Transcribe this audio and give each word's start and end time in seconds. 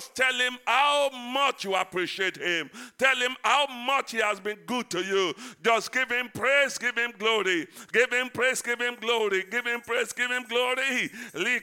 Just 0.00 0.14
tell 0.14 0.32
him 0.32 0.56
how 0.66 1.10
much 1.10 1.64
you 1.64 1.74
appreciate 1.74 2.38
him. 2.38 2.70
Tell 2.96 3.16
him 3.16 3.36
how 3.44 3.66
much 3.66 4.12
he 4.12 4.18
has 4.18 4.40
been 4.40 4.56
good 4.64 4.88
to 4.88 5.02
you. 5.02 5.34
Just 5.62 5.92
give 5.92 6.08
him 6.08 6.30
praise, 6.32 6.78
give 6.78 6.96
him 6.96 7.12
glory. 7.18 7.66
Give 7.92 8.10
him 8.10 8.30
praise, 8.32 8.62
give 8.62 8.80
him 8.80 8.96
glory. 8.98 9.44
Give 9.50 9.66
him 9.66 9.82
praise, 9.82 10.14
give 10.14 10.30
him 10.30 10.44
glory. 10.44 11.10
In 11.34 11.60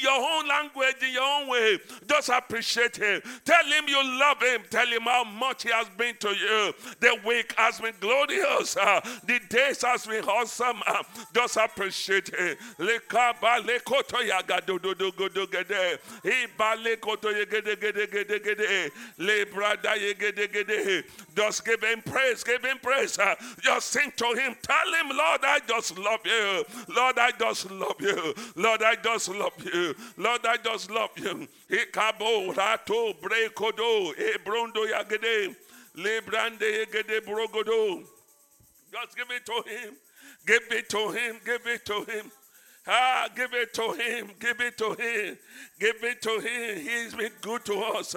your 0.00 0.20
own 0.20 0.46
language, 0.46 0.94
in 1.02 1.12
your 1.12 1.24
own 1.24 1.48
way, 1.48 1.78
just 2.08 2.28
appreciate 2.28 2.96
him. 2.96 3.20
Tell 3.44 3.64
him 3.64 3.88
you 3.88 4.00
love 4.20 4.40
him. 4.40 4.60
Tell 4.70 4.86
him 4.86 5.02
how 5.02 5.24
much 5.24 5.64
he 5.64 5.70
has 5.70 5.88
been 5.98 6.14
to 6.20 6.28
you. 6.28 6.72
The 7.00 7.18
week 7.26 7.52
has 7.56 7.80
been 7.80 7.94
glorious. 7.98 8.76
Uh, 8.76 9.00
the 9.24 9.40
days 9.48 9.82
has 9.82 10.06
been 10.06 10.24
awesome. 10.24 10.82
Uh, 10.86 11.02
just 11.34 11.56
appreciate 11.56 12.32
him. 12.32 12.56
Just 21.36 21.64
give 21.64 21.82
him 21.82 22.02
praise, 22.02 22.44
give 22.44 22.64
him 22.64 22.78
praise. 22.82 23.18
Just 23.62 23.88
sing 23.88 24.12
to 24.16 24.24
him. 24.34 24.54
Tell 24.62 24.92
him, 24.94 25.16
Lord, 25.16 25.40
I 25.42 25.60
just 25.66 25.98
love 25.98 26.20
you. 26.24 26.64
Lord, 26.94 27.18
I 27.18 27.30
just 27.38 27.70
love 27.70 28.00
you. 28.00 28.34
Lord, 28.56 28.82
I 28.82 28.96
just 28.96 29.28
love 29.28 29.52
you. 29.64 29.94
Lord, 30.16 30.44
I 30.44 30.56
just 30.56 30.90
love 30.90 31.10
you. 31.16 31.48
Ikabo 31.70 32.54
rato 32.54 33.14
brekodo 33.20 34.14
ebrondo 34.14 34.86
yagede 34.86 35.54
lebrande 35.96 36.84
yagede 36.84 37.20
brogodo. 37.20 38.04
Just 38.92 39.16
give 39.16 39.30
it 39.30 39.46
to 39.46 39.62
him. 39.66 39.94
Give 40.46 40.62
it 40.70 40.88
to 40.90 41.10
him. 41.10 41.36
Give 41.44 41.66
it 41.66 41.86
to 41.86 42.04
him. 42.04 42.30
Ah, 42.92 43.28
give 43.36 43.54
it 43.54 43.72
to 43.74 43.92
him. 43.92 44.32
Give 44.40 44.60
it 44.60 44.76
to 44.78 44.94
him. 44.94 45.38
Give 45.78 45.94
it 46.02 46.20
to 46.22 46.40
him. 46.40 46.80
He's 46.80 47.14
been 47.14 47.30
good 47.40 47.64
to 47.66 47.74
us. 47.74 48.16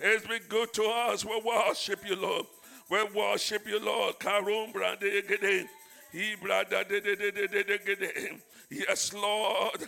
He's 0.00 0.22
been 0.22 0.40
good 0.48 0.72
to 0.72 0.84
us. 0.84 1.26
We 1.26 1.42
worship 1.44 2.00
you, 2.08 2.16
Lord. 2.16 2.46
We 2.90 3.04
worship 3.14 3.66
you, 3.66 3.78
Lord. 3.78 4.18
Karum 4.18 4.72
brande. 4.72 5.68
He 6.10 6.36
brada 6.42 6.88
de 6.88 7.00
de 7.02 7.16
de 7.16 7.32
de 7.32 7.48
de 7.48 7.96
de. 7.96 8.30
Yes, 8.74 9.12
Lord. 9.12 9.86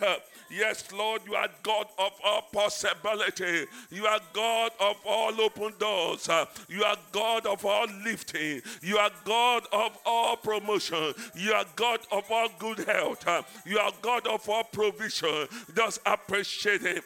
Yes, 0.49 0.89
Lord, 0.93 1.21
you 1.25 1.35
are 1.35 1.49
God 1.61 1.87
of 1.99 2.11
all 2.23 2.41
possibility. 2.53 3.65
You 3.91 4.05
are 4.05 4.19
God 4.31 4.71
of 4.79 4.95
all 5.05 5.41
open 5.41 5.73
doors. 5.77 6.29
You 6.69 6.83
are 6.83 6.95
God 7.11 7.45
of 7.45 7.65
all 7.65 7.87
lifting. 8.05 8.61
You 8.81 8.97
are 8.97 9.11
God 9.25 9.63
of 9.73 9.97
all 10.05 10.37
promotion. 10.37 11.13
You 11.35 11.51
are 11.51 11.65
God 11.75 11.99
of 12.13 12.31
all 12.31 12.47
good 12.59 12.79
health. 12.79 13.25
You 13.65 13.77
are 13.79 13.91
God 14.01 14.25
of 14.27 14.47
all 14.47 14.63
provision. 14.63 15.47
Just 15.75 15.99
appreciate 16.05 16.81
Him. 16.81 17.03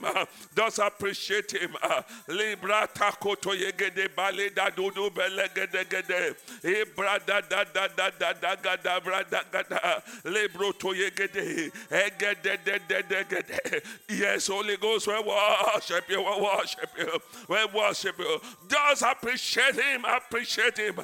Just 0.56 0.78
appreciate 0.78 1.52
Him. 1.52 1.76
Libra 2.28 2.88
takoto 2.94 3.56
yegede 3.56 4.16
bale 4.16 4.50
da 4.54 4.70
dudu 4.70 5.10
gede. 5.10 6.36
Ebra 6.64 7.20
da 7.26 7.42
da 7.42 7.64
da 7.74 7.88
da 7.88 8.10
da 8.34 8.76
da 8.76 9.00
bra 9.00 9.24
da. 9.24 10.02
Lebro 10.26 10.72
to 10.74 10.90
yegede. 10.90 11.71
Yes, 14.10 14.48
Holy 14.48 14.78
Ghost, 14.78 15.08
we 15.08 15.14
worship 15.14 16.10
you, 16.10 16.22
we 16.22 16.42
worship 16.42 16.90
you, 16.98 17.20
we 17.48 17.66
worship 17.74 18.18
you. 18.18 18.40
Just 18.68 19.02
appreciate 19.02 19.76
Him, 19.76 20.06
appreciate 20.06 20.78
Him. 20.78 21.00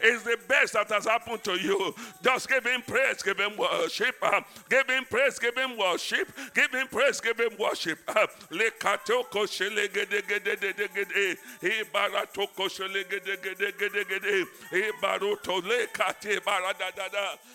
It's 0.00 0.22
the 0.22 0.38
best 0.48 0.74
that 0.74 0.88
has 0.88 1.04
happened 1.06 1.42
to 1.44 1.52
you. 1.52 1.94
Just 2.22 2.48
give 2.48 2.64
Him 2.64 2.82
praise, 2.86 3.22
give 3.22 3.38
Him 3.38 3.56
worship. 3.56 4.16
Give 4.68 4.86
Him 4.88 5.04
praise, 5.08 5.38
give 5.38 5.56
Him 5.56 5.76
worship. 5.76 6.28
Give 6.54 6.70
Him 6.70 6.86
praise, 6.88 7.20
give 7.20 7.38
Him 7.38 7.52
worship. 7.58 7.98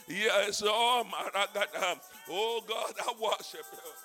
Yes, 0.08 0.64
oh. 0.66 1.06
Oh 2.48 2.62
God, 2.68 2.94
I 3.00 3.14
worship 3.22 3.66
you. 3.74 4.05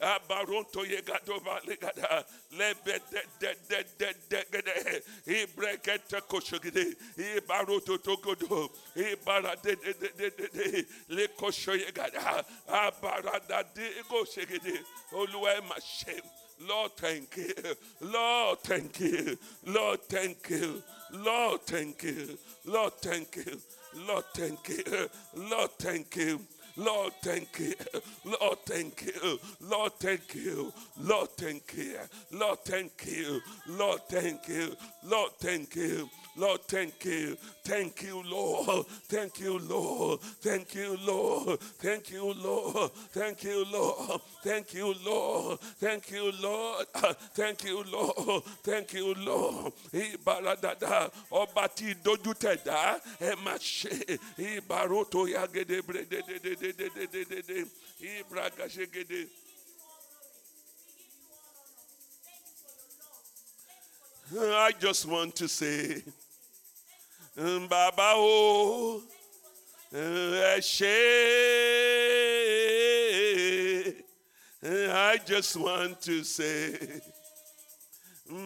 abaronto 0.00 0.84
yegado 0.84 1.40
ba 1.44 1.60
legada 1.66 2.24
lebe 2.52 3.00
de 3.10 3.22
de 3.40 3.54
de 3.68 3.84
de 3.98 4.14
de 4.28 4.44
gede 4.52 5.02
ibrekete 5.26 6.20
kosho 6.28 6.58
gede 6.60 6.94
ibaroto 7.16 7.98
togodo 7.98 8.70
ibara 8.94 9.56
de 9.62 9.74
de 9.76 9.92
de 9.94 10.10
de 10.16 10.30
de 10.30 10.48
de 10.48 10.86
le 11.08 11.28
kosho 11.28 11.72
yegada 11.74 12.44
abarada 12.68 13.64
de 13.74 13.90
oluwa 15.12 15.60
ma 15.68 15.74
shame 15.80 16.22
Lord, 16.60 16.96
thank 16.96 17.36
you. 17.36 17.54
Lord, 18.00 18.58
thank 18.64 18.98
you. 18.98 19.38
Lord, 19.64 20.00
thank 20.08 20.50
you. 20.50 20.82
Lord, 21.12 21.60
thank 21.62 22.02
you. 22.02 22.36
Lord, 22.64 22.94
thank 22.94 23.36
you. 23.36 23.60
Lord, 23.94 24.24
thank 24.34 24.68
you. 24.68 25.08
Lord, 25.34 25.70
thank 25.78 26.16
you. 26.16 26.40
Lord, 26.76 27.12
thank 27.22 27.58
you. 27.58 27.74
Lord, 28.24 28.58
thank 28.66 29.04
you. 29.04 29.40
Lord, 29.60 29.92
thank 29.98 30.34
you. 30.34 30.72
Lord, 31.00 31.30
thank 31.36 31.74
you. 31.74 32.02
Lord, 32.30 32.58
thank 32.64 33.06
you. 33.06 33.40
Lord, 33.66 34.00
thank 34.08 34.48
you. 34.48 34.76
Lord, 35.02 35.30
thank 35.40 35.74
you. 35.74 36.08
Lord, 36.36 36.60
thank 36.68 37.04
you. 37.04 37.36
Thank 37.64 38.02
you, 38.02 38.22
Lord. 38.22 38.86
Thank 39.08 39.40
you, 39.40 39.58
Lord. 39.58 40.20
Thank 40.20 40.74
you, 40.76 40.96
Lord. 41.04 41.58
Thank 41.60 42.12
you, 42.12 42.32
Lord. 42.32 42.92
Thank 43.10 43.42
you, 43.42 43.64
Lord. 43.72 44.20
Thank 44.42 44.72
you, 44.74 44.94
Lord. 45.04 45.58
Thank 45.60 46.10
you, 46.12 46.32
Lord. 46.40 46.86
Thank 47.34 47.64
you, 47.64 47.84
Lord. 47.84 48.44
Thank 48.62 48.92
you, 48.92 49.14
Lord. 49.14 49.72
I 64.36 64.72
just 64.78 65.06
want 65.06 65.34
to 65.36 65.48
say, 65.48 66.02
Baba 67.36 68.12
o, 68.16 69.02
ṣé. 69.90 70.98
Eh, 74.60 74.90
I 74.92 75.18
just 75.24 75.56
want 75.56 76.00
to 76.02 76.24
say, 76.24 76.76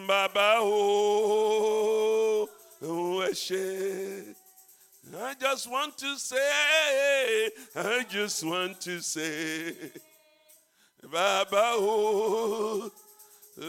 Baba 0.07 0.57
o, 0.59 2.47
ẹ 2.81 3.31
ṣé. 3.33 4.35
I 5.17 5.33
just 5.39 5.67
want 5.69 5.97
to 5.97 6.15
say, 6.17 7.49
I 7.75 8.03
just 8.07 8.43
want 8.43 8.79
to 8.81 8.99
say, 9.01 9.73
Baba 11.11 11.73
o, 11.77 12.91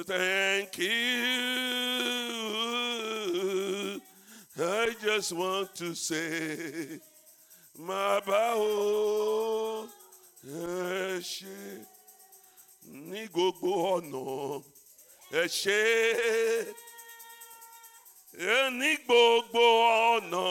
Thank 0.06 0.78
you. 0.78 0.90
I 4.58 4.94
just 5.02 5.32
want 5.32 5.74
to 5.76 5.94
say, 5.94 7.00
ẹ 10.46 11.20
ṣé 11.20 11.93
ní 12.94 13.20
gbogbo 13.32 13.70
ọ̀nà. 13.94 14.22
Ẹ 15.40 15.42
ṣé. 15.60 15.82
Ní 18.78 18.90
gbogbo 19.06 19.64
ọ̀nà. 20.12 20.42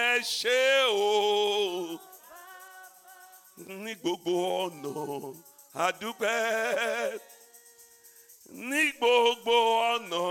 Ẹ 0.00 0.20
ṣé 0.38 0.60
o. 1.08 1.98
Ní 3.82 3.92
gbogbo 4.02 4.32
ọ̀nà. 4.62 4.92
Àdúpẹ́ 5.84 7.18
ní 8.68 8.82
gbogbo 8.98 9.56
ọ̀nà. 9.92 10.22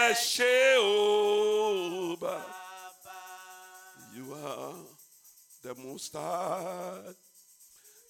Ẹ 0.00 0.04
ṣé 0.32 0.54
o 0.80 2.16
bá. 2.22 2.36
You 4.14 4.26
are 4.34 4.76
the 5.62 5.74
most 5.82 6.12
high. 6.12 7.14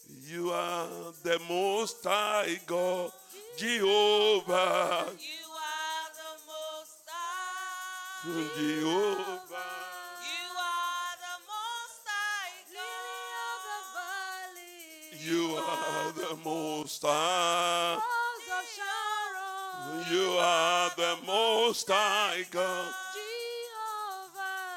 You 0.08 0.50
are 0.50 0.88
the 1.22 1.40
most 1.48 2.04
high 2.04 2.60
God, 2.66 3.10
Jehovah, 3.58 5.06
You 5.18 5.48
are 5.50 6.10
the 6.14 6.32
most 6.46 7.04
high. 7.08 8.28
Mm, 8.28 8.48
Jehovah. 8.56 9.70
You 10.22 10.44
are 10.60 11.16
the 11.24 11.36
most 11.48 12.04
high 12.06 12.54
God. 15.12 15.20
You 15.20 15.56
are 15.56 16.12
the 16.12 16.36
most 16.44 17.02
high. 17.02 17.94
Of 17.96 18.66
Sharon. 18.76 20.12
You 20.12 20.30
are 20.38 20.90
the 20.96 21.16
most 21.26 21.88
high 21.90 22.44
God. 22.50 22.92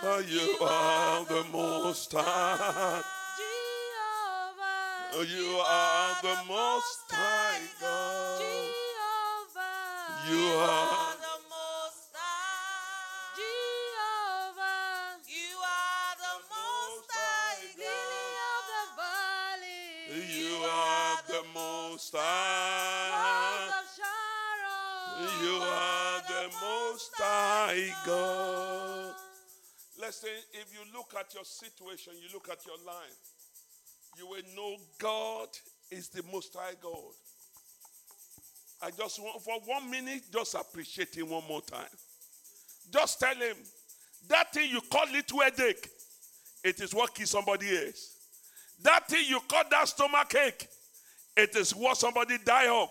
Jehovah. 0.01 0.29
You 0.29 0.57
are 0.61 1.25
the 1.25 1.45
most 1.51 2.13
high. 2.13 3.03
Jehovah. 5.17 5.33
You 5.33 5.57
are 5.65 6.21
the 6.21 6.37
most 6.47 7.09
high 7.09 7.59
God. 7.81 8.39
Jehovah. 8.39 9.65
You 10.29 10.45
are 10.61 11.17
the 11.17 11.37
most 11.49 12.13
high. 12.13 13.33
Jehovah. 13.33 15.17
You 15.25 15.57
are 15.57 16.13
the 16.21 16.37
most 16.53 17.09
high 17.09 17.65
Lily 17.81 18.29
of 18.53 18.63
the 18.69 18.85
valley. 19.01 20.21
You 20.37 20.53
are 20.69 21.17
the 21.27 21.43
most 21.51 22.13
high. 22.13 23.17
Rose 23.17 23.73
of 23.73 23.87
Sharon. 23.97 25.33
You 25.41 25.55
are 25.65 26.21
the 26.29 26.45
most 26.61 27.11
high 27.17 27.89
God. 28.05 29.15
Listen, 29.99 30.29
if 30.53 30.71
you 30.73 30.85
look 30.93 31.15
at 31.19 31.33
your 31.33 31.43
situation, 31.43 32.13
you 32.21 32.29
look 32.33 32.49
at 32.49 32.63
your 32.67 32.77
life, 32.85 33.17
you 34.17 34.27
will 34.27 34.41
know 34.55 34.77
God 34.97 35.49
is 35.91 36.09
the 36.09 36.23
most 36.31 36.55
high 36.55 36.73
God. 36.81 37.13
I 38.81 38.91
just 38.91 39.19
want, 39.21 39.41
for 39.41 39.59
one 39.65 39.89
minute, 39.89 40.23
just 40.31 40.55
appreciate 40.55 41.15
Him 41.15 41.29
one 41.29 41.43
more 41.47 41.61
time. 41.61 41.85
Just 42.91 43.19
tell 43.19 43.35
Him 43.35 43.55
that 44.27 44.53
thing 44.53 44.69
you 44.69 44.81
call 44.81 45.05
little 45.11 45.39
headache, 45.39 45.89
it 46.63 46.79
is 46.81 46.93
what 46.93 47.13
kills 47.13 47.31
somebody 47.31 47.69
else. 47.77 48.15
That 48.81 49.07
thing 49.07 49.25
you 49.27 49.39
call 49.47 49.63
that 49.71 49.87
stomach 49.87 50.33
ache, 50.35 50.67
it 51.35 51.55
is 51.55 51.75
what 51.75 51.97
somebody 51.97 52.37
die 52.43 52.67
of. 52.67 52.89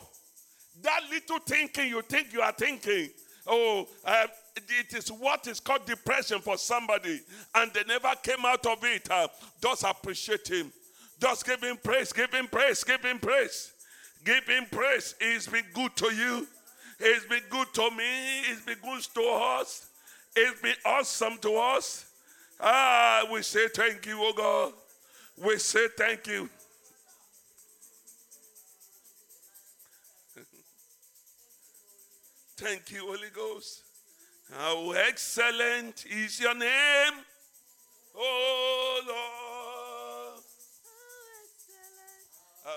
That 0.82 1.00
little 1.10 1.38
thinking 1.40 1.88
you 1.88 2.02
think 2.02 2.32
you 2.32 2.40
are 2.40 2.52
thinking, 2.52 3.10
oh, 3.46 3.86
uh, 4.04 4.26
it 4.56 4.94
is 4.94 5.10
what 5.10 5.46
is 5.46 5.60
called 5.60 5.86
depression 5.86 6.40
for 6.40 6.56
somebody, 6.56 7.20
and 7.54 7.72
they 7.72 7.84
never 7.84 8.12
came 8.22 8.44
out 8.44 8.64
of 8.66 8.82
it. 8.84 9.10
Uh, 9.10 9.28
just 9.62 9.84
appreciate 9.84 10.48
him. 10.48 10.72
Just 11.18 11.46
give 11.46 11.62
him 11.62 11.78
praise, 11.82 12.12
give 12.12 12.32
him 12.32 12.46
praise, 12.46 12.84
give 12.84 13.02
him 13.02 13.18
praise. 13.18 13.72
Give 14.24 14.44
him 14.44 14.66
praise. 14.70 15.14
He's 15.20 15.46
been 15.46 15.64
good 15.72 15.94
to 15.96 16.12
you. 16.12 16.46
He's 16.98 17.24
been 17.24 17.44
good 17.48 17.72
to 17.74 17.90
me. 17.92 18.42
He's 18.48 18.60
been 18.60 18.78
good 18.82 19.02
to 19.14 19.22
us. 19.22 19.88
He's 20.34 20.60
been 20.60 20.74
awesome 20.84 21.38
to 21.38 21.54
us. 21.56 22.06
Ah, 22.60 23.24
we 23.32 23.42
say 23.42 23.68
thank 23.68 24.04
you, 24.06 24.18
oh 24.20 24.32
God. 24.36 24.72
We 25.36 25.58
say 25.58 25.86
thank 25.96 26.26
you. 26.26 26.48
Thank 32.56 32.90
you, 32.90 33.06
Holy 33.06 33.28
Ghost. 33.34 33.82
How 34.50 34.92
excellent 34.92 36.06
is 36.08 36.40
your 36.40 36.54
name, 36.54 37.12
oh 38.16 39.02
Lord. 39.06 39.85
How 42.66 42.72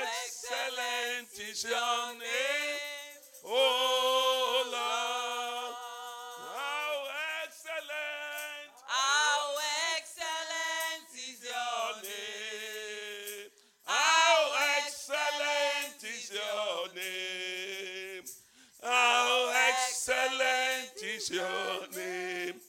excellent 0.00 1.28
is 1.50 1.64
your 1.64 2.14
name, 2.14 3.20
oh 3.44 4.64
Lord. 4.72 5.74
How 6.48 7.04
excellent 7.44 8.72
How 8.86 9.52
excellent 9.98 11.12
is 11.12 11.44
your 11.44 11.84
name. 12.08 13.50
How 13.84 14.40
excellent 14.80 16.00
is 16.04 16.30
your 16.32 16.88
name. 16.94 18.24
How 18.82 19.52
excellent 19.68 20.96
is 21.04 21.28
your 21.30 21.88
name. 21.94 22.60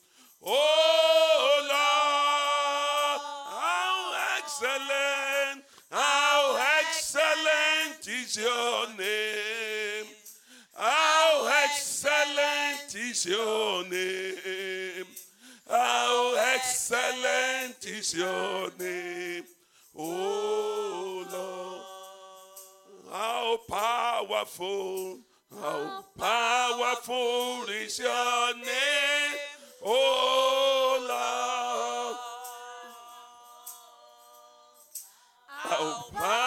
Oh 0.44 1.60
Lord, 1.62 3.22
how 3.64 4.12
excellent, 4.36 5.64
how 5.90 6.02
excellent 6.02 6.35
is 8.26 8.38
your 8.38 8.88
name. 8.98 10.06
How 10.76 11.48
excellent 11.64 12.96
is 12.96 13.26
your 13.26 13.84
name. 13.88 15.06
How 15.70 16.36
excellent 16.56 17.86
is 17.86 18.16
your 18.16 18.72
name. 18.80 19.44
Oh 19.96 21.26
Lord. 21.32 21.82
How 23.12 23.58
powerful, 23.70 25.20
how 25.62 26.04
powerful 26.18 27.64
is 27.70 28.00
your 28.00 28.56
name, 28.56 29.38
oh 29.86 30.98
Lord. 31.08 32.18
How 35.48 36.04
powerful 36.12 36.45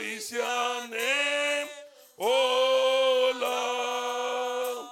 is 0.00 0.32
your 0.32 0.88
name, 0.88 1.66
oh 2.18 3.32
Lord. 3.40 4.88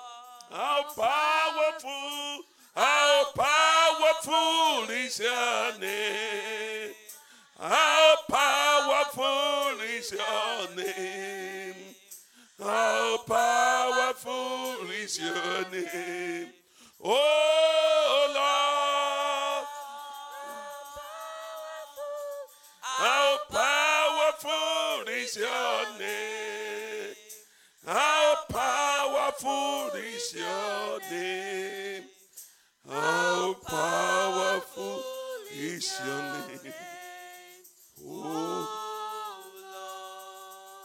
How 0.50 0.82
powerful, 0.96 2.44
how 2.74 3.24
powerful 3.36 4.90
is 4.94 5.18
your 5.18 5.78
name. 5.80 6.94
How 7.58 8.16
powerful 8.28 9.80
is 9.96 10.12
your 10.12 10.76
name. 10.76 11.74
How 12.60 13.18
powerful 13.26 14.90
is 14.90 15.18
your 15.20 15.70
name. 15.70 16.48
Oh 17.04 17.81
is 25.32 25.42
your 25.42 25.98
name. 25.98 27.14
How 27.86 28.36
powerful 28.48 29.90
is 29.98 30.34
your 30.34 31.00
name. 31.10 32.02
How 32.88 33.54
powerful 33.66 35.02
is 35.58 36.00
your 36.06 36.22
name. 36.22 36.74
Oh. 38.06 38.78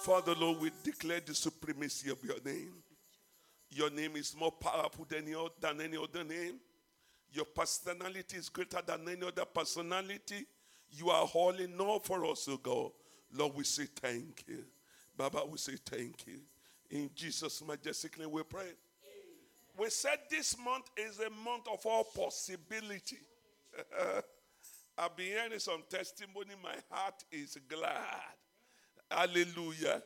Father 0.01 0.35
Lord, 0.35 0.61
we 0.61 0.71
declare 0.83 1.19
the 1.25 1.35
supremacy 1.35 2.09
of 2.09 2.23
your 2.23 2.37
name. 2.45 2.73
Your 3.69 3.89
name 3.89 4.15
is 4.15 4.35
more 4.37 4.51
powerful 4.51 5.05
than 5.09 5.25
any, 5.25 5.35
than 5.59 5.81
any 5.81 5.97
other 5.97 6.23
name. 6.23 6.55
Your 7.33 7.45
personality 7.45 8.37
is 8.37 8.47
greater 8.47 8.79
than 8.85 9.07
any 9.09 9.27
other 9.27 9.43
personality. 9.45 10.45
You 10.89 11.09
are 11.09 11.27
all 11.33 11.55
in 11.55 11.77
for 12.03 12.25
us, 12.25 12.47
oh 12.49 12.57
God. 12.57 12.91
Lord, 13.33 13.53
we 13.55 13.63
say 13.63 13.85
thank 13.95 14.43
you. 14.47 14.63
Baba, 15.15 15.41
we 15.49 15.57
say 15.57 15.75
thank 15.85 16.27
you. 16.27 16.39
In 16.89 17.09
Jesus' 17.13 17.63
majestic 17.65 18.17
name 18.19 18.31
we 18.31 18.43
pray. 18.43 18.71
We 19.77 19.89
said 19.89 20.17
this 20.29 20.55
month 20.63 20.85
is 20.95 21.19
a 21.19 21.29
month 21.29 21.67
of 21.71 21.85
all 21.85 22.03
possibility. 22.03 23.17
I've 24.97 25.15
been 25.15 25.27
hearing 25.27 25.59
some 25.59 25.83
testimony. 25.89 26.55
My 26.63 26.75
heart 26.89 27.23
is 27.31 27.57
glad. 27.67 27.93
Hallelujah. 29.11 30.01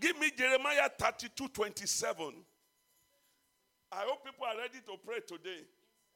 Give 0.00 0.18
me 0.18 0.30
Jeremiah 0.36 0.88
32 0.98 1.48
27. 1.48 2.32
I 3.92 3.96
hope 4.06 4.24
people 4.24 4.46
are 4.46 4.56
ready 4.56 4.78
to 4.86 4.92
pray 5.04 5.18
today 5.26 5.64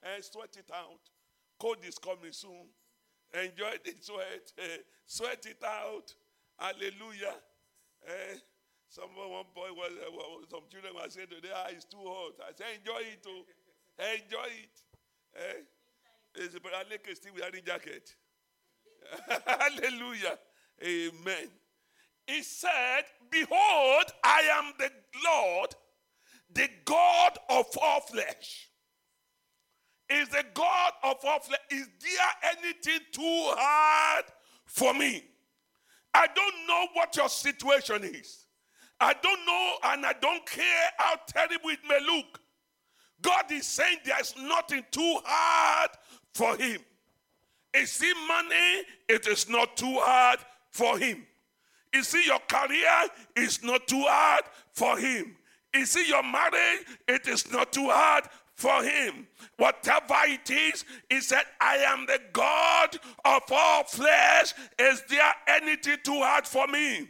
and 0.02 0.24
sweat 0.24 0.56
it 0.56 0.70
out. 0.72 1.00
Code 1.58 1.78
is 1.86 1.98
coming 1.98 2.32
soon. 2.32 2.66
Enjoy 3.34 3.72
the 3.84 3.92
sweat. 4.00 4.52
eh, 4.58 4.76
sweat 5.06 5.44
it 5.46 5.62
out. 5.64 6.14
Hallelujah. 6.58 7.34
Eh, 8.06 8.36
some 8.88 9.10
one 9.16 9.44
boy 9.54 9.72
was, 9.72 9.92
uh, 10.06 10.46
some 10.50 10.60
children 10.70 10.94
were 10.94 11.08
saying 11.08 11.28
today, 11.28 11.48
ah, 11.54 11.66
it's 11.70 11.84
too 11.84 11.98
hot. 12.02 12.34
I 12.40 12.52
said, 12.54 12.78
enjoy 12.78 13.00
it, 13.00 13.22
too. 13.22 13.42
Enjoy 13.98 14.48
it. 14.50 14.82
Eh? 15.36 16.42
Is 16.44 16.58
Brother 16.58 16.88
Lake 16.90 17.08
still 17.14 17.32
wearing 17.38 17.64
jacket? 17.64 18.14
Hallelujah. 19.46 20.38
Amen. 20.82 21.48
He 22.26 22.42
said, 22.42 23.04
Behold, 23.30 24.04
I 24.22 24.42
am 24.54 24.72
the 24.78 24.90
Lord, 25.24 25.74
the 26.52 26.68
God 26.84 27.38
of 27.50 27.66
all 27.80 28.00
flesh. 28.00 28.70
Is 30.08 30.28
the 30.28 30.44
God 30.54 30.92
of 31.02 31.16
all 31.24 31.40
flesh. 31.40 31.60
Is 31.70 31.88
there 32.00 32.52
anything 32.58 33.00
too 33.12 33.52
hard 33.56 34.24
for 34.66 34.94
me? 34.94 35.24
I 36.14 36.28
don't 36.34 36.66
know 36.66 36.86
what 36.94 37.16
your 37.16 37.28
situation 37.28 38.04
is. 38.04 38.46
I 39.00 39.14
don't 39.20 39.44
know 39.44 39.72
and 39.84 40.06
I 40.06 40.14
don't 40.20 40.46
care 40.46 40.88
how 40.96 41.16
terrible 41.26 41.70
it 41.70 41.80
may 41.88 41.98
look. 42.06 42.40
God 43.20 43.50
is 43.50 43.66
saying 43.66 43.98
there's 44.04 44.34
nothing 44.36 44.84
too 44.90 45.18
hard 45.24 45.90
for 46.34 46.56
him. 46.56 46.80
You 47.74 47.86
see, 47.86 48.12
money, 48.28 48.82
it 49.08 49.26
is 49.26 49.48
not 49.48 49.76
too 49.76 49.98
hard 49.98 50.38
for 50.70 50.96
him. 50.98 51.26
You 51.92 52.02
see, 52.02 52.24
your 52.26 52.38
career 52.48 53.08
is 53.36 53.62
not 53.64 53.86
too 53.88 54.04
hard 54.06 54.44
for 54.72 54.96
him. 54.96 55.36
You 55.74 55.86
see, 55.86 56.06
your 56.08 56.22
marriage, 56.22 56.86
it 57.08 57.26
is 57.26 57.50
not 57.50 57.72
too 57.72 57.88
hard 57.90 58.24
for 58.54 58.82
him. 58.82 59.26
Whatever 59.56 60.14
it 60.24 60.50
is, 60.50 60.84
he 61.10 61.20
said, 61.20 61.42
I 61.60 61.76
am 61.76 62.06
the 62.06 62.20
God 62.32 62.98
of 63.24 63.42
all 63.50 63.84
flesh. 63.84 64.54
Is 64.78 65.02
there 65.08 65.32
anything 65.48 65.98
too 66.02 66.20
hard 66.20 66.46
for 66.46 66.66
me? 66.66 67.08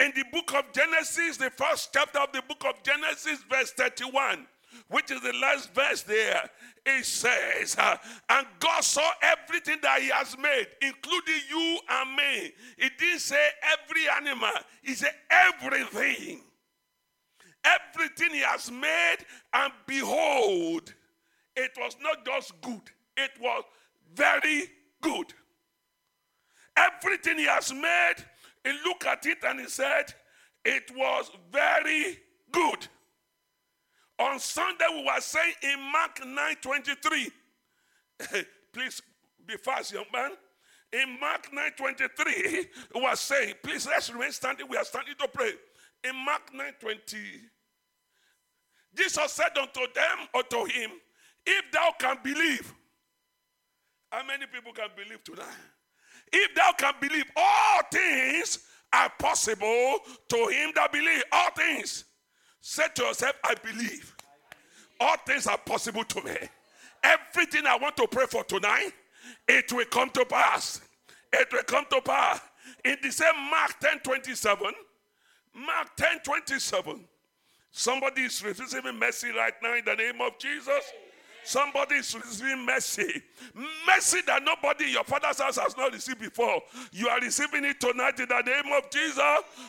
In 0.00 0.12
the 0.14 0.24
book 0.32 0.54
of 0.54 0.72
Genesis, 0.72 1.36
the 1.36 1.50
first 1.50 1.90
chapter 1.92 2.20
of 2.20 2.32
the 2.32 2.42
book 2.42 2.64
of 2.64 2.82
Genesis, 2.82 3.40
verse 3.50 3.72
31, 3.72 4.46
which 4.90 5.10
is 5.10 5.20
the 5.22 5.32
last 5.32 5.74
verse 5.74 6.02
there, 6.02 6.48
it 6.86 7.04
says, 7.04 7.76
uh, 7.78 7.96
And 8.30 8.46
God 8.60 8.84
saw 8.84 9.10
everything 9.22 9.78
that 9.82 10.00
He 10.00 10.08
has 10.10 10.38
made, 10.38 10.68
including 10.80 11.40
you 11.50 11.80
and 11.90 12.16
me. 12.16 12.52
He 12.78 12.88
didn't 12.98 13.20
say 13.20 13.48
every 13.72 14.08
animal, 14.08 14.50
He 14.82 14.94
said 14.94 15.14
everything. 15.30 16.42
Everything 17.68 18.30
He 18.30 18.40
has 18.40 18.70
made, 18.70 19.18
and 19.52 19.72
behold, 19.86 20.94
it 21.56 21.72
was 21.76 21.96
not 22.02 22.24
just 22.24 22.60
good, 22.60 22.82
it 23.16 23.32
was 23.40 23.64
very 24.14 24.64
good. 25.00 25.32
Everything 26.76 27.38
He 27.38 27.46
has 27.46 27.72
made, 27.72 28.14
He 28.64 28.72
looked 28.84 29.06
at 29.06 29.26
it 29.26 29.38
and 29.44 29.60
He 29.60 29.68
said, 29.68 30.14
It 30.64 30.90
was 30.96 31.30
very 31.50 32.18
good. 32.52 32.86
On 34.18 34.38
Sunday, 34.40 34.84
we 34.90 35.04
were 35.04 35.20
saying 35.20 35.54
in 35.62 35.80
Mark 35.92 36.20
9 36.26 36.56
23, 36.60 37.30
please 38.72 39.00
be 39.46 39.56
fast, 39.56 39.92
young 39.92 40.04
man. 40.12 40.32
In 40.92 41.20
Mark 41.20 41.52
9 41.52 41.70
23, 41.76 42.66
we 42.94 43.00
were 43.00 43.14
saying, 43.14 43.54
please 43.62 43.86
let's 43.86 44.12
remain 44.12 44.32
standing. 44.32 44.66
We 44.68 44.76
are 44.76 44.84
standing 44.84 45.14
to 45.20 45.28
pray. 45.28 45.52
In 46.02 46.16
Mark 46.16 46.52
9 46.52 46.72
20, 46.80 47.18
Jesus 48.98 49.32
said 49.32 49.56
unto 49.56 49.80
them, 49.94 50.28
unto 50.34 50.64
him, 50.64 50.90
If 51.46 51.70
thou 51.72 51.92
can 51.98 52.18
believe, 52.22 52.74
how 54.10 54.26
many 54.26 54.46
people 54.46 54.72
can 54.72 54.88
believe 54.96 55.22
tonight? 55.22 55.46
If 56.32 56.54
thou 56.54 56.72
can 56.76 56.94
believe, 57.00 57.24
all 57.36 57.82
things 57.92 58.58
are 58.92 59.10
possible 59.18 59.98
to 60.28 60.36
him 60.48 60.72
that 60.74 60.90
believe. 60.92 61.22
All 61.32 61.50
things. 61.56 62.04
Say 62.60 62.84
to 62.96 63.02
yourself, 63.04 63.36
I 63.44 63.54
believe. 63.54 64.14
All 65.00 65.16
things 65.26 65.46
are 65.46 65.58
possible 65.58 66.04
to 66.04 66.22
me. 66.22 66.36
Everything 67.02 67.66
I 67.66 67.76
want 67.76 67.96
to 67.98 68.08
pray 68.08 68.26
for 68.26 68.42
tonight, 68.44 68.90
it 69.46 69.72
will 69.72 69.84
come 69.86 70.10
to 70.10 70.24
pass. 70.24 70.80
It 71.32 71.48
will 71.52 71.62
come 71.62 71.84
to 71.90 72.00
pass. 72.00 72.40
In 72.84 72.96
the 73.02 73.12
same 73.12 73.36
Mark 73.50 73.78
10 73.80 74.00
27, 74.00 74.72
Mark 75.54 75.96
10 75.96 76.20
27, 76.24 77.04
somebody 77.78 78.22
is 78.22 78.42
receiving 78.42 78.98
mercy 78.98 79.28
right 79.30 79.54
now 79.62 79.74
in 79.74 79.84
the 79.84 79.94
name 79.94 80.20
of 80.20 80.36
Jesus. 80.38 80.92
Somebody 81.44 81.94
is 81.94 82.14
receiving 82.14 82.66
mercy. 82.66 83.22
Mercy 83.86 84.20
that 84.26 84.42
nobody 84.42 84.84
in 84.84 84.90
your 84.90 85.04
father's 85.04 85.40
house 85.40 85.56
has 85.56 85.74
not 85.76 85.92
received 85.92 86.18
before. 86.18 86.60
You 86.92 87.08
are 87.08 87.20
receiving 87.20 87.64
it 87.64 87.80
tonight 87.80 88.20
in 88.20 88.28
the 88.28 88.42
name 88.42 88.70
of 88.76 88.90
Jesus. 88.90 89.22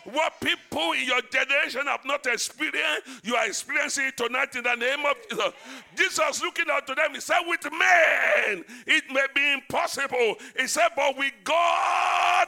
What 0.04 0.34
people 0.42 0.92
in 0.92 1.06
your 1.06 1.22
generation 1.32 1.86
have 1.86 2.04
not 2.04 2.26
experienced, 2.26 3.24
you 3.24 3.36
are 3.36 3.46
experiencing 3.46 4.08
it 4.08 4.18
tonight 4.18 4.54
in 4.56 4.64
the 4.64 4.76
name 4.76 5.06
of 5.06 5.16
Jesus. 5.30 5.54
Jesus 5.96 6.42
looking 6.44 6.66
out 6.70 6.86
to 6.88 6.96
them, 6.96 7.14
he 7.14 7.22
said, 7.22 7.40
With 7.48 7.64
men 7.64 8.66
it 8.86 9.04
may 9.10 9.28
be 9.34 9.54
impossible. 9.54 10.36
He 10.60 10.68
said, 10.68 10.90
But 10.98 11.18
with 11.18 11.34
God, 11.46 12.48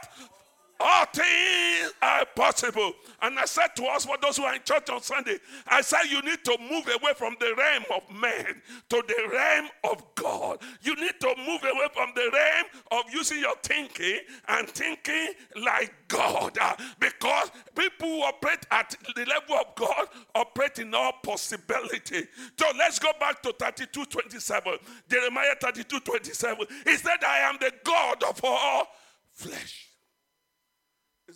all 0.82 1.06
things 1.06 1.94
are 2.02 2.26
possible. 2.36 2.94
And 3.22 3.38
I 3.38 3.46
said 3.46 3.70
to 3.76 3.86
us, 3.86 4.06
for 4.06 4.18
those 4.22 4.38
who 4.38 4.44
are 4.44 4.56
in 4.56 4.62
church 4.64 4.90
on 4.90 5.02
Sunday, 5.02 5.38
I 5.68 5.82
said 5.82 6.04
you 6.10 6.22
need 6.22 6.44
to 6.46 6.58
move 6.60 6.88
away 6.88 7.14
from 7.16 7.36
the 7.40 7.54
realm 7.58 7.84
of 7.96 8.16
man 8.16 8.62
to 8.90 9.04
the 9.08 9.30
realm 9.32 9.70
of 9.84 10.04
God. 10.16 10.60
You 10.82 10.96
need 10.96 11.20
to 11.20 11.36
move 11.38 11.64
away 11.64 11.88
from 11.94 12.12
the 12.16 12.30
realm 12.34 12.66
of 12.92 13.14
using 13.14 13.40
your 13.40 13.56
thinking 13.64 14.20
and 14.48 14.68
thinking 14.68 15.34
like 15.64 15.94
God. 16.08 16.58
Because 17.00 17.52
people 17.76 18.08
who 18.08 18.24
operate 18.24 18.66
at 18.72 18.96
the 19.16 19.26
level 19.26 19.56
of 19.56 19.76
God 19.76 20.08
operate 20.36 20.80
in 20.80 20.94
all 20.94 21.14
possibility. 21.24 22.28
So 22.60 22.66
let's 22.78 23.00
go 23.00 23.12
back 23.20 23.42
to 23.44 23.54
32 23.54 24.06
27. 24.06 24.78
Jeremiah 25.10 25.56
32 25.60 26.00
27. 26.00 26.68
He 26.86 26.98
said, 26.98 27.24
I 27.26 27.40
am 27.50 27.58
the 27.60 27.72
God 27.84 28.24
of 28.24 28.42
all 28.44 28.88
flesh. 29.32 29.91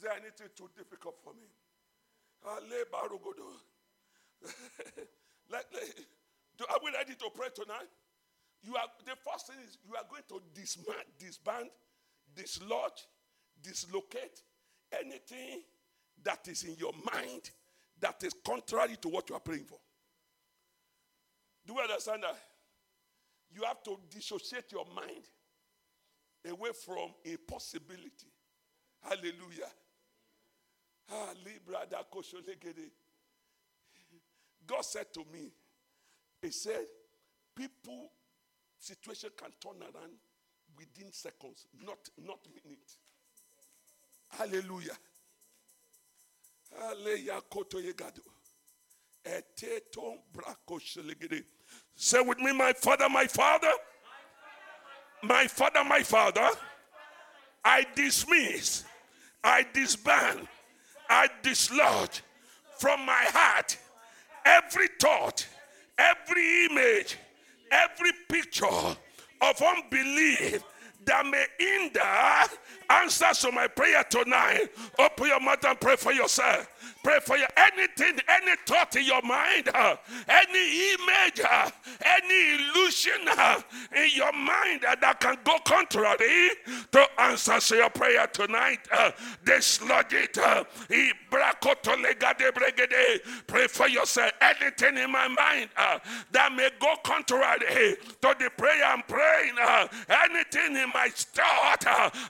There 0.05 0.13
anything 0.13 0.49
too 0.55 0.69
difficult 0.77 1.15
for 1.23 1.33
me? 1.33 1.47
Like, 2.45 2.61
like, 5.49 5.65
do- 6.59 6.65
are 6.69 6.77
we 6.83 6.91
ready 6.91 7.15
to 7.15 7.29
pray 7.33 7.47
tonight? 7.55 7.89
You 8.61 8.75
are 8.75 8.85
the 9.03 9.15
first 9.15 9.47
thing 9.47 9.55
is 9.67 9.79
you 9.83 9.95
are 9.95 10.03
going 10.07 10.21
to 10.29 10.39
dismount, 10.53 11.07
disband, 11.17 11.69
dislodge, 12.35 13.07
dislocate 13.63 14.43
anything 14.93 15.63
that 16.23 16.47
is 16.49 16.63
in 16.65 16.75
your 16.75 16.93
mind 17.11 17.49
that 17.99 18.23
is 18.23 18.35
contrary 18.45 18.97
to 19.01 19.09
what 19.09 19.27
you 19.27 19.35
are 19.35 19.41
praying 19.41 19.65
for. 19.65 19.79
Do 21.65 21.73
you 21.73 21.79
understand 21.79 22.21
that? 22.21 22.37
You 23.55 23.63
have 23.63 23.81
to 23.85 23.97
dissociate 24.11 24.71
your 24.71 24.85
mind 24.95 25.23
away 26.47 26.69
from 26.85 27.09
a 27.25 27.37
possibility. 27.37 28.27
Hallelujah. 29.01 29.71
Ah, 29.71 29.71
Libra 29.71 29.73
da 29.73 30.94
kosholegede. 30.94 30.94
Ah, 31.11 31.33
God 34.67 34.85
said 34.85 35.13
to 35.13 35.19
me, 35.31 35.51
He 36.41 36.51
said, 36.51 36.85
people, 37.55 38.11
situation 38.79 39.29
can 39.37 39.49
turn 39.61 39.81
around 39.81 40.11
within 40.77 41.11
seconds, 41.11 41.67
not, 41.85 41.97
not 42.25 42.39
minutes. 42.63 42.97
Hallelujah. 44.29 44.97
Say 51.95 52.21
with 52.21 52.37
me, 52.39 52.53
my 52.53 52.73
father, 52.73 53.09
my 53.09 53.27
father. 53.27 53.71
My 55.23 55.47
father, 55.47 55.83
my 55.83 56.03
father. 56.03 56.49
I 57.63 57.85
dismiss, 57.95 58.83
I 59.43 59.65
disband, 59.73 60.47
I 61.09 61.27
dislodge 61.41 62.21
from 62.77 63.05
my 63.05 63.25
heart 63.29 63.77
every 64.45 64.87
thought, 64.99 65.45
every 65.97 66.65
image, 66.65 67.17
every 67.71 68.11
picture 68.29 68.65
of 68.65 69.61
unbelief 69.61 70.63
that 71.05 71.25
may 71.25 71.45
hinder 71.59 72.01
answers 72.89 73.39
to 73.39 73.51
my 73.51 73.67
prayer 73.67 74.03
tonight. 74.09 74.67
Open 74.99 75.27
your 75.27 75.39
mouth 75.39 75.63
and 75.65 75.79
pray 75.79 75.95
for 75.95 76.11
yourself. 76.11 76.67
Pray 77.05 77.19
for 77.19 77.37
you. 77.37 77.45
anything, 77.55 78.19
any 78.27 78.55
thought 78.65 78.95
in 78.95 79.05
your 79.05 79.21
mind, 79.21 79.69
uh, 79.75 79.95
any 80.27 80.93
image, 80.93 81.39
uh, 81.47 81.69
any 82.03 82.55
illusion 82.55 83.27
uh, 83.37 83.61
in 83.95 84.09
your 84.15 84.31
mind 84.33 84.81
that 84.81 85.19
can 85.19 85.37
go 85.43 85.59
contrary 85.65 86.49
to 86.91 87.05
answers 87.19 87.67
to 87.67 87.75
your 87.75 87.91
prayer 87.91 88.25
tonight. 88.25 88.79
Uh, 88.91 89.11
dislodge 89.45 90.13
it. 90.13 90.35
Uh, 90.39 90.63
pray 93.47 93.67
for 93.67 93.87
yourself. 93.87 94.31
Anything 94.41 94.97
in 94.97 95.11
my 95.11 95.27
mind 95.27 95.69
uh, 95.77 95.99
that 96.31 96.53
may 96.53 96.69
go 96.79 96.95
contrary 97.03 97.97
to 98.21 98.35
the 98.39 98.49
prayer 98.57 98.83
I'm 98.83 99.03
praying, 99.03 99.53
anything 100.09 100.75
in 100.75 100.89
my 100.91 101.09
thought 101.13 101.81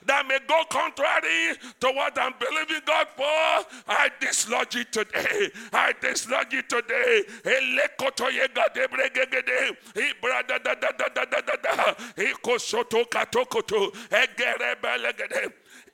that 0.04 0.26
may 0.28 0.38
go 0.46 0.64
contrary 0.68 1.56
to 1.80 1.86
what 1.92 2.18
I'm 2.18 2.34
believing 2.38 2.82
God 2.84 3.06
for, 3.16 3.64
I 3.88 4.10
dislodge 4.20 4.65
it 4.74 4.92
today. 4.92 5.50
I 5.72 5.92
dislodge 6.00 6.52
it 6.52 6.68
today. 6.68 7.22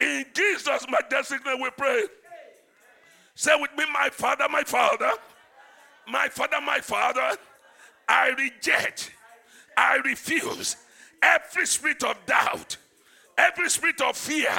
In 0.00 0.25
Jesus' 0.35 0.87
majestic 0.88 1.45
name 1.45 1.61
we 1.61 1.71
pray. 1.76 2.02
Say 3.35 3.52
with 3.61 3.71
me, 3.76 3.85
my 3.93 4.09
father, 4.11 4.47
my 4.50 4.62
father, 4.62 5.12
my 6.09 6.29
father, 6.29 6.61
my 6.61 6.79
father, 6.81 7.37
I 8.09 8.29
reject, 8.31 9.12
I 9.76 9.97
refuse 10.05 10.76
every 11.23 11.67
spirit 11.67 12.02
of 12.05 12.17
doubt, 12.26 12.76
every 13.38 13.71
spirit 13.71 14.00
of 14.02 14.17
fear, 14.17 14.52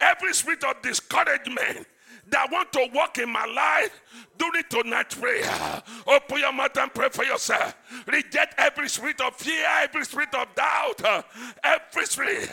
every 0.00 0.34
spirit 0.34 0.64
of 0.64 0.82
discouragement 0.82 1.86
that 2.30 2.50
want 2.50 2.72
to 2.72 2.88
walk 2.94 3.18
in 3.18 3.28
my 3.30 3.44
life 3.46 4.00
during 4.42 4.64
tonight 4.68 5.10
prayer. 5.10 5.82
Open 6.06 6.38
your 6.38 6.52
mouth 6.52 6.76
and 6.76 6.92
pray 6.92 7.08
for 7.10 7.24
yourself. 7.24 7.74
Reject 8.06 8.54
every 8.58 8.88
spirit 8.88 9.20
of 9.20 9.36
fear, 9.36 9.66
every 9.82 10.04
spirit 10.04 10.34
of 10.34 10.52
doubt, 10.54 11.24
every 11.62 12.06
spirit. 12.06 12.50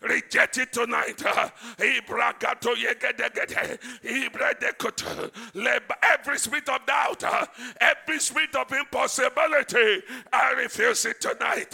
reject 0.00 0.58
it 0.58 0.72
tonight. 0.72 1.22
Every 6.02 6.38
spirit 6.38 6.68
of 6.68 6.86
doubt, 6.86 7.24
every 7.80 8.18
spirit 8.18 8.56
of 8.56 8.72
impossibility, 8.72 10.02
I 10.32 10.52
refuse 10.52 11.04
it 11.06 11.20
tonight. 11.20 11.70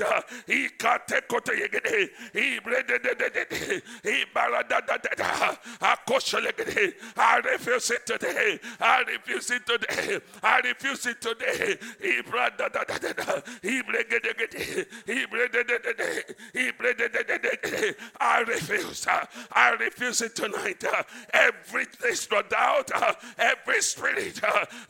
yegede, 0.47 2.11
ibredededede, 2.35 3.83
ibaradadadada, 4.04 5.59
akoshelegede. 5.80 6.94
I 7.16 7.38
refuse 7.38 7.90
it 9.50 9.54
today. 9.65 10.21
I 10.43 10.59
refuse 10.61 11.07
it 11.07 11.21
today. 11.21 11.35
I 11.45 11.55
refuse 11.55 11.67
it 11.67 11.79
today. 11.79 11.79
Ibradadadadada, 12.03 13.45
ibregedegede, 13.63 14.87
ibredededede, 15.07 16.35
ibredededede. 16.55 17.95
I 18.21 18.41
refuse. 18.41 19.07
I 19.53 19.71
refuse 19.81 20.23
it 20.23 20.35
tonight. 20.35 20.85
Every 21.33 21.85
of 22.33 22.49
doubt, 22.49 22.91
every 23.39 23.83
spirit 23.83 24.41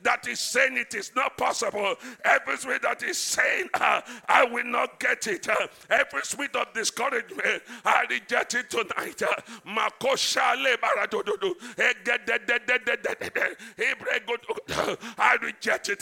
that 0.03 0.27
is 0.29 0.41
saying 0.41 0.77
it 0.77 0.95
is 0.95 1.13
not 1.15 1.37
possible, 1.37 1.95
every 2.25 2.57
spirit 2.57 2.83
that 2.83 3.03
is 3.03 3.19
saying 3.19 3.69
I 3.75 4.45
will 4.51 4.65
not 4.65 4.99
get 5.01 5.27
it, 5.27 5.47
every 5.91 6.23
spirit 6.23 6.57
of 6.57 6.73
discouragement, 6.75 7.63
I 7.85 8.05
reject 8.09 8.55
it 8.55 8.71
tonight. 8.71 9.23
uh, 9.23 9.35
Makoshale 9.67 10.77
baradododo, 10.79 11.55
egedededededede, 11.77 13.57
ibregododo, 13.77 14.44
I 15.19 15.37
reject 15.41 15.89
it. 15.89 16.01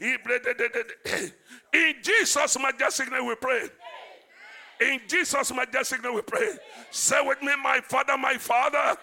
ibredededede. 0.00 1.32
In 1.72 1.94
Jesus' 2.02 2.58
majestic 2.58 3.10
name 3.10 3.26
we 3.26 3.34
pray. 3.36 3.68
In 4.80 5.00
Jesus' 5.06 5.52
majestic 5.54 6.02
name 6.02 6.14
we 6.14 6.22
pray. 6.22 6.58
Say 6.90 7.20
with 7.26 7.40
me, 7.42 7.52
my 7.62 7.80
father, 7.80 8.16
my 8.16 8.36
father, 8.36 8.96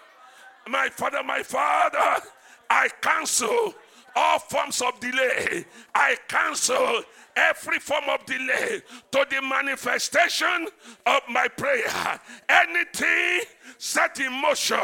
my 0.68 0.88
father, 0.88 1.22
my 1.22 1.42
father. 1.42 2.22
I 2.68 2.88
cancel 3.00 3.74
all 4.14 4.38
forms 4.38 4.80
of 4.82 5.00
delay. 5.00 5.64
I 5.94 6.16
cancel 6.28 7.02
every 7.36 7.78
form 7.78 8.04
of 8.08 8.24
delay 8.26 8.82
to 9.12 9.26
the 9.30 9.42
manifestation 9.42 10.68
of 11.06 11.20
my 11.28 11.48
prayer. 11.48 12.20
Anything 12.48 13.40
set 13.78 14.18
in 14.20 14.32
motion 14.32 14.78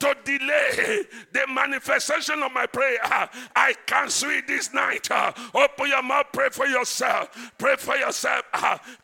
to 0.00 0.16
delay 0.24 1.04
the 1.32 1.46
manifestation 1.48 2.42
of 2.42 2.52
my 2.52 2.66
prayer, 2.66 2.98
I 3.02 3.74
cancel 3.86 4.30
it 4.30 4.46
this 4.46 4.72
night. 4.72 5.08
Open 5.54 5.88
your 5.88 6.02
mouth, 6.02 6.26
pray 6.32 6.48
for 6.50 6.66
yourself. 6.66 7.52
Pray 7.58 7.76
for 7.76 7.96
yourself. 7.96 8.44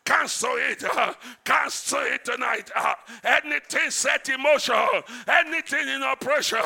Cancel 0.05 0.55
it. 0.57 0.83
Cancel 1.43 1.99
it 2.01 2.25
tonight. 2.25 2.69
Anything 3.23 3.89
set 3.89 4.29
in 4.29 4.41
motion, 4.41 4.75
anything 5.27 5.87
in 5.87 6.03
operation 6.03 6.59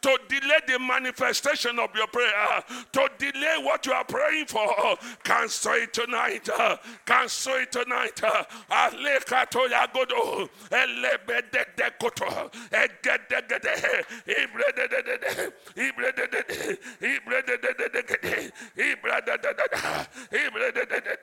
to 0.00 0.18
delay 0.28 0.58
the 0.66 0.78
manifestation 0.78 1.78
of 1.78 1.90
your 1.94 2.06
prayer, 2.08 2.62
to 2.92 3.08
delay 3.18 3.56
what 3.62 3.84
you 3.86 3.92
are 3.92 4.04
praying 4.04 4.46
for, 4.46 4.68
cancel 5.24 5.72
it 5.72 5.92
tonight. 5.92 6.48
Cancel 7.06 7.54
it 7.54 7.72
tonight. 7.72 8.20
Elebededekoto, 12.00 12.50
egedegede, 12.70 14.04
ibredededede, 14.26 15.52
ibrededede, 15.76 16.78
ibredededede, 17.00 18.52
ibradadadada, 18.76 20.06
ibrededede, 20.30 21.18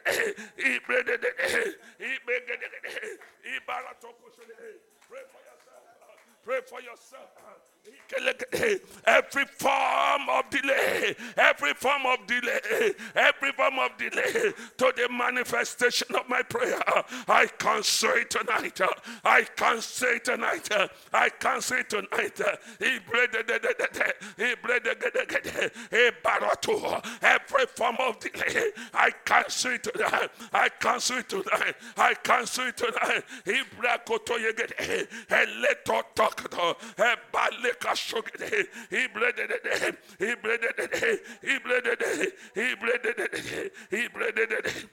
ibrededede, 0.57 1.75
ibegedegede, 1.99 3.19
ibaratokoshede. 3.55 4.55
Pray 5.07 5.23
for 5.31 5.41
yourself. 5.41 5.83
Pray 6.43 6.61
for 6.61 6.79
yourself. 6.81 7.68
Every 9.05 9.45
form 9.45 10.29
of 10.29 10.49
delay, 10.49 11.15
every 11.37 11.73
form 11.73 12.05
of 12.07 12.25
delay, 12.25 12.93
every 13.15 13.51
form 13.51 13.79
of 13.79 13.97
delay 13.97 14.51
to 14.77 14.93
the 14.95 15.07
manifestation 15.11 16.15
of 16.15 16.27
my 16.27 16.41
prayer, 16.41 16.81
I 17.27 17.47
cancel 17.57 18.09
it 18.11 18.29
tonight. 18.31 18.81
Uh, 18.81 18.87
I 19.23 19.43
cancel 19.55 20.09
it 20.09 20.25
tonight. 20.25 20.71
Uh, 20.71 20.87
I 21.13 21.29
cancel 21.29 21.77
it 21.77 21.89
tonight. 21.89 22.41
Every 27.21 27.65
form 27.75 27.97
of 27.99 28.19
delay, 28.19 28.71
I 28.93 29.11
cancel 29.25 29.71
it 29.71 29.83
tonight. 29.83 30.29
I 30.51 30.69
cancel 30.79 31.17
it 31.17 31.29
tonight. 31.29 31.75
I 31.97 32.13
cancel 32.15 32.67
it 32.67 32.77
tonight. 32.77 33.23
Ibrakoto 33.45 34.37
yegede, 34.37 35.07
eleto 35.29 36.03
tokoto, 36.15 36.75
ebaleka 37.79 37.95
shogede, 37.95 38.67
ibredede, 38.91 39.97
ibredede, 40.19 41.19
ibredede, 41.43 42.33
ibredede, 42.55 43.71
ibredede. 43.91 44.89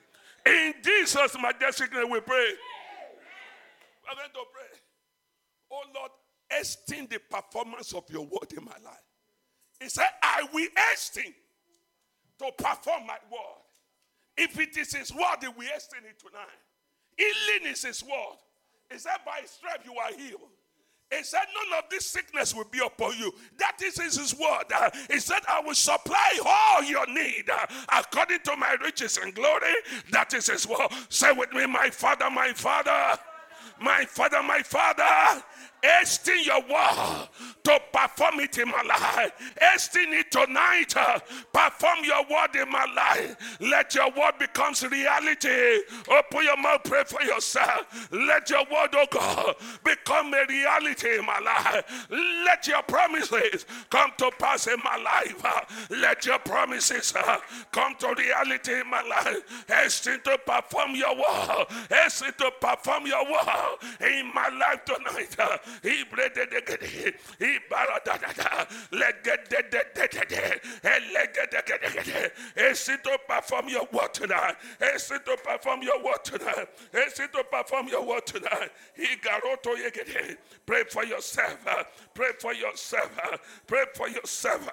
In 0.46 0.75
Jesus' 0.83 1.37
majestic 1.40 1.92
name 1.92 2.11
we 2.11 2.20
pray. 2.20 2.55
We're 4.05 4.14
going 4.14 4.31
to 4.31 4.44
pray. 4.53 4.79
Oh 5.72 5.83
Lord, 5.94 6.11
hasten 6.49 7.09
the 7.11 7.18
performance 7.18 7.92
of 7.92 8.05
your 8.11 8.25
word 8.25 8.53
in 8.57 8.64
my 8.64 8.77
life. 8.85 9.03
He 9.81 9.88
said, 9.88 10.09
I 10.22 10.46
will 10.53 10.68
hasten 10.77 11.35
to 12.38 12.53
perform 12.57 13.07
my 13.07 13.18
word. 13.31 13.62
If 14.37 14.59
it 14.61 14.77
is 14.77 14.94
his 14.94 15.12
word, 15.12 15.38
he 15.40 15.49
will 15.49 15.66
hasten 15.66 16.01
it 16.09 16.18
tonight. 16.18 16.46
Healing 17.16 17.72
is 17.72 17.83
his 17.83 18.03
word. 18.03 18.38
He 18.90 18.99
said, 18.99 19.16
By 19.25 19.40
his 19.42 19.51
stripe 19.51 19.81
you 19.85 19.94
are 19.94 20.12
healed. 20.16 20.51
He 21.10 21.22
said, 21.22 21.42
None 21.70 21.78
of 21.78 21.90
this 21.90 22.04
sickness 22.04 22.54
will 22.54 22.64
be 22.70 22.80
upon 22.84 23.16
you. 23.18 23.32
That 23.58 23.80
is 23.82 23.96
his 23.96 24.34
word. 24.34 24.64
He 25.10 25.20
said, 25.20 25.40
I 25.48 25.60
will 25.60 25.74
supply 25.74 26.38
all 26.44 26.82
your 26.82 27.06
need 27.06 27.44
according 27.96 28.40
to 28.44 28.56
my 28.56 28.76
riches 28.82 29.16
and 29.18 29.34
glory. 29.34 29.74
That 30.10 30.34
is 30.34 30.48
his 30.48 30.66
word. 30.66 30.88
Say 31.08 31.32
with 31.32 31.52
me, 31.52 31.66
my 31.66 31.90
father, 31.90 32.28
my 32.30 32.52
father, 32.52 33.18
my 33.80 34.04
father, 34.04 34.42
my 34.42 34.62
father. 34.62 35.42
Hasten 35.87 36.37
your 36.44 36.62
word 36.62 37.29
to 37.64 37.81
perform 37.92 38.40
it 38.40 38.59
in 38.59 38.68
my 38.68 38.83
life. 38.83 39.33
Hasten 39.61 40.12
it 40.12 40.31
tonight. 40.31 40.94
Perform 41.53 42.05
your 42.05 42.22
word 42.31 42.55
in 42.55 42.70
my 42.70 42.87
life. 42.94 43.59
Let 43.61 43.94
your 43.94 44.09
word 44.11 44.38
becomes 44.38 44.87
reality. 44.87 45.83
Open 46.09 46.44
your 46.44 46.57
mouth, 46.57 46.83
pray 46.85 47.03
for 47.05 47.22
yourself. 47.22 48.09
Let 48.12 48.49
your 48.51 48.64
word, 48.70 48.90
oh 48.94 49.07
God, 49.11 49.57
become 49.85 50.33
a 50.33 50.44
reality 50.49 51.18
in 51.18 51.27
my 51.27 51.40
life. 51.40 52.07
Let 52.11 52.68
your 52.68 52.83
promises 52.83 53.66
come 53.90 54.12
to 54.18 54.31
pass 54.38 54.68
in 54.68 54.79
my 54.85 54.96
life. 54.96 55.88
Let 55.90 56.25
your 56.25 56.38
promises 56.38 57.14
uh, 57.16 57.38
come 57.72 57.94
to 57.99 58.14
reality 58.16 58.81
in 58.81 58.88
my 58.88 59.03
life. 59.03 59.64
Hasten 59.68 60.20
to 60.22 60.38
perform 60.46 60.94
your 60.94 61.16
word. 61.16 61.66
Hasten 61.90 62.33
to 62.38 62.53
perform 62.61 63.07
your 63.07 63.25
word 63.25 63.79
in 64.01 64.31
my 64.33 64.49
life 64.49 64.85
tonight. 64.85 65.37
Hasten 72.56 72.98
to 73.02 73.18
perform 73.28 73.68
your 73.68 73.86
word 73.92 74.12
tonight. 74.14 74.56
Hasten 74.80 75.18
to 75.24 75.36
perform 75.44 75.82
your 75.82 76.02
word 76.02 76.24
tonight. 76.24 76.68
Hasten 76.92 77.28
to 77.32 77.44
perform 77.44 77.88
your 77.88 78.04
word 78.06 78.26
tonight. 78.26 78.70
Pray 80.66 80.84
for 80.90 81.04
yourself. 81.04 81.58
Pray 82.14 82.30
for 82.38 82.54
yourself. 82.54 83.10
Pray 83.66 83.84
for 83.94 84.08
yourself. 84.08 84.70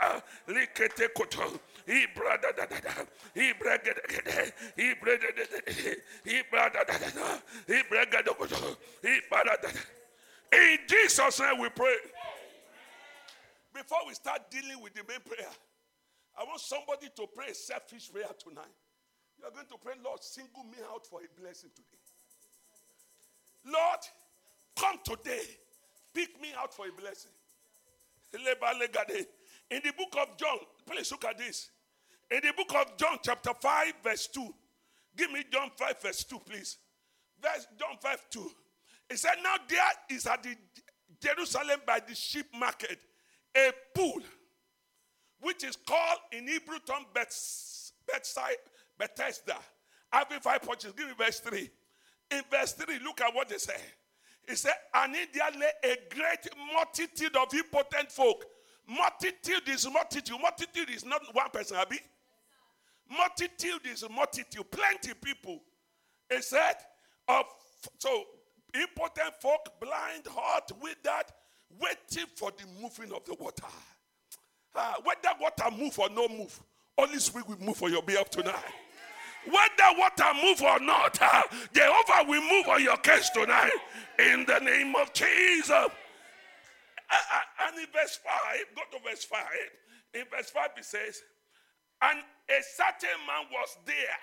Likete 0.48 1.08
koto. 1.16 1.60
Brada 2.16 2.56
da 2.56 2.66
da 2.66 2.80
da. 2.80 2.92
He 3.34 3.54
brega 3.54 3.94
da 3.94 4.02
da 4.08 4.20
da. 4.26 4.52
He 4.76 4.94
brega 4.96 5.36
da 5.36 5.44
da 5.52 5.60
da. 5.66 6.44
Brada 6.52 6.86
da 6.86 6.98
da 6.98 7.10
da. 7.10 7.40
He 7.68 7.82
brega 7.84 8.24
da 8.24 8.34
koto. 8.34 8.78
He 9.02 9.20
brada 9.30 9.58
da 9.62 9.70
da. 9.70 9.80
In 10.54 10.78
Jesus' 10.88 11.40
name 11.40 11.60
we 11.60 11.70
pray. 11.70 11.96
Before 13.74 14.00
we 14.08 14.14
start 14.14 14.52
dealing 14.52 14.80
with 14.82 14.94
the 14.94 15.02
main 15.08 15.20
prayer, 15.26 15.50
I 16.38 16.44
want 16.44 16.62
somebody 16.62 17.10
to 17.16 17.28
pray 17.36 17.50
a 17.50 17.56
selfish 17.56 18.12
prayer 18.12 18.30
tonight. 18.38 18.74
You 19.40 19.46
are 19.46 19.52
going 19.52 19.66
to 19.66 19.78
pray, 19.84 19.94
Lord, 20.04 20.24
single 20.24 20.64
me 20.66 20.78
out 20.94 21.08
for 21.08 21.22
a 21.22 21.42
blessing 21.42 21.72
today. 21.76 21.98
Lord, 23.66 24.00
come 24.78 25.00
today. 25.04 25.44
Pick 26.14 26.40
me 26.40 26.50
out 26.58 26.74
for 26.74 26.86
a 26.88 26.92
blessing. 26.92 27.32
In 28.34 29.82
the 29.84 29.94
book 29.98 30.16
of 30.22 30.38
John, 30.38 30.58
please 30.86 31.12
look 31.12 31.26
at 31.26 31.38
this. 31.38 31.70
In 32.30 32.42
the 32.42 32.54
book 32.56 32.74
of 32.76 32.98
John, 32.98 33.18
chapter 33.24 33.52
5, 33.60 33.94
verse 34.04 34.28
2. 34.28 34.54
Give 35.18 35.32
me 35.32 35.44
John 35.52 35.70
5, 35.78 36.02
verse 36.02 36.24
2, 36.24 36.40
please. 36.40 36.78
Verse 37.42 37.68
John 37.80 37.98
5, 38.00 38.30
2. 38.30 38.52
It 39.14 39.20
said, 39.20 39.36
Now 39.44 39.58
there 39.70 39.80
is 40.10 40.26
at 40.26 40.42
the 40.42 40.56
Jerusalem 41.22 41.82
by 41.86 42.00
the 42.00 42.16
sheep 42.16 42.48
market 42.58 42.98
a 43.56 43.72
pool, 43.94 44.22
which 45.40 45.64
is 45.64 45.76
called 45.76 46.18
in 46.32 46.48
Hebrew 46.48 46.80
tongue 46.84 47.06
Bethesda. 47.14 48.48
Having 50.12 50.40
five 50.40 50.64
porches. 50.64 50.94
Give 50.94 51.08
me 51.08 51.14
verse 51.16 51.40
3. 51.42 51.70
In 52.32 52.42
verse 52.50 52.74
3, 52.74 52.98
look 53.04 53.22
at 53.22 53.36
what 53.36 53.50
they 53.50 53.60
say. 53.60 53.76
He 54.50 54.56
said, 54.56 54.74
And 54.96 55.16
in 55.16 55.28
there 55.32 55.52
lay 55.60 55.92
a 55.92 55.96
great 56.12 56.50
multitude 56.74 57.36
of 57.36 57.54
impotent 57.54 58.12
folk. 58.12 58.44
Multitude 58.88 59.70
is 59.70 59.88
multitude. 59.92 60.40
Multitude 60.42 60.90
is 60.90 61.06
not 61.06 61.22
one 61.34 61.52
person, 61.52 61.78
Abby. 61.78 62.00
Multitude 63.16 63.86
is 63.86 64.04
multitude. 64.10 64.72
Plenty 64.72 65.14
people. 65.24 65.62
He 66.32 66.42
said, 66.42 66.78
of 67.28 67.46
so 68.00 68.24
impotent 68.74 69.34
folk, 69.40 69.70
blind, 69.80 70.24
hot, 70.28 70.72
withered, 70.82 71.32
waiting 71.80 72.30
for 72.36 72.52
the 72.52 72.66
moving 72.82 73.16
of 73.16 73.24
the 73.26 73.36
water. 73.40 73.64
Ah, 74.76 74.96
whether 75.04 75.30
water 75.40 75.76
move 75.76 75.98
or 76.00 76.10
no 76.10 76.28
move, 76.28 76.60
Holy 76.98 77.20
Spirit 77.20 77.48
will 77.48 77.60
move 77.60 77.78
for 77.78 77.90
your 77.90 78.02
behalf 78.02 78.30
tonight. 78.30 78.56
Whether 79.46 80.00
water 80.00 80.32
move 80.42 80.62
or 80.62 80.80
not, 80.80 81.18
ah, 81.22 81.44
Jehovah 81.74 82.30
will 82.30 82.42
move 82.42 82.68
on 82.68 82.84
your 82.84 82.98
case 82.98 83.30
tonight. 83.30 83.72
In 84.20 84.46
the 84.46 84.60
name 84.60 84.96
of 84.96 85.12
Jesus. 85.14 85.70
Ah, 85.70 85.90
ah, 87.12 87.68
and 87.68 87.78
in 87.78 87.86
verse 87.94 88.20
5, 88.24 88.66
go 88.76 88.82
to 88.98 89.04
verse 89.04 89.24
5. 89.26 89.40
In 90.16 90.24
verse 90.32 90.50
5, 90.50 90.70
it 90.78 90.86
says, 90.86 91.22
And 92.02 92.20
a 92.50 92.62
certain 92.76 93.20
man 93.28 93.46
was 93.52 93.78
there, 93.86 94.20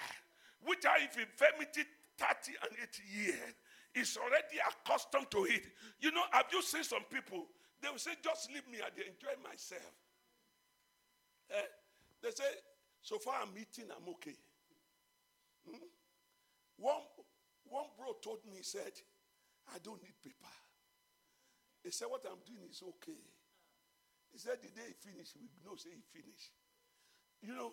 which 0.64 0.84
of 0.84 1.18
infirmity 1.18 1.82
30 2.18 2.52
and 2.62 2.72
80 2.82 3.02
years. 3.12 3.54
Is 3.94 4.16
already 4.16 4.58
accustomed 4.62 5.30
to 5.32 5.44
it. 5.50 5.62
You 6.00 6.12
know, 6.12 6.22
have 6.30 6.46
you 6.52 6.62
seen 6.62 6.84
some 6.84 7.02
people? 7.10 7.46
They 7.82 7.88
will 7.88 7.98
say, 7.98 8.12
just 8.22 8.48
leave 8.52 8.66
me, 8.70 8.78
I 8.78 8.88
enjoy 8.94 9.34
myself. 9.42 9.90
Eh, 11.50 11.68
They 12.22 12.30
say, 12.30 12.44
so 13.02 13.18
far 13.18 13.42
I'm 13.42 13.50
eating, 13.58 13.90
I'm 13.90 14.06
okay. 14.14 14.36
Hmm? 15.66 15.82
One, 16.76 17.02
one 17.68 17.86
bro 17.98 18.14
told 18.22 18.44
me, 18.46 18.58
he 18.58 18.62
said, 18.62 18.92
I 19.74 19.78
don't 19.82 20.00
need 20.02 20.14
paper. 20.22 20.54
He 21.82 21.90
said, 21.90 22.06
what 22.08 22.22
I'm 22.30 22.38
doing 22.46 22.68
is 22.70 22.82
okay. 22.82 23.18
He 24.30 24.38
said, 24.38 24.58
the 24.62 24.68
day 24.68 24.86
he 24.86 25.10
finished, 25.10 25.34
we 25.40 25.48
know 25.64 25.74
say 25.74 25.90
he 25.90 26.04
finished. 26.20 26.52
You 27.42 27.56
know, 27.56 27.72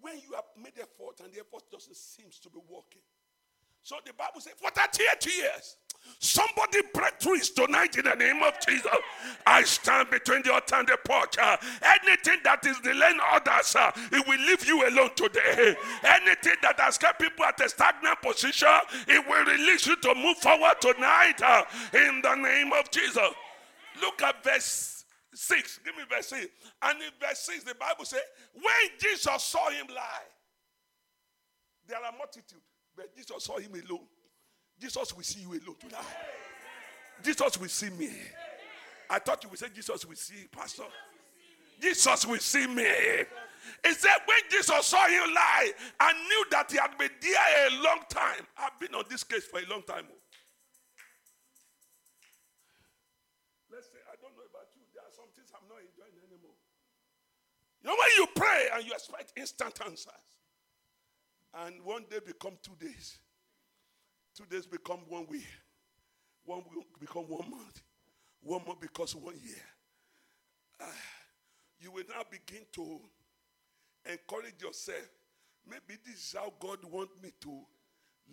when 0.00 0.18
you 0.20 0.34
have 0.34 0.50
made 0.60 0.76
effort 0.76 1.24
and 1.24 1.32
the 1.32 1.40
effort 1.40 1.64
doesn't 1.70 1.96
seem 1.96 2.26
to 2.42 2.50
be 2.50 2.60
working. 2.68 3.00
So 3.86 3.94
the 4.04 4.12
Bible 4.14 4.40
says, 4.40 4.54
for 4.60 4.68
38 4.70 5.26
years, 5.26 5.76
somebody 6.18 6.78
breakthrough 6.92 7.34
is 7.34 7.50
tonight 7.50 7.96
in 7.96 8.04
the 8.04 8.16
name 8.16 8.42
of 8.42 8.54
Jesus. 8.66 8.90
I 9.46 9.62
stand 9.62 10.10
between 10.10 10.42
the 10.42 10.54
altar 10.54 10.74
and 10.74 10.88
the 10.88 10.98
porch. 11.06 11.38
uh, 11.38 11.56
anything 12.02 12.40
that 12.42 12.66
is 12.66 12.80
delaying 12.80 13.20
others, 13.30 13.76
uh, 13.76 13.92
it 14.10 14.26
will 14.26 14.40
leave 14.40 14.66
you 14.66 14.88
alone 14.88 15.10
today. 15.14 15.76
Anything 16.04 16.56
that 16.62 16.80
has 16.80 16.98
kept 16.98 17.20
people 17.20 17.44
at 17.44 17.60
a 17.60 17.68
stagnant 17.68 18.20
position, 18.22 18.66
it 19.06 19.24
will 19.24 19.44
release 19.44 19.86
you 19.86 19.94
to 19.94 20.14
move 20.16 20.36
forward 20.38 20.74
tonight 20.80 21.40
uh, 21.44 21.62
in 21.92 22.20
the 22.22 22.34
name 22.34 22.72
of 22.72 22.90
Jesus. 22.90 23.30
Look 24.00 24.20
at 24.20 24.42
verse 24.42 25.04
6. 25.32 25.78
Give 25.84 25.94
me 25.94 26.02
verse 26.10 26.26
6. 26.26 26.48
And 26.82 27.00
in 27.02 27.10
verse 27.20 27.38
6, 27.38 27.62
the 27.62 27.76
Bible 27.76 28.04
says, 28.04 28.18
when 28.52 28.98
Jesus 28.98 29.44
saw 29.44 29.70
him 29.70 29.86
lie, 29.94 30.26
there 31.86 31.98
are 31.98 32.12
multitude, 32.18 32.65
but 32.96 33.14
Jesus 33.14 33.44
saw 33.44 33.58
him 33.58 33.72
alone. 33.72 34.06
Jesus 34.80 35.14
will 35.14 35.22
see 35.22 35.40
you 35.40 35.48
alone 35.50 35.76
tonight. 35.78 36.04
Jesus 37.22 37.58
will 37.58 37.68
see 37.68 37.90
me. 37.90 38.10
I 39.08 39.18
thought 39.18 39.42
you 39.44 39.50
would 39.50 39.58
say 39.58 39.68
Jesus 39.74 40.04
will 40.04 40.16
see 40.16 40.46
Pastor. 40.50 40.84
Jesus 41.80 42.26
will 42.26 42.38
see 42.38 42.66
me. 42.66 42.84
He 43.84 43.92
said 43.94 44.18
when 44.26 44.38
Jesus 44.50 44.86
saw 44.86 45.06
him 45.06 45.34
lie 45.34 45.72
I 45.98 46.12
knew 46.12 46.44
that 46.50 46.70
he 46.70 46.78
had 46.78 46.96
been 46.98 47.10
there 47.20 47.68
a 47.68 47.82
long 47.82 48.00
time. 48.08 48.46
I've 48.56 48.78
been 48.78 48.94
on 48.94 49.04
this 49.10 49.24
case 49.24 49.44
for 49.44 49.58
a 49.58 49.66
long 49.68 49.82
time. 49.82 50.06
Let's 53.70 53.92
say, 53.92 54.00
I 54.08 54.16
don't 54.22 54.32
know 54.32 54.46
about 54.48 54.72
you. 54.72 54.82
There 54.94 55.04
are 55.04 55.12
some 55.12 55.28
things 55.36 55.52
I'm 55.52 55.68
not 55.68 55.84
enjoying 55.84 56.16
anymore. 56.24 56.56
You 57.82 57.90
know, 57.90 57.96
when 57.98 58.12
you 58.16 58.26
pray 58.34 58.68
and 58.72 58.86
you 58.86 58.92
expect 58.92 59.36
instant 59.36 59.76
answers, 59.84 60.25
and 61.64 61.82
one 61.84 62.04
day 62.10 62.18
become 62.24 62.58
two 62.62 62.76
days, 62.78 63.18
two 64.36 64.44
days 64.44 64.66
become 64.66 65.00
one 65.08 65.26
week, 65.28 65.46
one 66.44 66.62
week 66.74 66.86
become 67.00 67.22
one 67.22 67.50
month, 67.50 67.82
one 68.42 68.62
month 68.66 68.80
becomes 68.80 69.14
one 69.14 69.34
year. 69.42 69.62
Ah, 70.80 70.86
you 71.80 71.90
will 71.90 72.04
now 72.08 72.22
begin 72.30 72.62
to 72.72 73.00
encourage 74.04 74.62
yourself. 74.62 75.08
Maybe 75.68 75.98
this 76.04 76.16
is 76.16 76.34
how 76.36 76.52
God 76.60 76.78
wants 76.90 77.12
me 77.22 77.30
to 77.40 77.60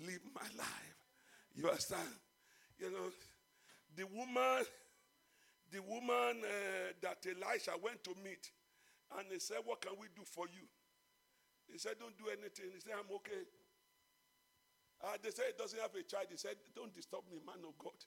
live 0.06 0.22
my 0.36 0.48
life. 0.58 0.96
You 1.56 1.68
understand? 1.68 2.10
You 2.78 2.92
know, 2.92 3.12
the 3.96 4.06
woman, 4.08 4.66
the 5.72 5.82
woman 5.82 6.44
uh, 6.44 6.92
that 7.02 7.26
Elisha 7.26 7.72
went 7.82 8.04
to 8.04 8.12
meet, 8.24 8.52
and 9.18 9.28
he 9.32 9.40
said, 9.40 9.58
"What 9.64 9.82
can 9.82 9.94
we 10.00 10.08
do 10.16 10.24
for 10.26 10.46
you?" 10.48 10.68
He 11.71 11.78
said, 11.78 11.95
Don't 11.99 12.17
do 12.17 12.28
anything. 12.28 12.71
He 12.73 12.80
said, 12.80 12.93
I'm 12.97 13.10
okay. 13.17 13.43
Uh, 15.04 15.17
they 15.21 15.32
said, 15.32 15.52
He 15.52 15.56
doesn't 15.58 15.80
have 15.80 15.93
a 15.95 16.04
child. 16.04 16.28
He 16.30 16.38
said, 16.38 16.56
Don't 16.76 16.93
disturb 16.93 17.23
me, 17.32 17.39
man 17.45 17.63
of 17.67 17.78
God. 17.78 17.97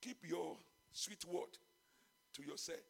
Keep 0.00 0.28
your 0.28 0.56
sweet 0.92 1.24
word 1.26 1.52
to 2.34 2.42
yourself. 2.42 2.84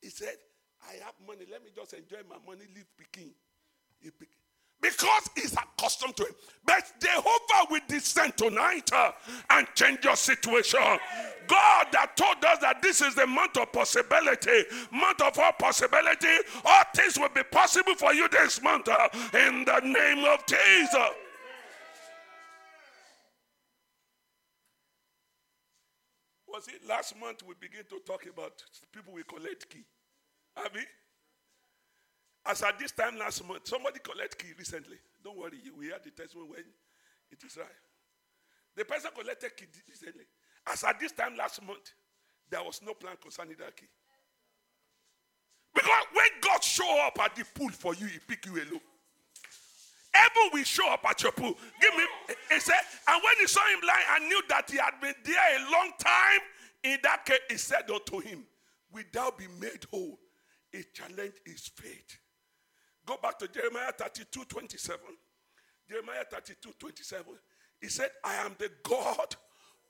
He 0.00 0.08
said, 0.08 0.36
I 0.84 1.04
have 1.04 1.14
money. 1.26 1.44
Let 1.50 1.64
me 1.64 1.70
just 1.74 1.92
enjoy 1.94 2.24
my 2.28 2.36
money, 2.44 2.64
leave 2.74 2.88
Peking. 2.96 3.32
He 4.00 4.10
Because 4.84 5.30
he's 5.34 5.52
accustomed 5.54 6.14
to 6.16 6.24
it. 6.24 6.34
But 6.66 6.84
Jehovah 7.00 7.70
will 7.70 7.80
descend 7.88 8.36
tonight 8.36 8.92
uh, 8.92 9.12
and 9.48 9.66
change 9.74 10.04
your 10.04 10.14
situation. 10.14 10.78
God 11.46 11.86
that 11.92 12.14
told 12.16 12.44
us 12.44 12.58
that 12.60 12.82
this 12.82 13.00
is 13.00 13.14
the 13.14 13.26
month 13.26 13.56
of 13.56 13.72
possibility, 13.72 14.64
month 14.92 15.22
of 15.22 15.38
all 15.38 15.52
possibility, 15.52 16.36
all 16.66 16.82
things 16.94 17.18
will 17.18 17.30
be 17.34 17.42
possible 17.44 17.94
for 17.94 18.12
you 18.12 18.28
this 18.28 18.60
month 18.62 18.88
uh, 18.88 19.08
in 19.32 19.64
the 19.64 19.80
name 19.80 20.24
of 20.26 20.44
Jesus. 20.46 21.14
Was 26.46 26.68
it 26.68 26.86
last 26.86 27.18
month 27.18 27.42
we 27.46 27.54
began 27.58 27.84
to 27.88 28.00
talk 28.06 28.26
about 28.30 28.62
people 28.92 29.14
we 29.14 29.22
collect 29.22 29.70
key? 29.70 29.84
Have 30.56 30.72
we? 30.74 30.82
As 32.46 32.62
at 32.62 32.78
this 32.78 32.92
time 32.92 33.18
last 33.18 33.46
month, 33.46 33.66
somebody 33.66 34.00
collected 34.00 34.38
key 34.38 34.52
recently. 34.58 34.98
Don't 35.22 35.38
worry, 35.38 35.58
we 35.78 35.86
had 35.86 36.04
the 36.04 36.10
testimony 36.10 36.50
when 36.50 36.64
it 37.30 37.42
is 37.42 37.56
right. 37.56 37.66
The 38.76 38.84
person 38.84 39.10
collected 39.18 39.56
key 39.56 39.66
recently. 39.88 40.24
As 40.66 40.84
at 40.84 41.00
this 41.00 41.12
time 41.12 41.36
last 41.36 41.62
month, 41.62 41.92
there 42.50 42.62
was 42.62 42.80
no 42.84 42.94
plan 42.94 43.16
concerning 43.20 43.56
that 43.58 43.76
key. 43.76 43.86
Because 45.74 46.04
when 46.12 46.28
God 46.40 46.62
show 46.62 47.06
up 47.06 47.18
at 47.20 47.34
the 47.34 47.44
pool 47.54 47.70
for 47.70 47.94
you, 47.94 48.06
he 48.06 48.18
pick 48.18 48.46
you 48.46 48.52
alone. 48.52 48.80
Heaven 50.12 50.50
will 50.52 50.64
show 50.64 50.88
up 50.92 51.04
at 51.08 51.22
your 51.22 51.32
pool. 51.32 51.54
Give 51.80 51.94
me, 51.96 52.04
he 52.50 52.60
said, 52.60 52.80
and 53.08 53.22
when 53.22 53.34
he 53.40 53.46
saw 53.48 53.66
him 53.68 53.80
lying 53.86 54.06
and 54.14 54.28
knew 54.28 54.42
that 54.48 54.70
he 54.70 54.76
had 54.76 55.00
been 55.00 55.14
there 55.24 55.56
a 55.58 55.72
long 55.72 55.90
time, 55.98 56.40
in 56.84 56.98
that 57.02 57.24
case, 57.26 57.40
he 57.50 57.56
said 57.56 57.90
unto 57.90 58.20
him, 58.20 58.44
Without 58.92 59.36
be 59.36 59.46
made 59.60 59.84
whole, 59.90 60.20
he 60.70 60.84
challenged 60.92 61.40
his 61.44 61.68
faith. 61.74 62.18
Go 63.06 63.16
back 63.22 63.38
to 63.38 63.48
Jeremiah 63.48 63.92
32 63.92 64.44
27. 64.44 65.00
Jeremiah 65.88 66.24
32 66.30 66.70
27. 66.78 67.26
He 67.80 67.88
said, 67.88 68.08
I 68.24 68.34
am 68.36 68.56
the 68.58 68.70
God 68.82 69.36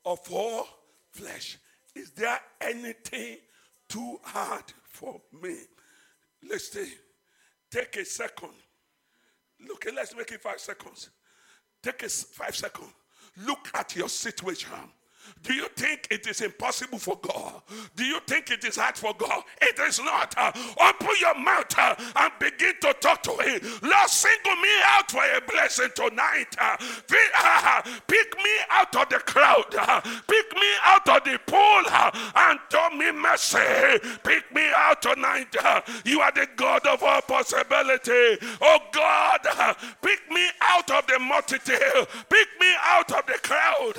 of 0.05 0.20
all 0.33 0.66
flesh. 1.12 1.59
Is 1.94 2.11
there 2.11 2.40
anything 2.61 3.38
too 3.88 4.18
hard 4.22 4.64
for 4.83 5.20
me? 5.42 5.57
Let's 6.48 6.72
see. 6.72 6.92
Take 7.70 7.96
a 7.96 8.05
second. 8.05 8.50
Look, 9.66 9.87
let's 9.94 10.14
make 10.16 10.31
it 10.33 10.42
five 10.42 10.61
seconds. 10.61 11.11
Take 11.83 12.03
a 12.03 12.09
five 12.09 12.57
seconds. 12.57 12.90
Look 13.46 13.68
at 13.74 13.94
your 13.96 14.09
situation. 14.09 14.72
Do 15.42 15.52
you 15.52 15.68
think 15.76 16.08
it 16.10 16.26
is 16.26 16.40
impossible 16.40 16.98
for 16.98 17.18
God? 17.20 17.60
Do 17.96 18.04
you 18.04 18.18
think 18.26 18.50
it 18.50 18.64
is 18.64 18.76
hard 18.76 18.96
for 18.96 19.14
God? 19.16 19.42
It 19.60 19.78
is 19.78 20.00
not. 20.00 20.34
Uh, 20.37 20.52
open 20.80 21.14
your 21.20 21.38
mouth 21.38 21.78
uh, 21.78 21.94
and 22.16 22.32
begin 22.38 22.72
to 22.80 22.94
talk 22.94 23.22
to 23.24 23.32
Him. 23.32 23.60
Lord, 23.82 24.08
single 24.08 24.56
me 24.56 24.70
out 24.87 25.10
for 25.10 25.22
a 25.22 25.40
blessing 25.46 25.90
tonight. 25.94 26.56
Uh, 26.58 26.76
pick 28.06 28.37
me 28.37 28.50
out 28.70 28.96
of 28.96 29.08
the 29.10 29.18
crowd. 29.18 29.70
Pick 30.26 30.54
me 30.54 30.70
out 30.84 31.08
of 31.08 31.24
the 31.24 31.38
pool 31.46 31.82
and 32.37 32.58
do 32.70 32.98
me 32.98 33.12
mercy. 33.12 33.58
Pick 34.22 34.54
me 34.54 34.66
out 34.76 35.02
tonight. 35.02 35.54
you 36.04 36.20
are 36.20 36.32
the 36.32 36.48
God 36.56 36.87
of 36.87 37.02
all 37.02 37.20
possibility. 37.20 38.38
Oh 38.62 38.78
God, 38.92 39.76
pick 40.00 40.20
me 40.30 40.48
out 40.62 40.90
of 40.90 41.06
the 41.06 41.18
multitude. 41.18 42.08
Pick 42.30 42.48
me 42.60 42.72
out 42.82 43.12
of 43.12 43.26
the 43.26 43.38
crowd. 43.42 43.94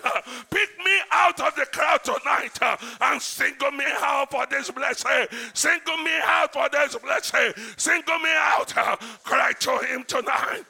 pick 0.49 0.69
me 0.83 0.99
out 1.15 1.39
of 1.39 1.55
the 1.55 1.65
crowd 1.65 2.03
tonight 2.03 2.57
uh, 2.61 2.77
and 3.01 3.21
single 3.21 3.71
me 3.71 3.85
out 3.99 4.29
for 4.31 4.45
this 4.47 4.69
blessing. 4.71 5.25
Single 5.53 5.97
me 5.97 6.11
out 6.23 6.53
for 6.53 6.67
this 6.69 6.95
blessing. 6.97 7.53
Single 7.77 8.19
me 8.19 8.29
out. 8.33 8.75
Uh, 8.77 8.95
cry 9.23 9.53
to 9.59 9.77
him 9.79 10.03
tonight. 10.05 10.63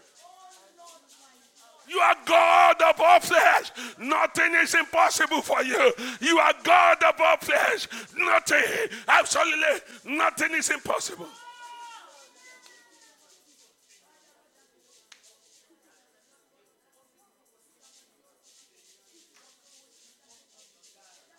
You 1.87 1.99
are 1.99 2.15
God 2.25 2.75
above 2.89 3.23
flesh. 3.23 3.71
Nothing 3.99 4.53
is 4.55 4.73
impossible 4.73 5.41
for 5.41 5.63
you. 5.63 5.93
You 6.19 6.39
are 6.39 6.53
God 6.63 6.97
above 7.07 7.41
flesh. 7.41 7.87
Nothing, 8.17 8.89
absolutely 9.07 9.81
nothing 10.05 10.53
is 10.55 10.69
impossible. 10.69 11.27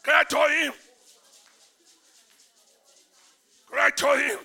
Cry 0.07 0.23
to 0.23 0.37
him. 0.37 0.73
Cry 3.66 3.90
to 3.90 4.07
him. 4.07 4.38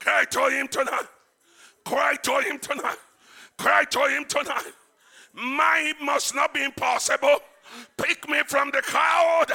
Cry 0.00 0.24
to 0.24 0.48
him 0.48 0.66
tonight. 0.66 1.06
Cry 1.84 2.16
to 2.24 2.40
him 2.40 2.58
tonight. 2.58 2.96
Cry 3.56 3.84
to 3.84 4.00
him 4.00 4.24
tonight. 4.24 4.72
Mine 5.32 5.94
must 6.02 6.34
not 6.34 6.52
be 6.52 6.64
impossible. 6.64 7.38
Pick 7.96 8.28
me 8.28 8.40
from 8.46 8.70
the 8.70 8.82
crowd. 8.82 9.46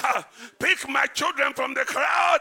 Pick 0.59 0.87
my 0.89 1.05
children 1.07 1.53
from 1.53 1.73
the 1.73 1.85
crowd. 1.85 2.39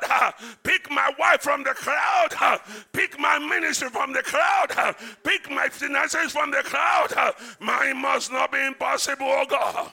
Pick 0.62 0.90
my 0.90 1.10
wife 1.18 1.42
from 1.42 1.62
the 1.64 1.74
crowd. 1.74 2.60
Pick 2.92 3.18
my 3.18 3.38
ministry 3.38 3.88
from 3.88 4.12
the 4.12 4.22
crowd. 4.22 4.96
Pick 5.24 5.50
my 5.50 5.68
finances 5.68 6.32
from 6.32 6.50
the 6.50 6.62
crowd. 6.64 7.34
Mine 7.60 8.00
must 8.00 8.32
not 8.32 8.52
be 8.52 8.64
impossible, 8.64 9.26
oh 9.26 9.46
God. 9.48 9.92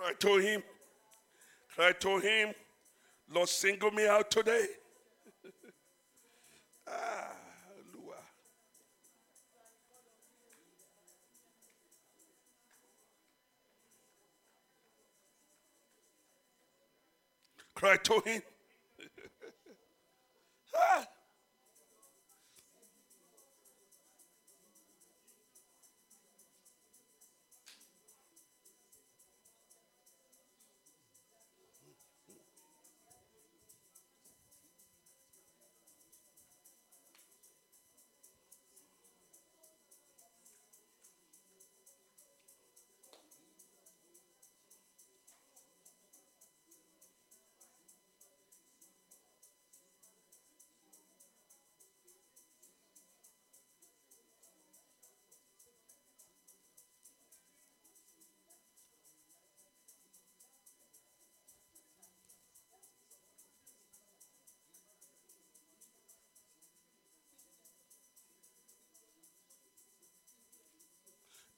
Cry 0.00 0.12
to 0.18 0.36
him. 0.38 0.62
Cry 1.74 1.92
to 1.92 2.18
him. 2.20 2.54
Lord, 3.30 3.50
single 3.50 3.90
me 3.90 4.06
out 4.08 4.30
today. 4.30 4.66
ah, 6.88 7.32
Cry 17.74 17.96
to 17.96 18.20
him. 18.20 18.42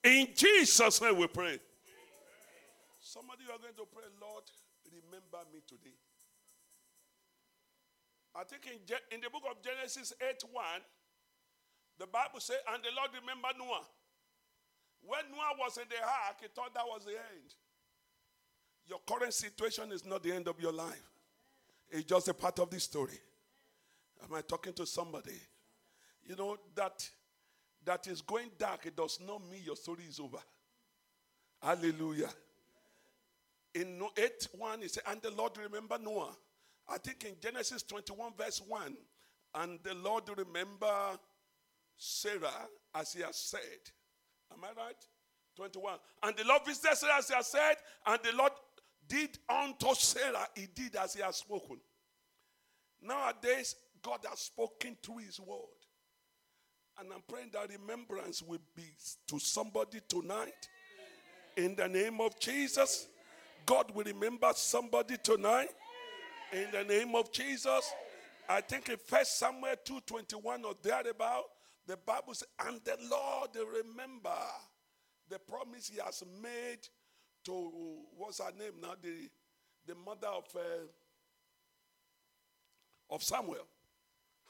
In 0.04 0.28
Jesus' 0.34 1.00
name 1.00 1.16
we 1.16 1.26
pray. 1.28 1.58
Somebody 3.00 3.44
you 3.46 3.52
are 3.52 3.58
going 3.58 3.74
to 3.74 3.86
pray, 3.92 4.04
Lord, 4.20 4.44
remember 4.90 5.38
me 5.52 5.60
today. 5.66 5.94
I 8.34 8.44
think 8.44 8.66
in, 8.66 8.80
in 9.14 9.20
the 9.20 9.30
book 9.30 9.42
of 9.50 9.62
Genesis 9.62 10.12
8 10.20 10.42
1, 10.50 10.64
the 11.98 12.06
Bible 12.06 12.40
says, 12.40 12.56
and 12.72 12.82
the 12.82 12.88
Lord 12.96 13.10
remembered 13.14 13.58
Noah. 13.58 13.84
When 15.02 15.20
Noah 15.30 15.54
was 15.58 15.76
in 15.76 15.84
the 15.88 16.02
ark, 16.02 16.40
he 16.40 16.48
thought 16.48 16.74
that 16.74 16.86
was 16.86 17.04
the 17.04 17.12
end. 17.12 17.54
Your 18.86 19.00
current 19.06 19.34
situation 19.34 19.92
is 19.92 20.04
not 20.04 20.22
the 20.22 20.32
end 20.32 20.48
of 20.48 20.60
your 20.60 20.72
life, 20.72 21.10
it's 21.90 22.04
just 22.04 22.28
a 22.28 22.34
part 22.34 22.58
of 22.58 22.70
the 22.70 22.80
story. 22.80 23.18
Am 24.24 24.34
I 24.34 24.40
talking 24.40 24.72
to 24.74 24.86
somebody? 24.86 25.38
You 26.24 26.36
know, 26.36 26.56
that 26.76 27.08
that 27.84 28.06
is 28.06 28.20
going 28.20 28.50
dark, 28.58 28.86
it 28.86 28.96
does 28.96 29.18
not 29.26 29.40
mean 29.50 29.62
your 29.64 29.76
story 29.76 30.04
is 30.08 30.20
over. 30.20 30.38
Hallelujah. 31.62 32.30
In 33.74 34.02
8 34.16 34.48
1, 34.56 34.82
it 34.82 34.90
said, 34.90 35.04
And 35.06 35.22
the 35.22 35.30
Lord 35.30 35.52
remember 35.56 35.98
Noah. 35.98 36.36
I 36.88 36.98
think 36.98 37.24
in 37.24 37.34
Genesis 37.40 37.82
21, 37.84 38.32
verse 38.36 38.60
1, 38.66 38.96
and 39.54 39.78
the 39.82 39.94
Lord 39.94 40.24
remember 40.36 40.92
Sarah 41.96 42.68
as 42.94 43.12
he 43.12 43.22
has 43.22 43.36
said. 43.36 43.60
Am 44.52 44.58
I 44.64 44.80
right? 44.80 44.96
21. 45.56 45.94
And 46.22 46.36
the 46.36 46.44
Lord 46.44 46.62
visited 46.66 46.96
Sarah 46.96 47.18
as 47.18 47.28
he 47.28 47.34
has 47.34 47.46
said, 47.46 47.76
and 48.06 48.18
the 48.22 48.36
Lord 48.36 48.52
did 49.08 49.38
unto 49.48 49.94
Sarah, 49.94 50.46
he 50.54 50.66
did 50.74 50.96
as 50.96 51.14
he 51.14 51.22
has 51.22 51.36
spoken. 51.36 51.78
Nowadays, 53.00 53.76
God 54.02 54.20
has 54.28 54.40
spoken 54.40 54.96
through 55.02 55.18
his 55.18 55.40
word. 55.40 55.81
And 56.98 57.12
I'm 57.12 57.22
praying 57.26 57.50
that 57.52 57.70
remembrance 57.70 58.42
will 58.42 58.60
be 58.76 58.84
to 59.28 59.38
somebody 59.38 60.00
tonight. 60.08 60.68
In 61.56 61.74
the 61.74 61.88
name 61.88 62.20
of 62.20 62.38
Jesus, 62.38 63.06
God 63.66 63.90
will 63.94 64.04
remember 64.04 64.50
somebody 64.54 65.16
tonight. 65.22 65.68
In 66.52 66.66
the 66.70 66.84
name 66.84 67.14
of 67.14 67.32
Jesus, 67.32 67.92
I 68.48 68.60
think 68.60 68.88
in 68.88 68.96
First 68.98 69.38
Samuel 69.38 69.76
2:21 69.84 70.64
or 70.64 70.74
thereabout, 70.82 71.50
the 71.86 71.96
Bible 71.96 72.34
says, 72.34 72.48
"And 72.58 72.84
the 72.84 72.96
Lord 73.00 73.56
remember 73.56 74.38
the 75.28 75.38
promise 75.38 75.88
He 75.88 75.98
has 75.98 76.22
made 76.40 76.88
to 77.44 77.52
what's 78.16 78.38
her 78.38 78.52
name 78.52 78.80
now, 78.80 78.94
the 79.00 79.30
the 79.86 79.94
mother 79.94 80.28
of 80.28 80.44
uh, 80.54 80.86
of 83.10 83.22
Samuel, 83.22 83.66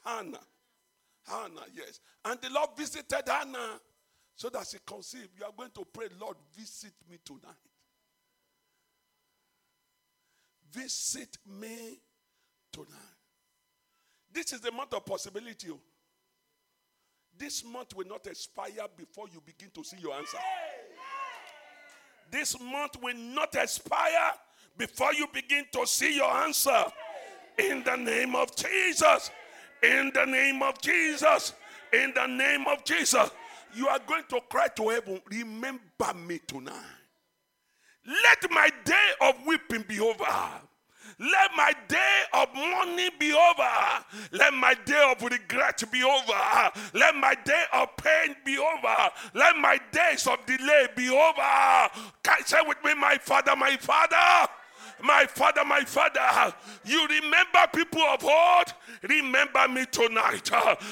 Hannah." 0.03 0.45
Hannah, 1.25 1.65
yes. 1.75 1.99
And 2.25 2.39
the 2.41 2.49
Lord 2.49 2.69
visited 2.77 3.23
Hannah 3.27 3.79
so 4.35 4.49
that 4.49 4.67
she 4.67 4.77
conceived. 4.85 5.29
You 5.37 5.45
are 5.45 5.51
going 5.55 5.71
to 5.71 5.85
pray, 5.85 6.07
Lord, 6.19 6.37
visit 6.55 6.93
me 7.09 7.17
tonight. 7.23 7.53
Visit 10.71 11.37
me 11.59 11.99
tonight. 12.71 12.89
This 14.31 14.53
is 14.53 14.61
the 14.61 14.71
month 14.71 14.93
of 14.93 15.05
possibility. 15.05 15.69
oh. 15.71 15.79
This 17.37 17.63
month 17.63 17.95
will 17.95 18.07
not 18.07 18.25
expire 18.27 18.87
before 18.97 19.25
you 19.31 19.41
begin 19.45 19.69
to 19.75 19.83
see 19.83 19.97
your 19.97 20.13
answer. 20.13 20.37
This 22.31 22.59
month 22.59 22.97
will 23.01 23.15
not 23.15 23.55
expire 23.55 24.31
before 24.77 25.13
you 25.13 25.27
begin 25.31 25.65
to 25.73 25.85
see 25.85 26.15
your 26.15 26.31
answer. 26.31 26.83
In 27.57 27.83
the 27.83 27.95
name 27.95 28.35
of 28.35 28.55
Jesus. 28.55 29.29
In 29.83 30.11
the 30.13 30.25
name 30.25 30.63
of 30.63 30.81
Jesus. 30.81 31.53
In 31.91 32.13
the 32.15 32.25
name 32.25 32.65
of 32.67 32.83
Jesus. 32.83 33.29
You 33.75 33.87
are 33.87 33.99
going 34.07 34.23
to 34.29 34.39
cry 34.49 34.67
to 34.75 34.89
heaven, 34.89 35.21
remember 35.29 36.13
me 36.25 36.39
tonight. 36.47 36.73
Let 38.05 38.51
my 38.51 38.69
day 38.85 39.09
of 39.21 39.35
weeping 39.45 39.85
be 39.87 39.99
over. 39.99 40.25
Let 41.19 41.51
my 41.55 41.73
day 41.87 42.21
of 42.33 42.47
mourning 42.55 43.11
be 43.19 43.33
over. 43.33 44.05
Let 44.31 44.53
my 44.53 44.73
day 44.85 45.11
of 45.11 45.21
regret 45.21 45.83
be 45.91 46.03
over. 46.03 46.71
Let 46.93 47.15
my 47.15 47.35
day 47.45 47.63
of 47.73 47.95
pain 47.97 48.35
be 48.45 48.57
over. 48.57 49.09
Let 49.33 49.57
my 49.57 49.79
days 49.91 50.27
of 50.27 50.45
delay 50.45 50.87
be 50.95 51.09
over. 51.09 51.89
Say 52.45 52.57
with 52.67 52.83
me, 52.83 52.93
my 52.95 53.17
father, 53.17 53.55
my 53.55 53.77
father? 53.77 54.51
My 55.03 55.25
father, 55.25 55.65
my 55.65 55.81
father, 55.81 56.55
you 56.85 57.05
remember 57.07 57.59
people 57.73 58.01
of 58.03 58.23
old, 58.23 58.73
remember 59.01 59.67
me 59.67 59.85
tonight. 59.91 60.49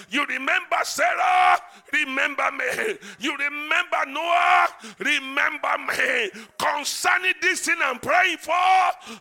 You 0.10 0.26
remember 0.26 0.78
Sarah, 0.84 1.58
remember 1.94 2.52
me. 2.52 2.98
You 3.20 3.38
remember 3.38 4.06
Noah, 4.08 4.68
remember 5.00 5.78
me. 5.88 6.30
Concerning 6.58 7.36
this 7.42 7.62
thing 7.62 7.78
I'm 7.82 8.00
praying 8.00 8.40
for, 8.40 8.52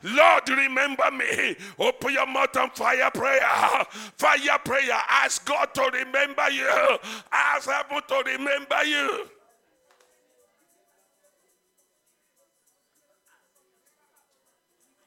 Lord, 0.02 0.48
remember 0.48 1.08
me. 1.12 1.54
Open 1.78 2.12
your 2.12 2.26
mouth 2.26 2.56
and 2.56 2.72
fire 2.72 3.12
prayer. 3.12 3.86
Fire 4.18 4.58
prayer. 4.64 5.02
Ask 5.08 5.46
God 5.46 5.72
to 5.74 5.82
remember 5.82 6.50
you. 6.50 6.98
Ask 7.30 7.70
heaven 7.70 8.02
to 8.08 8.22
remember 8.26 8.84
you. 8.84 9.28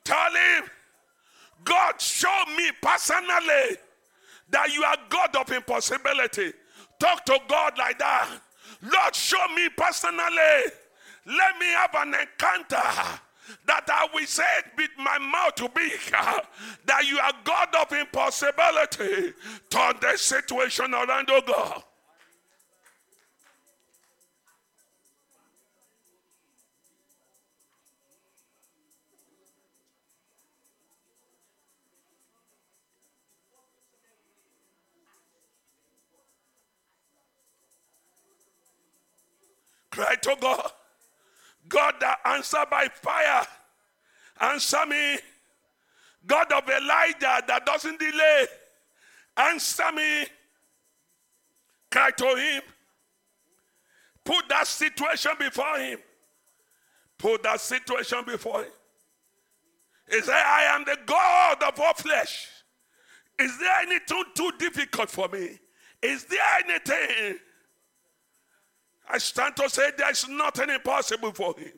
Tell 0.04 0.32
him, 0.32 0.63
God, 1.63 2.00
show 2.02 2.44
me 2.58 2.72
personally 2.82 3.78
that 4.50 4.74
you 4.74 4.84
are 4.84 4.98
God 5.10 5.36
of 5.36 5.52
impossibility. 5.52 6.54
Talk 7.00 7.26
to 7.26 7.39
God 7.48 7.78
like 7.78 8.00
that. 8.00 8.30
Lord, 8.82 9.16
show 9.16 9.46
me 9.56 9.70
personally. 9.76 10.72
Let 11.26 11.58
me 11.58 11.68
have 11.68 11.96
an 11.96 12.16
encounter 12.16 13.20
that 13.66 13.86
I 13.88 14.08
will 14.13 14.26
say 14.26 14.44
it 14.60 14.66
with 14.78 14.89
my 14.98 15.18
mouth 15.20 15.56
to 15.56 15.70
be 15.70 15.89
that 16.86 17.06
you 17.06 17.18
are 17.20 17.34
God 17.44 17.70
of 17.82 17.92
impossibility. 17.98 19.34
Turn 19.70 19.94
the 20.02 20.18
situation 20.18 20.94
around, 20.94 21.30
oh 21.30 21.42
God. 21.46 21.84
Cry 39.94 40.16
to 40.16 40.36
God. 40.42 40.72
God 41.70 41.94
that 42.00 42.18
answer 42.26 42.66
by 42.70 42.88
fire. 42.88 43.46
Answer 44.42 44.88
me. 44.88 45.20
God 46.26 46.52
of 46.52 46.68
Elijah 46.68 47.44
that 47.48 47.64
doesn't 47.64 48.00
delay. 48.00 48.48
Answer 49.38 49.92
me. 49.92 50.26
Cry 51.92 52.10
to 52.10 52.26
him. 52.26 52.64
Put 54.24 54.50
that 54.50 54.66
situation 54.66 55.34
before 55.38 55.78
him. 55.78 56.00
Put 57.20 57.44
that 57.44 57.62
situation 57.62 58.24
before 58.26 58.64
him. 58.64 58.72
He 60.10 60.22
said, 60.22 60.34
I 60.34 60.64
am 60.76 60.86
the 60.86 60.98
God 61.06 61.62
of 61.62 61.80
all 61.80 61.94
flesh. 61.94 62.48
Is 63.38 63.60
there 63.60 63.80
anything 63.82 64.24
too 64.34 64.52
difficult 64.58 65.12
for 65.12 65.28
me? 65.28 65.60
Is 66.02 66.24
there 66.24 66.40
anything? 66.68 67.38
I 69.10 69.18
stand 69.18 69.56
to 69.58 69.70
say 69.70 69.91
there's 69.97 70.28
nothing 70.28 70.70
impossible 70.70 71.32
for 71.34 71.56
him. 71.58 71.74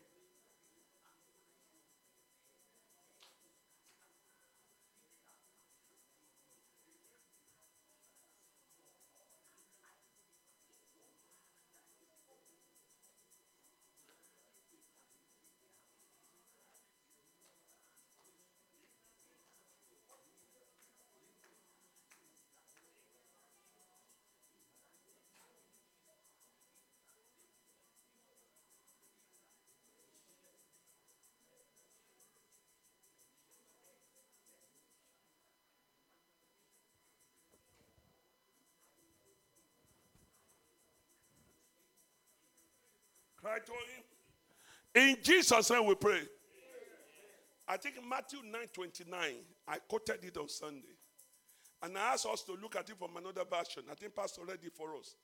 Him? 43.64 44.04
In 44.96 45.18
Jesus' 45.24 45.70
name 45.70 45.86
we 45.86 45.96
pray. 45.96 46.22
I 47.68 47.78
think 47.78 47.96
Matthew 48.08 48.40
9 48.44 48.62
29, 48.74 49.20
I 49.68 49.78
quoted 49.88 50.24
it 50.24 50.38
on 50.38 50.48
Sunday. 50.48 50.96
And 51.82 51.98
I 51.98 52.14
asked 52.14 52.26
us 52.26 52.44
to 52.44 52.54
look 52.54 52.76
at 52.76 52.90
it 52.90 52.98
from 52.98 53.18
another 53.18 53.44
version. 53.44 53.84
I 53.92 53.96
think 53.96 54.16
Pastor 54.16 54.42
read 54.48 54.60
it 54.64 54.74
for 54.74 54.96
us. 54.96 55.16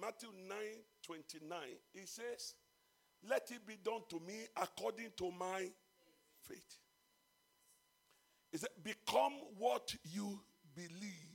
Matthew 0.00 0.28
9 0.48 0.56
29. 1.02 1.58
He 1.92 2.06
says, 2.06 2.54
Let 3.28 3.50
it 3.50 3.66
be 3.66 3.76
done 3.84 4.00
to 4.10 4.20
me 4.20 4.46
according 4.56 5.10
to 5.18 5.30
my 5.32 5.68
faith. 6.42 6.78
He 8.50 8.58
said, 8.58 8.70
Become 8.82 9.32
what 9.58 9.94
you 10.04 10.40
believe. 10.74 11.34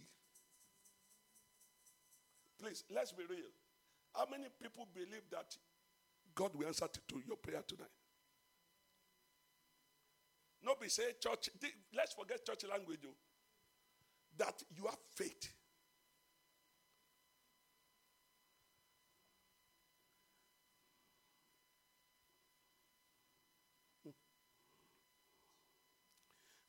Please, 2.62 2.84
let's 2.94 3.12
be 3.12 3.24
real. 3.30 3.52
How 4.16 4.26
many 4.30 4.48
people 4.62 4.88
believe 4.94 5.24
that 5.32 5.56
God 6.40 6.56
will 6.56 6.68
answer 6.68 6.88
to, 6.88 7.00
to 7.10 7.22
your 7.28 7.36
prayer 7.36 7.62
tonight? 7.68 7.90
Nobody 10.64 10.88
say 10.90 11.04
church. 11.20 11.50
Let's 11.94 12.14
forget 12.14 12.46
church 12.46 12.64
language. 12.72 13.00
Though, 13.04 13.10
that 14.38 14.64
you 14.74 14.86
have 14.86 14.98
faith. 15.14 15.52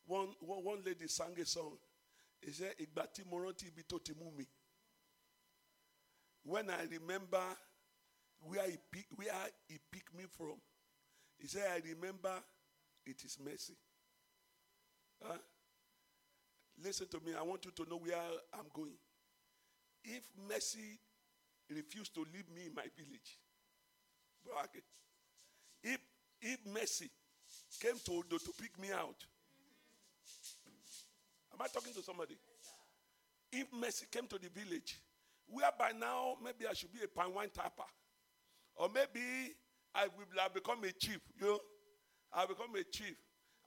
One, 0.05 0.31
one, 0.41 0.65
one 0.65 0.79
lady 0.85 1.07
sang 1.07 1.39
a 1.41 1.47
song. 1.47 1.79
He 2.41 2.51
said, 2.51 2.75
Ìgbà 2.77 3.07
tí 3.15 3.25
mo. 3.25 3.53
When 6.43 6.71
I 6.71 6.83
remember 6.91 7.45
where 8.47 8.69
he, 8.69 8.77
pick, 8.91 9.07
where 9.17 9.33
he 9.69 9.79
picked 9.91 10.15
me 10.17 10.25
from, 10.37 10.55
he 11.39 11.47
said, 11.47 11.65
I 11.71 11.81
remember 11.89 12.33
it 13.07 13.23
is 13.25 13.39
mercy. 13.43 13.75
Huh? 15.23 15.39
Listen 16.83 17.07
to 17.09 17.21
me. 17.25 17.33
I 17.39 17.43
want 17.43 17.65
you 17.65 17.71
to 17.73 17.91
know 17.91 17.99
where 17.99 18.17
I'm 18.55 18.67
going. 18.73 18.97
If 20.05 20.23
mercy 20.49 20.99
refused 21.69 22.15
to 22.15 22.21
leave 22.21 22.49
me 22.55 22.67
in 22.67 22.75
my 22.75 22.87
village, 22.97 23.39
if, 25.83 25.99
if 26.41 26.59
mercy 26.67 27.11
came 27.81 27.97
to, 28.05 28.23
to 28.31 28.53
pick 28.61 28.79
me 28.79 28.89
out, 28.93 29.17
am 31.53 31.61
I 31.61 31.67
talking 31.69 31.93
to 31.95 32.03
somebody? 32.03 32.37
If 33.53 33.67
mercy 33.73 34.07
came 34.11 34.27
to 34.29 34.39
the 34.39 34.49
village, 34.49 34.99
where 35.49 35.71
by 35.79 35.93
now 35.93 36.37
maybe 36.43 36.67
I 36.69 36.73
should 36.73 36.93
be 36.93 37.01
a 37.05 37.09
pan 37.09 37.35
wine 37.35 37.51
tapper, 37.53 37.83
or 38.81 38.89
maybe 38.89 39.55
I 39.95 40.07
will 40.07 40.41
have 40.41 40.55
become 40.55 40.83
a 40.85 40.93
chief, 40.93 41.19
you 41.39 41.47
know, 41.47 41.61
I'll 42.33 42.49
become 42.49 42.75
a 42.75 42.85
chief, 42.85 43.15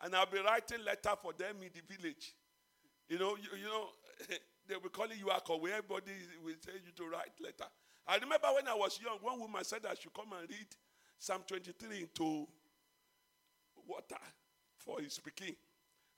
and 0.01 0.15
I'll 0.15 0.25
be 0.25 0.39
writing 0.39 0.83
letter 0.83 1.11
for 1.21 1.33
them 1.33 1.57
in 1.61 1.69
the 1.71 1.95
village. 1.95 2.33
You 3.07 3.19
know, 3.19 3.37
you, 3.37 3.59
you 3.59 3.65
know, 3.65 3.89
they 4.67 4.75
will 4.75 4.89
call 4.89 5.05
you 5.07 5.27
Yuako, 5.27 5.61
where 5.61 5.75
everybody 5.75 6.13
will 6.43 6.55
tell 6.65 6.73
you 6.73 6.91
to 6.95 7.03
write 7.11 7.29
letter. 7.39 7.69
I 8.07 8.15
remember 8.15 8.47
when 8.55 8.67
I 8.67 8.73
was 8.73 8.99
young, 8.99 9.19
one 9.21 9.39
woman 9.39 9.63
said 9.63 9.85
I 9.87 9.93
should 9.93 10.15
come 10.15 10.33
and 10.39 10.49
read 10.49 10.67
Psalm 11.19 11.43
23 11.45 11.99
into 11.99 12.47
water 13.87 14.17
for 14.77 14.99
his 14.99 15.13
speaking. 15.13 15.55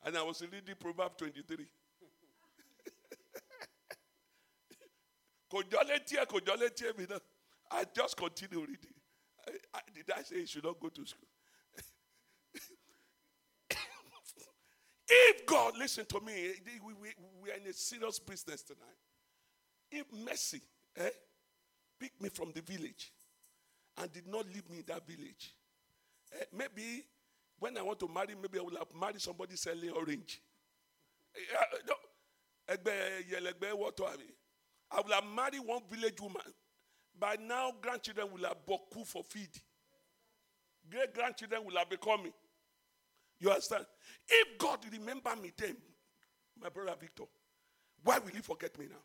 And 0.06 0.18
I 0.18 0.24
was 0.24 0.42
reading 0.42 0.76
Proverbs 0.80 1.16
23. 1.18 1.66
I 7.72 7.84
just 7.96 8.18
continue 8.18 8.62
reading. 8.62 8.94
I, 9.48 9.78
I, 9.78 9.82
did 9.94 10.06
I 10.16 10.22
say 10.24 10.40
he 10.40 10.46
should 10.46 10.64
not 10.64 10.80
go 10.80 10.90
to 10.90 11.06
school? 11.06 11.28
if 15.10 15.46
God, 15.46 15.74
listen 15.78 16.06
to 16.06 16.20
me, 16.22 16.52
we, 16.86 16.94
we, 16.94 17.10
we 17.42 17.52
are 17.52 17.56
in 17.56 17.68
a 17.68 17.74
serious 17.74 18.20
business 18.20 18.64
tonight. 18.64 18.82
If 19.92 20.06
mercy 20.26 20.62
eh, 20.98 21.10
picked 22.00 22.22
me 22.22 22.30
from 22.30 22.52
the 22.54 22.62
village 22.62 23.12
and 23.98 24.12
did 24.12 24.28
not 24.28 24.46
leave 24.48 24.70
me 24.70 24.80
in 24.80 24.84
that 24.88 25.08
village, 25.08 25.54
eh, 26.40 26.46
maybe 26.56 27.06
when 27.60 27.78
I 27.78 27.82
want 27.82 28.00
to 28.00 28.08
marry, 28.08 28.36
maybe 28.42 28.60
I 28.60 28.62
will 28.62 28.78
have 28.78 28.94
married 29.00 29.22
somebody 29.22 29.56
selling 29.56 29.92
orange. 29.92 30.42
Eh. 31.36 31.40
I 34.92 35.02
will 35.02 35.14
have 35.14 35.24
married 35.36 35.62
one 35.66 35.82
village 35.90 36.20
woman. 36.20 36.42
By 37.20 37.38
now, 37.42 37.72
grandchildren 37.82 38.28
will 38.32 38.44
have 38.44 38.58
boku 38.68 39.06
for 39.06 39.24
feed. 39.24 39.50
Great 40.90 41.14
grandchildren 41.14 41.64
will 41.66 41.78
have 41.78 41.90
become 41.90 42.24
me. 42.24 42.32
You 43.40 43.50
understand? 43.50 43.86
If 44.28 44.58
God 44.58 44.80
remember 44.92 45.36
me 45.42 45.52
then, 45.58 45.78
my 46.62 46.70
brother 46.70 46.96
Victor, 47.00 47.24
why 48.04 48.20
will 48.20 48.32
he 48.32 48.42
forget 48.42 48.78
me 48.78 48.86
now? 48.90 49.02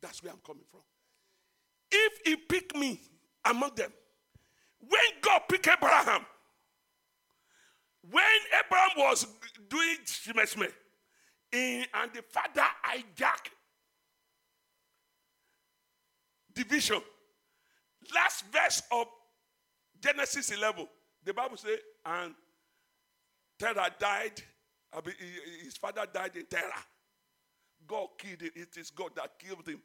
That's 0.00 0.22
where 0.22 0.32
I'm 0.32 0.40
coming 0.44 0.64
from. 0.70 0.80
If 1.90 2.20
he 2.24 2.36
picked 2.36 2.76
me 2.76 3.00
among 3.44 3.74
them, 3.74 3.92
when 4.88 5.00
God 5.20 5.42
picked 5.48 5.68
Abraham, 5.68 6.24
when 8.10 8.24
Abraham 8.64 8.90
was 8.96 9.26
doing 9.68 9.96
shimeshme, 10.06 10.72
and 11.52 12.12
the 12.14 12.22
father 12.22 12.66
hijacked 12.84 13.50
division, 16.62 17.00
last 18.14 18.44
verse 18.52 18.82
of 18.92 19.06
Genesis 20.00 20.50
11, 20.50 20.86
the 21.24 21.34
Bible 21.34 21.56
says, 21.56 21.78
and 22.04 22.34
Terah 23.58 23.90
died. 23.98 24.42
His 25.62 25.76
father 25.76 26.06
died 26.12 26.36
in 26.36 26.46
Terah. 26.46 26.84
God 27.86 28.08
killed 28.18 28.40
him. 28.42 28.50
It 28.54 28.76
is 28.76 28.90
God 28.90 29.10
that 29.16 29.38
killed 29.38 29.66
him. 29.66 29.80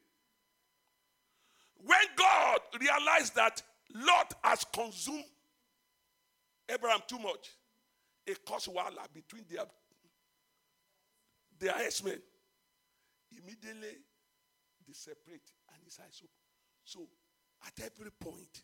When 1.85 1.99
God 2.15 2.59
realized 2.79 3.35
that 3.35 3.61
Lot 3.93 4.33
has 4.43 4.65
consumed 4.73 5.25
Abraham 6.69 7.01
too 7.07 7.19
much, 7.19 7.51
it 8.25 8.43
caused 8.45 8.67
wala 8.73 9.07
between 9.13 9.43
their, 9.49 9.65
their 11.59 11.73
herdsmen. 11.73 12.21
Immediately, 13.31 13.97
they 14.87 14.93
separate 14.93 15.51
and 15.73 15.83
his 15.83 15.99
eyes 15.99 16.21
open. 16.23 16.44
So, 16.85 17.01
at 17.65 17.73
every 17.83 18.11
point, 18.11 18.61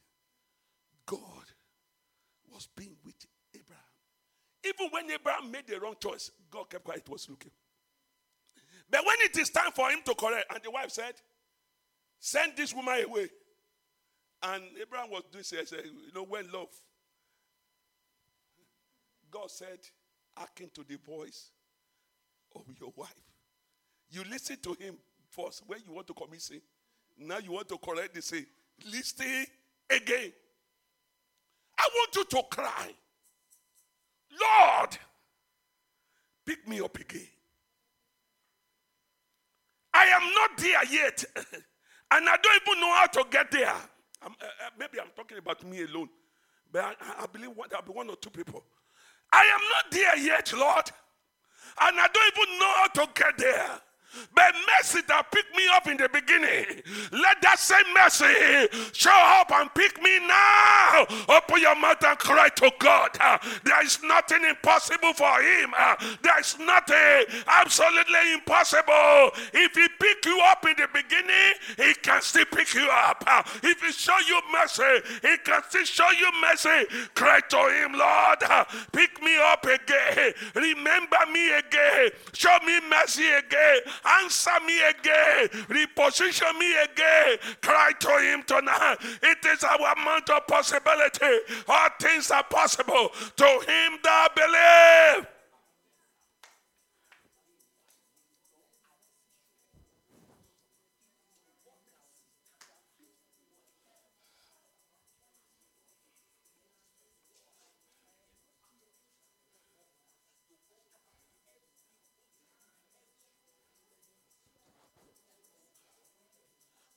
God 1.05 1.45
was 2.53 2.67
being 2.75 2.95
with 3.03 3.15
Abraham. 3.53 3.83
Even 4.63 4.87
when 4.91 5.09
Abraham 5.09 5.51
made 5.51 5.67
the 5.67 5.79
wrong 5.79 5.95
choice, 5.99 6.31
God 6.49 6.69
kept 6.69 6.83
quiet, 6.83 7.09
was 7.09 7.27
looking. 7.29 7.51
But 8.89 9.05
when 9.05 9.15
it 9.21 9.35
is 9.37 9.49
time 9.49 9.71
for 9.73 9.89
him 9.89 9.99
to 10.05 10.13
correct, 10.13 10.53
and 10.53 10.63
the 10.63 10.69
wife 10.69 10.91
said, 10.91 11.13
Send 12.19 12.55
this 12.55 12.73
woman 12.73 13.03
away. 13.03 13.29
And 14.43 14.63
Abraham 14.79 15.09
was 15.09 15.23
doing 15.31 15.43
said, 15.43 15.65
You 15.71 16.13
know, 16.13 16.23
when 16.23 16.51
love, 16.51 16.69
God 19.31 19.49
said, 19.49 19.79
Hearken 20.37 20.69
to 20.75 20.83
the 20.83 20.97
voice 20.97 21.49
of 22.55 22.63
your 22.79 22.93
wife. 22.95 23.09
You 24.11 24.23
listen 24.29 24.57
to 24.63 24.73
him 24.73 24.95
first 25.29 25.63
when 25.65 25.79
you 25.87 25.93
want 25.93 26.07
to 26.07 26.13
commit 26.13 26.41
sin. 26.41 26.61
Now 27.21 27.37
you 27.37 27.51
want 27.51 27.69
to 27.69 27.77
correct 27.77 28.15
the 28.15 28.21
say, 28.21 28.45
Listen 28.91 29.45
again. 29.89 30.31
I 31.77 31.89
want 31.93 32.15
you 32.15 32.23
to 32.25 32.43
cry. 32.49 32.91
Lord, 34.39 34.97
pick 36.45 36.67
me 36.67 36.79
up 36.79 36.97
again. 36.99 37.27
I 39.93 40.05
am 40.05 40.33
not 40.33 40.57
there 40.57 40.85
yet, 40.85 41.23
and 41.35 42.29
I 42.29 42.37
don't 42.37 42.61
even 42.67 42.81
know 42.81 42.93
how 42.93 43.07
to 43.07 43.25
get 43.29 43.51
there. 43.51 43.73
I'm, 44.23 44.31
uh, 44.31 44.45
uh, 44.45 44.69
maybe 44.79 44.99
I'm 44.99 45.09
talking 45.15 45.37
about 45.37 45.63
me 45.67 45.83
alone, 45.83 46.09
but 46.71 46.83
I, 46.83 47.23
I 47.23 47.25
believe 47.27 47.51
there'll 47.69 47.85
be 47.85 47.91
one 47.91 48.09
or 48.09 48.15
two 48.15 48.29
people. 48.29 48.63
I 49.33 49.41
am 49.41 49.61
not 49.69 49.91
there 49.91 50.17
yet, 50.17 50.53
Lord, 50.53 50.89
and 51.81 51.99
I 51.99 52.07
don't 52.07 52.33
even 52.37 52.59
know 52.59 52.73
how 52.77 52.87
to 52.87 53.09
get 53.13 53.37
there. 53.37 53.81
But 54.33 54.53
mercy 54.77 54.99
that 55.07 55.31
picked 55.31 55.55
me 55.55 55.63
up 55.73 55.87
in 55.87 55.97
the 55.97 56.09
beginning, 56.09 56.83
let 57.11 57.41
that 57.41 57.59
same 57.59 57.85
mercy 57.93 58.67
show 58.93 59.11
up 59.11 59.51
and 59.51 59.73
pick 59.73 60.01
me 60.01 60.19
now. 60.27 61.05
Open 61.29 61.61
your 61.61 61.75
mouth 61.75 62.03
and 62.03 62.17
cry 62.17 62.49
to 62.49 62.71
God. 62.79 63.11
There 63.63 63.83
is 63.83 63.99
nothing 64.03 64.43
impossible 64.43 65.13
for 65.13 65.41
Him. 65.41 65.73
There 66.21 66.39
is 66.39 66.57
nothing 66.59 67.41
absolutely 67.47 68.33
impossible. 68.33 69.31
If 69.53 69.75
He 69.75 69.87
pick 69.99 70.25
you 70.25 70.41
up 70.45 70.65
in 70.65 70.75
the 70.77 70.87
beginning, 70.93 71.53
He 71.77 71.93
can 72.01 72.21
still 72.21 72.45
pick 72.45 72.73
you 72.73 72.87
up. 72.91 73.23
If 73.63 73.81
He 73.81 73.91
show 73.91 74.17
you 74.27 74.41
mercy, 74.51 75.01
He 75.21 75.37
can 75.43 75.61
still 75.69 75.85
show 75.85 76.09
you 76.11 76.29
mercy. 76.41 76.87
Cry 77.15 77.39
to 77.39 77.57
Him, 77.57 77.93
Lord. 77.93 78.67
Pick 78.91 79.21
me 79.21 79.37
up 79.37 79.63
again. 79.65 80.33
Remember 80.55 81.17
me 81.31 81.53
again. 81.53 82.09
Show 82.33 82.57
me 82.65 82.79
mercy 82.89 83.27
again. 83.27 83.79
Answer 84.05 84.59
me 84.65 84.79
again. 84.81 85.47
Reposition 85.67 86.57
me 86.59 86.73
again. 86.83 87.37
Cry 87.61 87.91
to 87.99 88.09
him 88.19 88.43
tonight. 88.43 88.97
It 89.21 89.45
is 89.45 89.63
our 89.63 89.95
month 90.03 90.29
of 90.29 90.47
possibility. 90.47 91.39
All 91.67 91.89
things 91.99 92.31
are 92.31 92.43
possible 92.43 93.09
to 93.37 93.45
him 93.45 93.99
that 94.03 94.29
believe. 94.35 95.30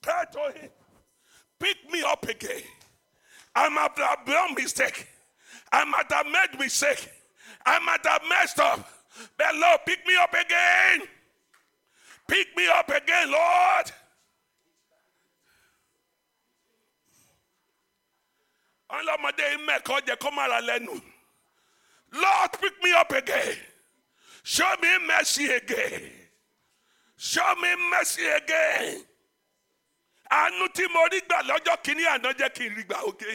Cry 0.05 0.25
to 0.33 0.61
him. 0.61 0.71
Pick 1.59 1.77
me 1.91 2.03
up 2.03 2.29
again. 2.29 2.63
I 3.57 3.71
might 3.71 3.97
have 3.97 4.27
done 4.27 4.55
mistake. 4.55 5.09
I 5.73 5.85
might 5.87 6.13
have 6.13 6.27
made 6.27 6.61
mistake. 6.61 7.11
I 7.65 7.79
might 7.79 8.05
have 8.05 8.21
messed 8.29 8.61
up. 8.61 8.87
But 9.39 9.55
Lord, 9.55 9.81
pick 9.87 10.07
me 10.07 10.15
up 10.21 10.35
again. 10.35 11.09
Pick 12.29 12.49
me 12.55 12.69
up 12.69 12.89
again, 12.91 13.31
Lord. 13.31 13.93
lord 22.13 22.51
pick 22.61 22.73
me 22.83 22.93
up 22.93 23.11
again 23.11 23.57
show 24.43 24.71
me 24.81 24.89
mercy 25.07 25.47
again 25.47 26.03
show 27.17 27.55
me 27.61 27.69
mercy 27.91 28.23
again 28.27 29.03
àánú 30.39 30.65
tí 30.77 30.85
mo 30.95 31.03
rí 31.13 31.21
gbà 31.29 31.39
lọ́jọ́ 31.49 31.77
kìíní 31.85 32.05
àná 32.15 32.31
jẹ́ 32.39 32.51
kí 32.57 32.65
n 32.69 32.75
rí 32.77 32.83
gbà 32.89 32.99
òkè. 33.11 33.33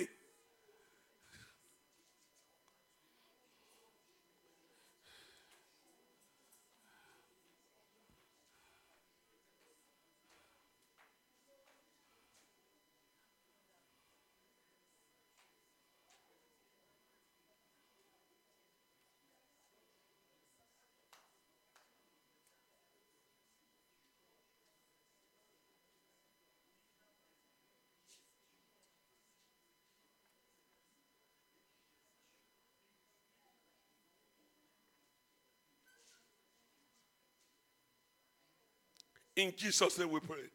In 39.39 39.53
Jesus' 39.55 39.97
name 39.97 40.11
we 40.11 40.19
pray. 40.19 40.51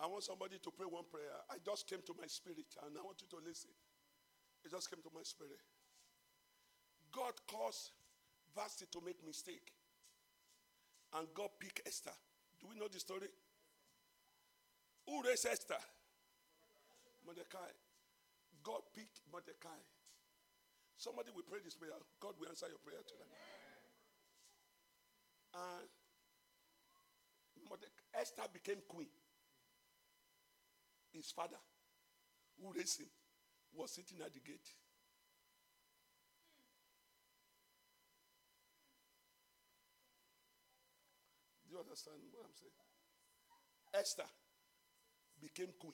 I 0.00 0.06
want 0.06 0.24
somebody 0.24 0.56
to 0.56 0.70
pray 0.72 0.88
one 0.88 1.04
prayer. 1.12 1.36
I 1.52 1.60
just 1.60 1.84
came 1.84 2.00
to 2.00 2.14
my 2.16 2.24
spirit 2.24 2.64
and 2.80 2.96
I 2.96 3.04
want 3.04 3.20
you 3.20 3.28
to 3.28 3.44
listen. 3.44 3.68
It 4.64 4.72
just 4.72 4.88
came 4.88 5.04
to 5.04 5.12
my 5.12 5.20
spirit. 5.20 5.60
God 7.12 7.36
caused 7.44 7.92
Vashti 8.56 8.86
to 8.88 9.04
make 9.04 9.20
mistake. 9.20 9.76
And 11.12 11.28
God 11.36 11.52
picked 11.60 11.84
Esther. 11.84 12.16
Do 12.56 12.72
we 12.72 12.80
know 12.80 12.88
the 12.88 13.00
story? 13.00 13.28
Who 15.04 15.20
raised 15.20 15.44
Esther? 15.44 15.82
Mordecai. 17.26 17.68
God 18.64 18.80
picked 18.96 19.20
Mordecai. 19.28 19.76
Somebody 20.96 21.36
will 21.36 21.44
pray 21.44 21.60
this 21.60 21.76
prayer. 21.76 22.00
God 22.16 22.32
will 22.40 22.48
answer 22.48 22.72
your 22.72 22.80
prayer 22.80 23.04
tonight. 23.04 23.36
And 25.52 25.97
Esther 28.14 28.42
became 28.52 28.78
queen. 28.88 29.08
His 31.12 31.30
father, 31.30 31.56
who 32.60 32.72
raised 32.72 33.00
him, 33.00 33.06
was 33.74 33.92
sitting 33.92 34.18
at 34.24 34.32
the 34.32 34.40
gate. 34.40 34.68
Do 41.66 41.74
you 41.74 41.80
understand 41.80 42.16
what 42.32 42.44
I'm 42.44 42.54
saying? 42.54 42.72
Esther 43.94 44.28
became 45.40 45.68
queen. 45.78 45.92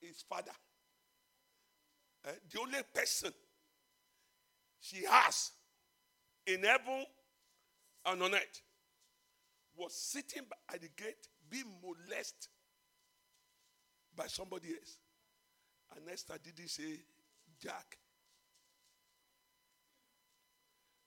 His 0.00 0.22
father, 0.22 0.52
eh, 2.26 2.30
the 2.52 2.60
only 2.60 2.78
person 2.94 3.32
she 4.80 5.04
has 5.04 5.52
in 6.46 6.62
heaven 6.62 7.06
and 8.06 8.22
on 8.22 8.34
earth, 8.34 8.62
was 9.76 9.94
sitting 9.94 10.42
at 10.72 10.80
the 10.80 10.88
gate 10.96 11.28
being 11.48 11.64
molested 11.82 12.50
by 14.16 14.26
somebody 14.26 14.68
else. 14.68 14.98
And 15.96 16.08
Esther 16.10 16.38
didn't 16.42 16.70
say, 16.70 17.00
Jack. 17.60 17.98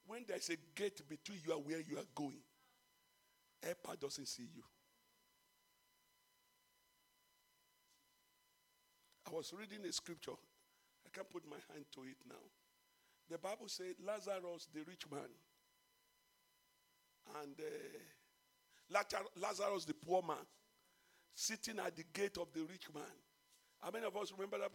When 0.06 0.24
there's 0.28 0.50
a 0.50 0.58
gate 0.76 1.02
between 1.08 1.40
you 1.46 1.54
and 1.54 1.66
where 1.66 1.82
you 1.82 1.98
are 1.98 2.10
going, 2.16 2.40
Epa 3.66 4.00
doesn't 4.00 4.28
see 4.28 4.48
you. 4.56 4.64
I 9.28 9.36
was 9.36 9.54
reading 9.58 9.86
a 9.86 9.92
scripture. 9.92 10.32
I 11.06 11.10
can't 11.14 11.30
put 11.30 11.44
my 11.50 11.58
hand 11.74 11.86
to 11.96 12.02
it 12.04 12.18
now. 12.28 12.36
The 13.30 13.38
Bible 13.38 13.68
said 13.68 13.96
Lazarus, 14.06 14.70
the 14.74 14.84
rich 14.88 15.04
man, 15.12 15.28
and 17.42 17.56
uh, 17.60 18.00
Lazarus, 18.90 19.86
the 19.86 19.94
poor 19.94 20.22
man, 20.22 20.46
sitting 21.36 21.80
at 21.80 21.96
the 21.96 22.04
gate 22.14 22.38
of 22.38 22.48
the 22.54 22.62
rich 22.62 22.88
man. 22.94 23.04
How 23.82 23.92
many 23.92 24.06
of 24.06 24.16
us 24.18 24.32
remember 24.32 24.58
that? 24.58 24.72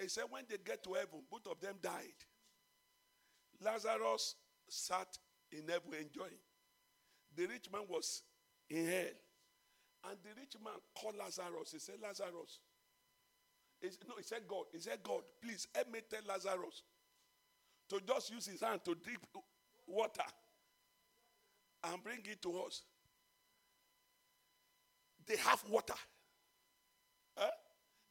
He 0.00 0.08
said, 0.08 0.24
when 0.30 0.44
they 0.48 0.56
get 0.64 0.82
to 0.84 0.94
heaven, 0.94 1.22
both 1.30 1.46
of 1.46 1.60
them 1.60 1.76
died. 1.82 1.92
Lazarus 3.62 4.34
sat 4.68 5.18
in 5.52 5.68
heaven 5.68 5.94
enjoying. 6.00 6.40
The 7.36 7.46
rich 7.46 7.68
man 7.72 7.82
was 7.88 8.22
in 8.68 8.86
hell. 8.86 9.14
And 10.08 10.18
the 10.22 10.30
rich 10.38 10.54
man 10.62 10.74
called 10.98 11.16
Lazarus. 11.16 11.72
He 11.72 11.78
said, 11.78 11.96
Lazarus. 12.02 12.58
He 13.80 13.90
said, 13.90 14.08
no, 14.08 14.14
he 14.16 14.22
said, 14.22 14.40
God. 14.48 14.64
He 14.72 14.80
said, 14.80 14.98
God, 15.02 15.22
please 15.42 15.66
help 15.74 15.92
me 15.92 16.00
tell 16.08 16.20
Lazarus 16.28 16.82
to 17.90 18.00
just 18.00 18.30
use 18.30 18.46
his 18.46 18.60
hand 18.60 18.80
to 18.84 18.94
drink 18.94 19.18
water 19.86 20.22
and 21.84 22.02
bring 22.02 22.20
it 22.24 22.42
to 22.42 22.62
us. 22.62 22.82
They 25.26 25.36
have 25.36 25.62
water. 25.68 25.94
Eh? 27.38 27.42
Huh? 27.42 27.50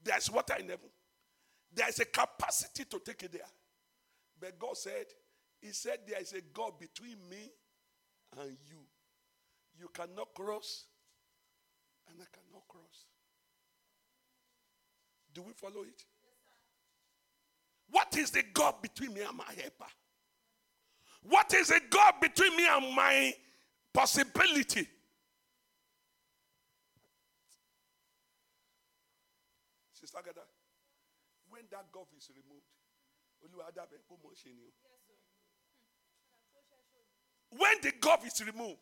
There's 0.03 0.29
water 0.29 0.55
in 0.59 0.69
heaven. 0.69 0.89
There's 1.73 1.99
a 1.99 2.05
capacity 2.05 2.85
to 2.85 2.99
take 2.99 3.23
it 3.23 3.31
there. 3.31 3.41
But 4.39 4.59
God 4.59 4.77
said, 4.77 5.05
He 5.61 5.71
said, 5.71 5.99
There 6.07 6.19
is 6.19 6.33
a 6.33 6.41
God 6.53 6.79
between 6.79 7.17
me 7.29 7.51
and 8.39 8.51
you. 8.69 8.79
You 9.79 9.89
cannot 9.93 10.33
cross, 10.33 10.85
and 12.09 12.17
I 12.19 12.25
cannot 12.31 12.67
cross. 12.67 13.05
Do 15.33 15.41
we 15.41 15.53
follow 15.53 15.81
it? 15.81 16.03
What 17.89 18.15
is 18.17 18.31
the 18.31 18.43
God 18.53 18.81
between 18.81 19.13
me 19.13 19.21
and 19.21 19.37
my 19.37 19.45
helper? 19.45 19.91
What 21.23 21.53
is 21.53 21.69
the 21.69 21.79
God 21.89 22.15
between 22.21 22.55
me 22.55 22.67
and 22.67 22.95
my 22.95 23.33
possibility? 23.93 24.87
Sister 30.13 30.29
Gada, 30.29 30.45
when 31.49 31.63
that 31.71 31.91
gulf 31.91 32.07
is 32.15 32.29
removed, 32.29 32.69
when 37.49 37.81
the 37.81 37.91
gulf 37.99 38.25
is 38.25 38.45
removed, 38.45 38.79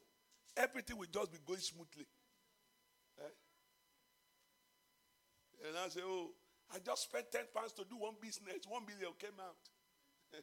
everything 0.58 0.98
will 0.98 1.08
just 1.12 1.32
be 1.32 1.38
going 1.46 1.60
smoothly. 1.60 2.06
Eh? 3.20 3.32
And 5.68 5.78
I 5.78 5.88
say, 5.88 6.02
oh, 6.04 6.32
I 6.74 6.80
just 6.80 7.04
spent 7.04 7.32
10 7.32 7.42
pounds 7.56 7.72
to 7.74 7.84
do 7.90 7.96
one 7.96 8.16
business, 8.22 8.68
one 8.68 8.86
million 8.86 9.12
came 9.18 9.40
out. 9.40 9.56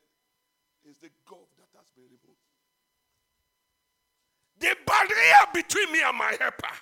it's 0.85 0.99
the 0.99 1.11
gulf 1.29 1.49
that 1.59 1.69
has 1.77 1.87
been 1.95 2.05
removed. 2.05 2.41
The 4.59 4.75
barrier 4.87 5.45
between 5.53 5.93
me 5.93 6.01
and 6.03 6.17
my 6.17 6.35
helper, 6.41 6.75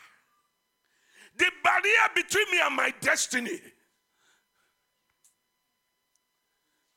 the 1.37 1.51
barrier 1.63 2.09
between 2.15 2.51
me 2.51 2.61
and 2.65 2.75
my 2.75 2.93
destiny. 3.01 3.61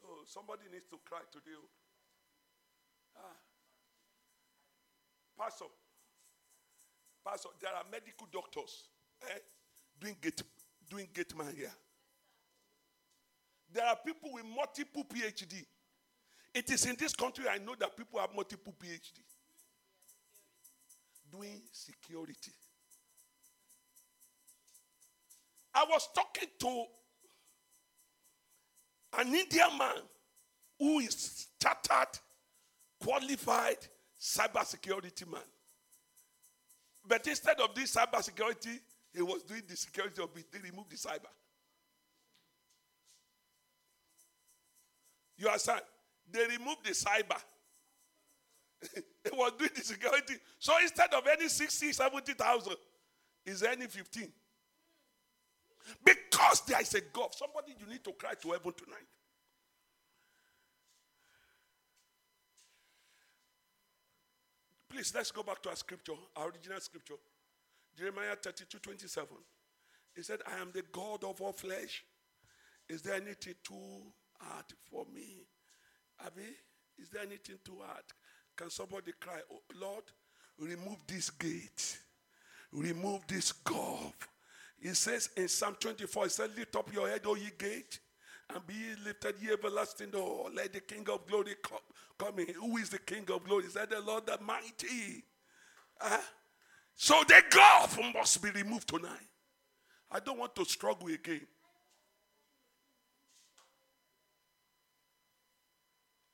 Oh, 0.04 0.19
somebody 0.30 0.62
needs 0.72 0.86
to 0.92 0.98
cry 1.06 1.22
today. 1.32 1.58
Ah. 3.18 3.38
Pastor, 5.38 5.66
Pastor, 7.26 7.50
there 7.60 7.74
are 7.74 7.84
medical 7.92 8.28
doctors 8.32 8.90
eh, 9.24 9.40
doing 10.00 10.16
gate 10.22 10.42
doing 10.90 11.08
gate 11.14 11.36
man 11.36 11.54
here. 11.56 11.72
There 13.72 13.86
are 13.86 13.98
people 14.06 14.30
with 14.34 14.46
multiple 14.46 15.04
PhD. 15.04 15.66
It 16.54 16.70
is 16.72 16.86
in 16.86 16.96
this 16.98 17.14
country 17.14 17.46
I 17.50 17.58
know 17.58 17.76
that 17.80 17.98
people 17.98 18.20
have 18.20 18.30
multiple 18.36 18.74
PhD 18.80 19.22
doing 21.32 21.62
security. 21.72 22.52
I 25.74 25.86
was 25.90 26.08
talking 26.14 26.50
to 26.60 26.86
an 29.20 29.28
Indian 29.34 29.78
man 29.78 30.02
who 30.80 31.00
is 31.00 31.48
chartered, 31.62 32.20
qualified 33.04 33.78
cybersecurity 34.20 35.30
man. 35.30 35.42
But 37.08 37.28
instead 37.28 37.60
of 37.60 37.76
this 37.76 37.96
cybersecurity, 37.96 38.80
he 39.14 39.22
was 39.22 39.44
doing 39.44 39.64
the 39.68 39.76
security 39.76 40.22
of 40.22 40.30
it. 40.36 40.52
They 40.52 40.60
removed 40.60 40.92
the 40.92 40.98
cyber. 40.98 41.32
You 45.38 45.48
understand? 45.48 45.82
They 46.32 46.46
removed 46.46 46.86
the 46.86 46.92
cyber. 46.92 47.42
he 48.94 49.36
was 49.36 49.54
doing 49.58 49.72
the 49.76 49.82
security. 49.82 50.36
So 50.60 50.74
instead 50.82 51.14
of 51.14 51.26
any 51.28 51.48
60, 51.48 51.92
70,000, 51.92 52.74
is 53.46 53.64
any 53.64 53.88
15. 53.88 54.28
Because 56.04 56.62
there 56.62 56.82
is 56.82 56.94
a 56.94 57.02
God. 57.02 57.34
Somebody 57.34 57.74
you 57.80 57.92
need 57.92 58.04
to 58.04 58.12
cry 58.14 58.34
to 58.42 58.52
heaven 58.52 58.74
tonight. 58.78 59.08
Please, 64.90 65.14
let's 65.16 65.32
go 65.32 65.44
back 65.44 65.62
to 65.62 65.70
our 65.70 65.76
scripture, 65.76 66.14
our 66.36 66.48
original 66.48 66.80
scripture. 66.80 67.16
Jeremiah 67.98 68.36
32 68.42 68.80
27. 68.80 69.28
He 70.16 70.24
said, 70.24 70.40
I 70.48 70.62
am 70.62 70.72
the 70.74 70.84
God 70.92 71.24
of 71.24 71.42
all 71.42 71.54
flesh. 71.54 72.04
Is 72.88 73.02
there 73.04 73.16
anything 73.16 73.56
too 73.64 74.02
hard 74.40 74.66
for 74.90 75.06
me? 75.14 75.46
Abby, 76.26 76.42
is 76.98 77.10
there 77.10 77.22
anything 77.22 77.58
too 77.64 77.78
hard? 77.86 78.04
Can 78.58 78.70
somebody 78.70 79.14
cry, 79.20 79.40
oh, 79.54 79.62
Lord, 79.80 80.04
remove 80.58 80.98
this 81.08 81.30
gate, 81.30 82.00
remove 82.72 83.26
this 83.28 83.52
gulf. 83.52 84.28
He 84.82 84.90
says 84.90 85.30
in 85.38 85.48
Psalm 85.48 85.76
24, 85.80 86.24
he 86.24 86.30
said, 86.30 86.50
Lift 86.58 86.76
up 86.76 86.94
your 86.94 87.08
head, 87.08 87.22
O 87.26 87.36
ye 87.36 87.52
gate, 87.58 88.00
and 88.54 88.66
be 88.66 88.74
ye 88.74 88.96
lifted, 89.06 89.36
ye 89.42 89.52
everlasting 89.52 90.10
door. 90.10 90.50
Let 90.54 90.74
the 90.74 90.80
King 90.80 91.08
of 91.10 91.28
glory 91.28 91.56
come, 91.62 91.80
come 92.20 92.40
in. 92.40 92.54
Who 92.54 92.78
is 92.78 92.90
the 92.90 93.00
King 93.00 93.26
of 93.34 93.44
glory? 93.46 93.66
Is 93.66 93.74
that 93.74 93.90
The 93.90 94.02
Lord 94.02 94.28
the 94.28 94.38
mighty. 94.46 95.24
Huh? 96.00 96.20
So 96.96 97.24
the 97.28 97.42
gulf 97.50 97.98
must 98.14 98.44
be 98.44 98.50
removed 98.52 98.90
tonight. 98.90 99.28
I 100.12 100.20
don't 100.20 100.38
want 100.38 100.56
to 100.56 100.66
struggle 100.66 101.08
again. 101.08 101.42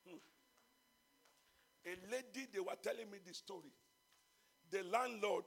Hmm. 0.08 0.16
A 1.86 2.12
lady, 2.12 2.48
they 2.52 2.60
were 2.60 2.66
telling 2.82 3.10
me 3.10 3.18
this 3.24 3.38
story. 3.38 3.70
The 4.70 4.82
landlord 4.90 5.44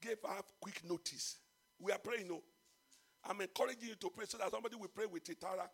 gave 0.00 0.18
her 0.24 0.42
quick 0.60 0.82
notice. 0.88 1.38
We 1.80 1.90
are 1.92 1.98
praying, 1.98 2.28
no. 2.28 2.40
I'm 3.28 3.40
encouraging 3.40 3.88
you 3.88 3.94
to 3.96 4.10
pray 4.10 4.26
so 4.28 4.38
that 4.38 4.50
somebody 4.50 4.76
will 4.76 4.88
pray 4.88 5.06
with 5.06 5.24
Itara. 5.24 5.68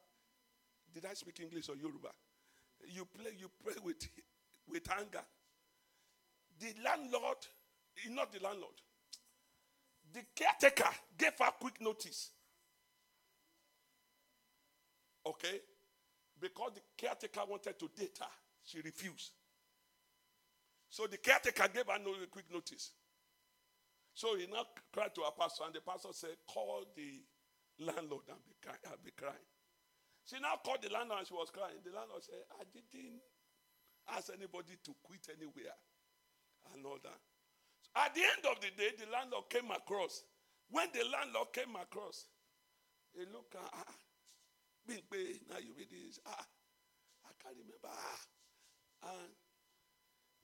Did 0.94 1.04
I 1.04 1.14
speak 1.14 1.40
English 1.40 1.68
or 1.68 1.76
Yoruba? 1.76 2.08
You 2.92 3.06
play, 3.06 3.32
you 3.38 3.50
pray 3.62 3.74
with 3.82 4.08
with 4.68 4.90
anger. 4.90 5.24
The 6.58 6.74
landlord, 6.84 7.36
not 8.10 8.32
the 8.32 8.40
landlord, 8.42 8.74
the 10.12 10.20
caretaker 10.34 10.90
gave 11.18 11.32
her 11.38 11.50
quick 11.60 11.80
notice. 11.80 12.30
Okay? 15.26 15.60
Because 16.40 16.72
the 16.74 16.80
caretaker 16.96 17.40
wanted 17.48 17.78
to 17.78 17.90
date 17.96 18.18
her, 18.20 18.30
she 18.64 18.78
refused. 18.80 19.32
So 20.90 21.06
the 21.06 21.16
caretaker 21.16 21.66
gave 21.72 21.86
her 21.86 21.98
no 21.98 22.12
quick 22.30 22.44
notice. 22.52 22.92
So 24.14 24.36
he 24.36 24.46
now 24.46 24.64
cried 24.92 25.14
to 25.16 25.22
our 25.22 25.32
pastor, 25.32 25.64
and 25.66 25.74
the 25.74 25.80
pastor 25.80 26.10
said, 26.12 26.36
Call 26.46 26.84
the 26.94 27.84
landlord 27.84 28.22
and 28.28 28.38
be, 28.46 28.54
cry, 28.62 28.76
and 28.92 29.02
be 29.02 29.10
crying. 29.10 29.34
She 30.24 30.40
now 30.40 30.56
called 30.64 30.80
the 30.80 30.88
landlord 30.88 31.20
and 31.20 31.28
she 31.28 31.34
was 31.34 31.50
crying. 31.52 31.84
The 31.84 31.92
landlord 31.92 32.24
said, 32.24 32.40
I 32.56 32.64
didn't 32.72 33.20
ask 34.08 34.32
anybody 34.32 34.76
to 34.84 34.92
quit 35.04 35.28
anywhere 35.28 35.76
and 36.72 36.84
all 36.84 36.98
that. 37.02 37.20
So 37.84 37.90
at 37.96 38.14
the 38.14 38.24
end 38.24 38.44
of 38.48 38.56
the 38.64 38.72
day, 38.72 38.96
the 38.96 39.10
landlord 39.12 39.52
came 39.52 39.68
across. 39.70 40.24
When 40.70 40.88
the 40.96 41.04
landlord 41.04 41.52
came 41.52 41.76
across, 41.76 42.24
he 43.12 43.28
looked 43.28 43.54
at 43.54 43.68
ah, 43.68 43.94
Big 44.86 45.04
now 45.48 45.58
you 45.60 45.72
read 45.76 45.88
this. 45.90 46.18
Ah, 46.26 46.44
I 47.24 47.30
can't 47.42 47.56
remember. 47.56 47.88
Ah. 47.88 49.12
And 49.12 49.28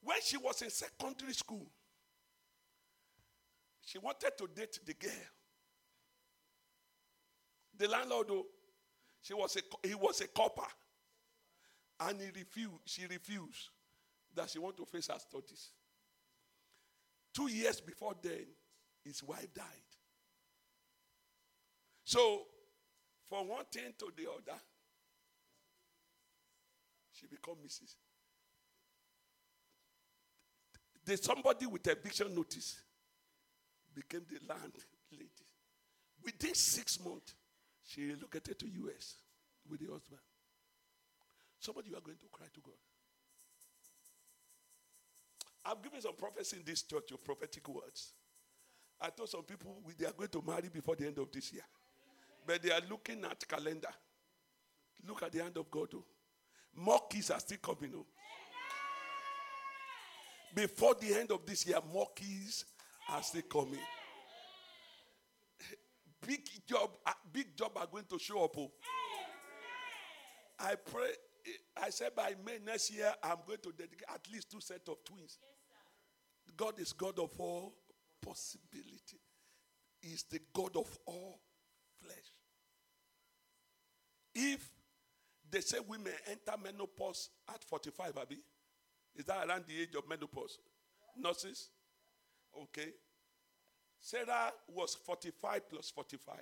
when 0.03 0.16
she 0.22 0.37
was 0.37 0.62
in 0.62 0.70
secondary 0.70 1.33
school, 1.33 1.66
she 3.81 3.99
wanted 3.99 4.33
to 4.39 4.47
date 4.55 4.78
the 4.85 4.95
girl. 4.95 5.11
The 7.76 7.89
landlord, 7.89 8.28
though, 8.28 8.47
she 9.22 9.34
was 9.34 9.56
a, 9.56 9.86
he 9.86 9.94
was 9.94 10.20
a 10.20 10.28
copper. 10.28 10.66
And 12.00 12.20
he 12.20 12.26
refused, 12.28 12.80
she 12.86 13.02
refused 13.02 13.68
that 14.34 14.50
she 14.50 14.58
want 14.58 14.76
to 14.78 14.86
face 14.86 15.08
her 15.08 15.18
studies. 15.18 15.70
Two 17.34 17.48
years 17.48 17.80
before 17.80 18.14
then, 18.22 18.46
his 19.04 19.22
wife 19.22 19.52
died. 19.54 19.64
So, 22.04 22.42
from 23.28 23.48
one 23.48 23.64
thing 23.70 23.92
to 23.98 24.10
the 24.16 24.28
other, 24.30 24.58
she 27.12 27.26
become 27.26 27.56
Mrs. 27.64 27.94
There's 31.04 31.22
somebody 31.22 31.66
with 31.66 31.86
eviction 31.86 32.34
notice 32.34 32.80
became 33.94 34.22
the 34.28 34.38
landlady. 34.48 35.30
Within 36.24 36.54
six 36.54 36.98
months, 37.04 37.34
she 37.91 38.07
relocated 38.07 38.57
to 38.61 38.66
US 38.86 39.16
with 39.68 39.80
the 39.80 39.93
husband. 39.93 40.20
Somebody 41.59 41.91
you 41.91 41.97
are 41.97 42.01
going 42.01 42.18
to 42.18 42.26
cry 42.30 42.47
to 42.55 42.61
God. 42.61 42.74
I've 45.64 45.82
given 45.82 46.01
some 46.01 46.14
prophecy 46.14 46.57
in 46.59 46.62
this 46.64 46.82
church 46.82 47.11
of 47.11 47.24
prophetic 47.24 47.68
words. 47.68 48.12
I 49.01 49.09
told 49.11 49.28
some 49.28 49.43
people 49.43 49.82
they 49.99 50.07
are 50.07 50.12
going 50.12 50.28
to 50.28 50.43
marry 50.47 50.68
before 50.72 50.95
the 50.95 51.07
end 51.07 51.18
of 51.18 51.32
this 51.32 51.53
year. 51.53 51.64
But 52.47 52.62
they 52.62 52.70
are 52.70 52.80
looking 52.88 53.24
at 53.24 53.47
calendar. 53.49 53.91
Look 55.07 55.22
at 55.22 55.32
the 55.32 55.43
hand 55.43 55.57
of 55.57 55.70
God. 55.70 55.88
Oh. 55.95 56.05
More 56.76 57.01
keys 57.11 57.30
are 57.30 57.41
still 57.41 57.59
coming. 57.59 57.93
Oh. 57.97 58.07
Before 60.55 60.95
the 60.95 61.14
end 61.14 61.30
of 61.32 61.45
this 61.45 61.66
year, 61.66 61.78
more 61.93 62.09
keys 62.14 62.64
are 63.11 63.22
still 63.22 63.43
coming. 63.43 63.80
Big 66.26 66.43
job, 66.66 66.91
uh, 67.07 67.12
big 67.32 67.57
job 67.57 67.69
are 67.81 67.87
going 67.87 68.05
to 68.05 68.18
show 68.18 68.45
up. 68.45 68.57
Oh. 68.57 68.70
I 70.59 70.74
pray. 70.74 71.11
I 71.83 71.89
said 71.89 72.14
by 72.14 72.35
May 72.45 72.59
next 72.64 72.93
year, 72.93 73.12
I'm 73.22 73.39
going 73.47 73.61
to 73.62 73.72
dedicate 73.72 74.05
at 74.12 74.20
least 74.31 74.51
two 74.51 74.61
sets 74.61 74.89
of 74.89 75.03
twins. 75.05 75.39
God 76.57 76.78
is 76.78 76.93
God 76.93 77.18
of 77.18 77.31
all 77.39 77.72
possibility. 78.20 79.18
He's 80.03 80.22
the 80.24 80.41
God 80.53 80.76
of 80.76 80.99
all 81.07 81.41
flesh. 82.03 82.16
If 84.35 84.68
they 85.51 85.61
say 85.61 85.78
women 85.87 86.12
enter 86.28 86.61
menopause 86.62 87.31
at 87.53 87.64
45, 87.64 88.18
Abby, 88.20 88.39
is 89.16 89.24
that 89.24 89.49
around 89.49 89.64
the 89.66 89.81
age 89.81 89.95
of 89.97 90.09
menopause? 90.09 90.59
Nurses? 91.16 91.70
Okay. 92.62 92.91
Sarah 94.01 94.53
was 94.68 94.95
45 94.95 95.70
plus 95.70 95.91
45. 95.91 96.37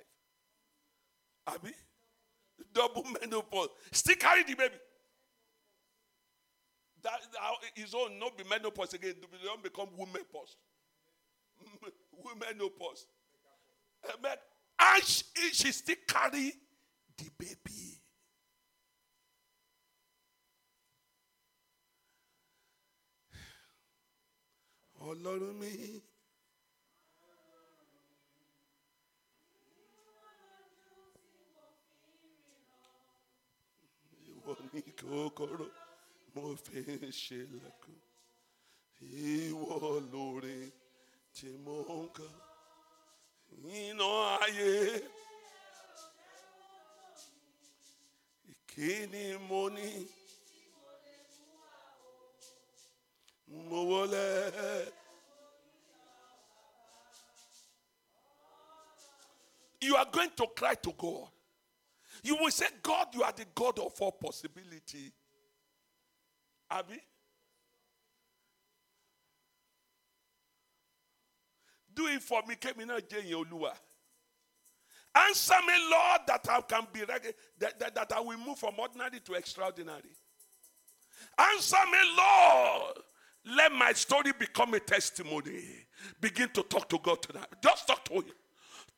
Abby? 1.53 1.73
Double 2.73 3.03
menopause. 3.21 3.69
Still 3.91 4.15
carry 4.15 4.43
the 4.43 4.55
baby. 4.55 4.75
That, 7.01 7.19
that 7.31 7.39
his 7.75 7.93
not 7.93 8.37
be 8.37 8.43
menopause 8.49 8.93
again. 8.93 9.15
They 9.19 9.45
don't 9.45 9.63
become 9.63 9.87
women 9.97 10.23
pause. 10.31 10.57
women 12.23 12.69
pause. 12.77 13.05
Amen. 14.05 14.37
And 14.79 15.03
she, 15.03 15.23
she 15.53 15.71
still 15.71 15.95
carry 16.07 16.53
the 17.17 17.29
baby. 17.37 17.99
Ọlọ́run 25.01 25.53
mi. 25.59 26.01
ní 34.73 34.81
kòkòrò 34.99 35.67
mo 36.33 36.41
fi 36.63 36.79
ṣe 37.21 37.37
ìwọ 39.25 39.75
tí 41.35 41.47
mo 41.63 41.75
ayé 44.43 44.69
mo 49.47 49.61
ní 49.75 50.07
mo 53.67 53.79
wọlé. 53.89 54.25
You 59.81 59.95
are 59.95 60.05
going 60.11 60.29
to 60.35 60.45
cry 60.55 60.75
to 60.75 60.91
God. 60.97 61.29
You 62.23 62.37
will 62.39 62.51
say, 62.51 62.65
God, 62.83 63.07
you 63.13 63.23
are 63.23 63.33
the 63.33 63.45
God 63.55 63.79
of 63.79 63.93
all 63.99 64.11
possibility. 64.11 65.13
Abby? 66.69 66.99
Do 71.93 72.07
it 72.07 72.21
for 72.21 72.41
me. 72.47 72.55
Answer 75.15 75.55
me, 75.67 75.73
Lord, 75.89 76.21
that 76.27 76.45
I 76.49 76.61
can 76.61 76.87
be 76.93 76.99
that, 77.01 77.23
that, 77.79 77.95
that 77.95 78.11
I 78.15 78.19
will 78.19 78.37
move 78.37 78.59
from 78.59 78.75
ordinary 78.77 79.19
to 79.25 79.33
extraordinary. 79.33 80.15
Answer 81.37 81.77
me, 81.91 81.97
Lord. 82.17 82.97
Let 83.45 83.71
my 83.71 83.93
story 83.93 84.31
become 84.37 84.73
a 84.75 84.79
testimony. 84.79 85.63
Begin 86.21 86.49
to 86.49 86.63
talk 86.63 86.87
to 86.89 86.99
God 86.99 87.21
tonight. 87.21 87.47
Just 87.63 87.87
talk 87.87 88.05
to 88.05 88.15
Him. 88.15 88.25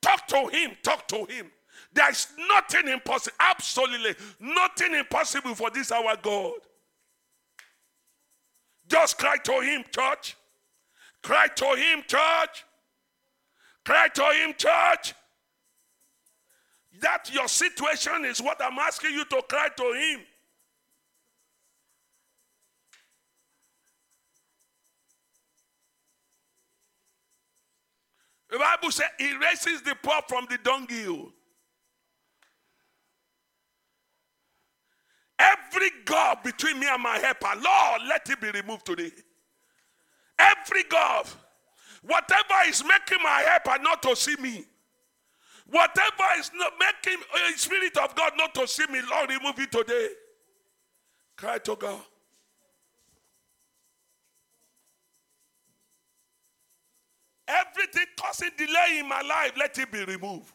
Talk 0.02 0.28
to 0.28 0.48
Him. 0.48 0.72
Talk 0.84 1.08
to 1.08 1.26
Him. 1.26 1.52
There's 1.94 2.28
nothing 2.50 2.88
impossible. 2.88 3.36
Absolutely 3.40 4.16
nothing 4.40 4.94
impossible 4.96 5.56
for 5.56 5.70
this 5.70 5.92
our 5.92 6.16
God. 6.22 6.54
Just 8.88 9.18
cry 9.18 9.38
to 9.38 9.60
Him, 9.62 9.84
church. 9.92 10.36
Cry 11.22 11.48
to 11.48 11.66
Him, 11.76 12.04
church. 12.08 12.66
Cry 13.86 14.08
to 14.10 14.24
Him, 14.24 14.54
church. 14.58 15.14
That 17.00 17.30
your 17.34 17.48
situation 17.48 18.26
is 18.26 18.42
what 18.42 18.62
I'm 18.62 18.78
asking 18.80 19.14
you 19.14 19.26
to 19.26 19.42
cry 19.48 19.70
to 19.78 19.94
Him. 19.94 20.22
The 28.52 28.60
Bible 28.60 28.92
says 28.92 29.08
he 29.18 29.34
raises 29.38 29.82
the 29.82 29.96
poor 30.04 30.22
from 30.28 30.46
the 30.50 30.58
dunghill. 30.58 31.32
Every 35.42 35.90
God 36.06 36.44
between 36.44 36.80
me 36.80 36.88
and 36.88 37.02
my 37.02 37.18
helper, 37.18 37.50
Lord, 37.56 38.02
let 38.08 38.30
it 38.30 38.40
be 38.40 38.52
removed 38.52 38.86
today. 38.86 39.12
Every 40.38 40.84
God, 40.84 41.26
whatever 42.04 42.54
is 42.68 42.84
making 42.84 43.24
my 43.24 43.44
helper 43.48 43.82
not 43.82 44.04
to 44.04 44.16
see 44.16 44.36
me, 44.36 44.64
whatever 45.66 46.24
is 46.38 46.52
not 46.54 46.74
making 46.80 47.20
the 47.34 47.58
spirit 47.58 47.98
of 47.98 48.14
God 48.16 48.34
not 48.38 48.54
to 48.54 48.68
see 48.68 48.86
me, 48.92 49.00
Lord, 49.10 49.30
remove 49.30 49.60
it 49.60 49.72
today. 49.72 50.10
Cry 51.38 51.58
to 51.58 51.76
God. 51.76 52.02
Everything 57.48 58.06
causing 58.16 58.52
delay 58.58 59.00
in 59.00 59.10
my 59.10 59.22
life, 59.22 59.54
let 59.58 59.78
it 59.78 59.92
be 59.92 60.06
removed. 60.06 60.54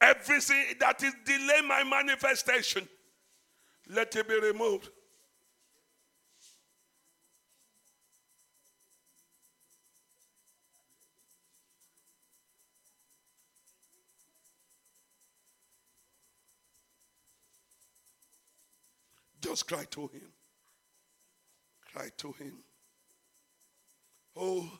Everything 0.00 0.64
that 0.80 1.02
is 1.02 1.14
delaying 1.24 1.68
my 1.68 1.84
manifestation, 1.84 2.88
let 3.90 4.14
it 4.14 4.28
be 4.28 4.38
removed. 4.38 4.88
Just 19.40 19.66
cry 19.66 19.84
to 19.90 20.02
him. 20.02 20.32
Cry 21.92 22.08
to 22.18 22.32
him. 22.32 22.58
Oh, 24.36 24.70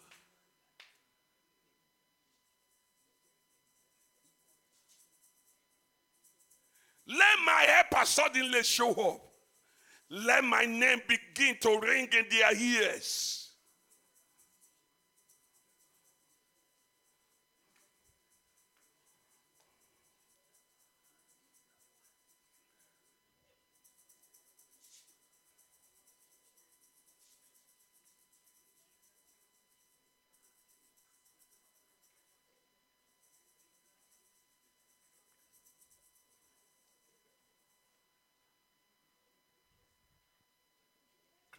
Let 7.11 7.38
my 7.44 7.66
helper 7.66 8.06
suddenly 8.06 8.62
show 8.62 8.92
up. 8.92 9.20
Let 10.11 10.44
my 10.44 10.64
name 10.64 11.02
begin 11.08 11.56
to 11.62 11.80
ring 11.80 12.08
in 12.12 12.26
their 12.30 12.56
ears. 12.56 13.49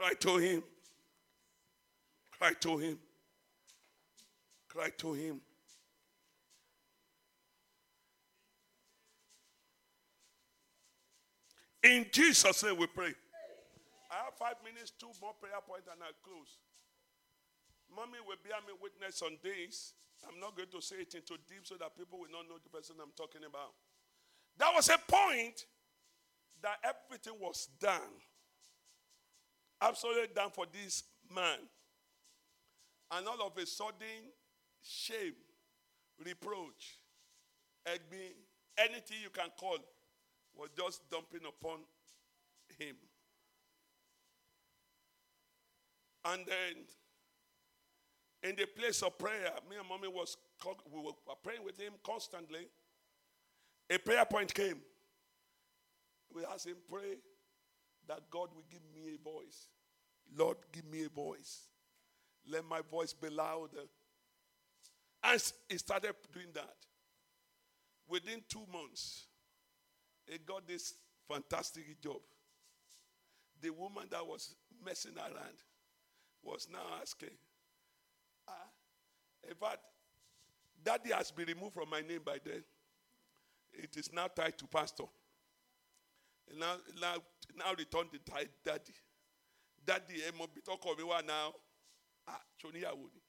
Cry 0.02 0.14
to 0.14 0.38
him. 0.38 0.64
Cry 2.32 2.54
to 2.60 2.78
him. 2.80 2.98
Cry 4.68 4.90
to 4.98 5.14
him. 5.14 5.40
In 11.84 12.08
Jesus' 12.12 12.64
name 12.64 12.78
we 12.78 12.88
pray. 12.88 13.14
I 14.10 14.26
have 14.26 14.34
five 14.40 14.56
minutes, 14.66 14.92
two 15.00 15.06
more 15.22 15.34
prayer 15.40 15.62
points, 15.68 15.86
and 15.86 16.02
I 16.02 16.10
close. 16.24 16.58
Mommy 17.96 18.18
will 18.26 18.38
bear 18.44 18.58
me 18.66 18.74
witness 18.82 19.22
on 19.22 19.38
this. 19.44 19.94
I'm 20.28 20.40
not 20.40 20.58
going 20.58 20.70
to 20.72 20.82
say 20.82 20.96
it 20.96 21.14
into 21.14 21.38
deep 21.48 21.62
so 21.62 21.76
that 21.76 21.96
people 21.96 22.18
will 22.18 22.32
not 22.32 22.50
know 22.50 22.58
the 22.58 22.70
person 22.76 22.96
I'm 23.00 23.14
talking 23.16 23.42
about. 23.48 23.74
That 24.58 24.74
was 24.74 24.90
a 24.90 24.98
point 24.98 25.68
that 26.64 26.80
everything 26.84 27.34
was 27.40 27.70
done 27.80 28.18
absolutely 29.82 30.28
done 30.36 30.52
for 30.52 30.66
this 30.72 31.04
man. 31.34 31.58
And 33.12 33.28
all 33.28 33.48
of 33.48 33.58
a 33.58 33.66
sudden, 33.66 34.32
shame, 34.82 35.34
reproach, 36.24 37.00
anything 38.78 39.18
you 39.22 39.30
can 39.30 39.50
call, 39.60 39.78
was 40.56 40.70
just 40.78 41.10
dumping 41.10 41.42
upon 41.48 41.80
him. 42.78 42.96
And 46.26 46.46
then, 46.46 46.84
in 48.44 48.56
the 48.56 48.66
place 48.66 49.02
of 49.02 49.18
prayer, 49.18 49.50
me 49.70 49.78
and 49.78 49.88
mommy 49.88 50.08
was 50.08 50.38
we 50.94 51.00
were 51.00 51.14
praying 51.44 51.64
with 51.66 51.78
him 51.80 51.94
constantly. 52.04 52.68
A 53.90 53.98
prayer 53.98 54.26
point 54.26 54.54
came. 54.54 54.78
We 56.34 56.44
asked 56.46 56.68
him 56.68 56.78
pray 56.90 57.18
that 58.08 58.22
God 58.30 58.50
will 58.56 58.66
give 58.70 58.82
me 58.94 59.16
a 59.16 59.24
voice. 59.24 59.68
Lord, 60.36 60.58
give 60.72 60.86
me 60.86 61.06
a 61.06 61.10
voice. 61.10 61.68
Let 62.50 62.66
my 62.66 62.82
voice 62.90 63.14
be 63.14 63.30
louder. 63.30 63.88
And 65.24 65.54
he 65.70 65.78
started 65.78 66.14
doing 66.34 66.48
that. 66.54 66.76
Within 68.08 68.42
two 68.50 68.66
months, 68.72 69.26
he 70.28 70.38
got 70.40 70.68
this 70.68 70.96
fantastic 71.28 72.02
job. 72.02 72.20
The 73.62 73.70
woman 73.70 74.06
that 74.10 74.26
was 74.26 74.56
messing 74.84 75.18
around 75.18 75.58
was 76.44 76.68
now 76.72 77.00
asking, 77.00 77.30
ah, 78.48 78.54
in 79.48 79.56
fact, 79.56 79.80
daddy 80.84 81.12
has 81.12 81.32
been 81.32 81.46
removed 81.46 81.76
from 81.76 81.90
my 81.90 82.02
name 82.02 82.22
by 82.26 82.38
then. 82.44 82.64
It 83.74 83.96
is 83.96 84.12
now 84.12 84.28
tied 84.28 84.58
to 84.58 84.68
pastor. 84.68 85.06
Now, 86.58 86.76
now, 87.00 87.16
now 87.56 87.74
return 87.78 88.08
the 88.12 88.20
title 88.20 88.54
daddy. 88.64 88.94
Daddy, 89.86 90.22
ẹ 90.22 90.32
mọ 90.32 90.48
bí 90.54 90.62
tọkọ 90.62 90.96
mi 90.98 91.04
wà 91.04 91.22
now. 91.26 91.54
Ah, 92.28 92.42
ṣoníyàwó 92.60 93.10
ni. 93.14 93.22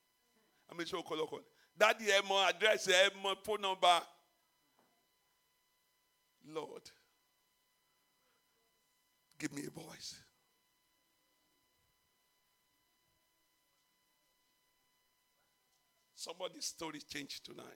Àmì 0.70 0.85
ṣe 0.85 0.97
ọkọlọkọ 1.03 1.37
ni. 1.41 1.47
Daddy, 1.77 2.11
eh, 2.11 2.20
ẹ 2.23 2.29
mọ 2.29 2.37
address 2.47 2.89
eh, 2.89 3.11
ẹ 3.11 3.14
mọ 3.23 3.35
phone 3.45 3.62
number. 3.62 4.07
Lord, 6.45 6.91
give 9.39 9.53
me 9.53 9.62
a 9.66 9.70
voice. 9.70 10.16
Somebody's 16.16 16.66
story 16.66 17.01
changed 17.01 17.45
tonight. 17.45 17.66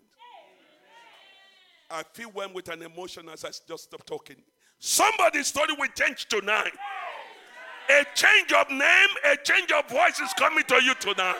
I 1.90 2.03
feel 2.03 2.30
one 2.30 2.53
with 2.53 2.68
an 2.68 2.82
emotion 2.82 3.28
as 3.28 3.44
I 3.44 3.51
just 3.66 3.84
stopped 3.84 4.07
talking. 4.07 4.42
Somebody's 4.79 5.49
story 5.49 5.74
will 5.79 5.89
change 5.89 6.27
tonight. 6.27 6.72
A 7.89 8.05
change 8.14 8.53
of 8.53 8.68
name, 8.70 9.09
a 9.24 9.37
change 9.45 9.70
of 9.72 9.89
voice 9.89 10.18
is 10.20 10.33
coming 10.35 10.64
to 10.64 10.83
you 10.83 10.95
tonight. 10.95 11.37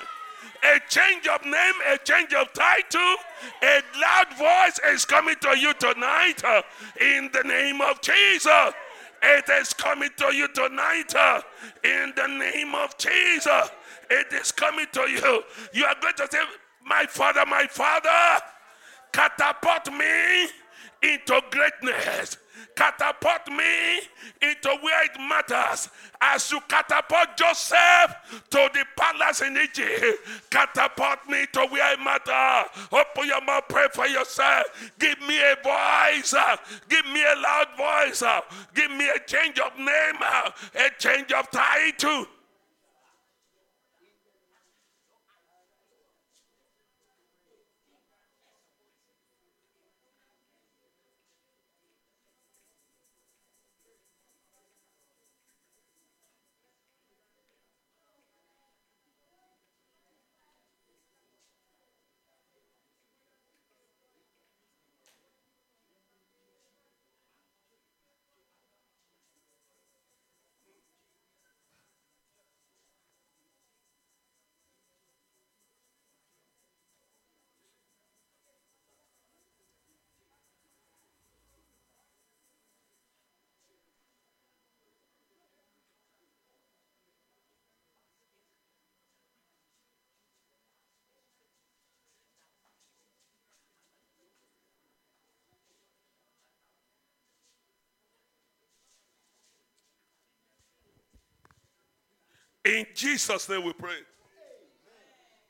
A 0.65 0.81
change 0.89 1.27
of 1.27 1.45
name, 1.45 1.75
a 1.93 1.99
change 1.99 2.33
of 2.33 2.53
title, 2.53 3.17
a 3.63 3.83
loud 4.01 4.37
voice 4.39 4.81
is 4.93 5.05
coming 5.05 5.35
to 5.41 5.59
you 5.59 5.75
tonight 5.75 6.43
uh, 6.45 6.63
in 7.01 7.31
the 7.33 7.43
name 7.43 7.81
of 7.81 8.01
Jesus. 8.01 8.73
It 9.23 9.49
is 9.49 9.73
coming 9.73 10.11
to 10.17 10.35
you 10.35 10.49
tonight 10.49 11.15
uh, 11.15 11.43
in 11.85 12.13
the 12.17 12.29
name 12.29 12.75
of 12.75 12.97
Jesus. 12.97 13.71
It 14.11 14.33
is 14.33 14.53
coming 14.53 14.87
to 14.93 15.01
you. 15.03 15.43
You 15.73 15.85
are 15.85 15.97
going 16.01 16.15
to 16.15 16.29
say, 16.31 16.39
My 16.85 17.07
father, 17.07 17.45
my 17.47 17.67
father 17.67 18.43
catapult 19.13 19.93
me 19.93 20.49
into 21.03 21.41
greatness. 21.51 22.39
Catapult 22.75 23.49
me 23.49 24.01
into 24.43 24.69
where 24.83 25.05
it 25.05 25.19
matters. 25.19 25.89
As 26.21 26.51
you 26.51 26.61
catapult 26.69 27.37
Joseph 27.37 28.15
to 28.51 28.71
the 28.73 28.85
palace 28.97 29.43
in 29.43 29.57
Egypt, 29.57 30.19
catapult 30.51 31.19
me 31.29 31.47
to 31.53 31.67
where 31.67 31.93
it 31.95 32.01
matters. 32.01 32.71
Open 32.93 33.27
your 33.27 33.43
mouth, 33.43 33.65
pray 33.69 33.87
for 33.93 34.07
yourself. 34.07 34.65
Give 34.99 35.19
me 35.21 35.39
a 35.39 35.57
voice. 35.63 36.35
Give 36.89 37.07
me 37.07 37.23
a 37.23 37.37
loud 37.37 37.69
voice. 37.77 38.23
Give 38.75 38.91
me 38.91 39.09
a 39.09 39.19
change 39.27 39.59
of 39.59 39.77
name, 39.79 40.21
a 40.75 40.91
change 40.99 41.33
of 41.33 41.51
title. 41.51 42.27
In 102.67 102.85
Jesus' 102.99 103.49
name 103.49 103.63
we 103.63 103.73
pray. 103.73 104.03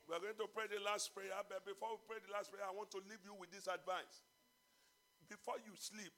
We 0.05 0.13
are 0.15 0.21
going 0.21 0.37
to 0.37 0.49
pray 0.53 0.69
the 0.69 0.85
last 0.85 1.17
prayer. 1.17 1.33
But 1.49 1.65
before 1.65 1.97
we 1.97 2.05
pray 2.05 2.21
the 2.21 2.29
last 2.29 2.53
prayer, 2.53 2.69
I 2.69 2.77
want 2.77 2.93
to 2.93 3.01
leave 3.09 3.25
you 3.25 3.33
with 3.33 3.49
this 3.49 3.65
advice. 3.65 4.21
Before 5.25 5.57
you 5.65 5.73
sleep, 5.81 6.13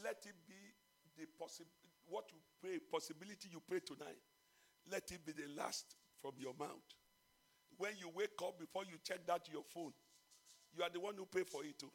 let 0.00 0.24
it 0.24 0.40
be 0.48 0.56
the 1.20 1.28
possi- 1.36 1.68
what 2.08 2.32
you 2.32 2.40
pray, 2.64 2.80
possibility 2.80 3.52
you 3.52 3.60
pray 3.60 3.84
tonight. 3.84 4.16
Let 4.90 5.04
it 5.12 5.20
be 5.20 5.36
the 5.36 5.52
last 5.52 5.84
from 6.24 6.32
your 6.40 6.56
mouth. 6.58 6.88
When 7.76 7.92
you 8.00 8.08
wake 8.16 8.40
up, 8.40 8.56
before 8.58 8.88
you 8.88 8.96
check 9.04 9.20
that 9.28 9.52
your 9.52 9.68
phone, 9.68 9.92
you 10.72 10.82
are 10.82 10.90
the 10.90 11.00
one 11.00 11.14
who 11.14 11.28
pay 11.28 11.44
for 11.44 11.60
it 11.60 11.78
too. 11.78 11.92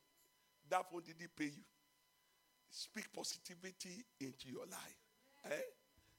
That 0.70 0.86
phone 0.94 1.02
didn't 1.02 1.34
pay 1.36 1.50
you. 1.50 1.66
Speak 2.70 3.12
positivity 3.12 4.06
into 4.22 4.46
your 4.48 4.70
life. 4.70 5.02
Eh? 5.50 5.68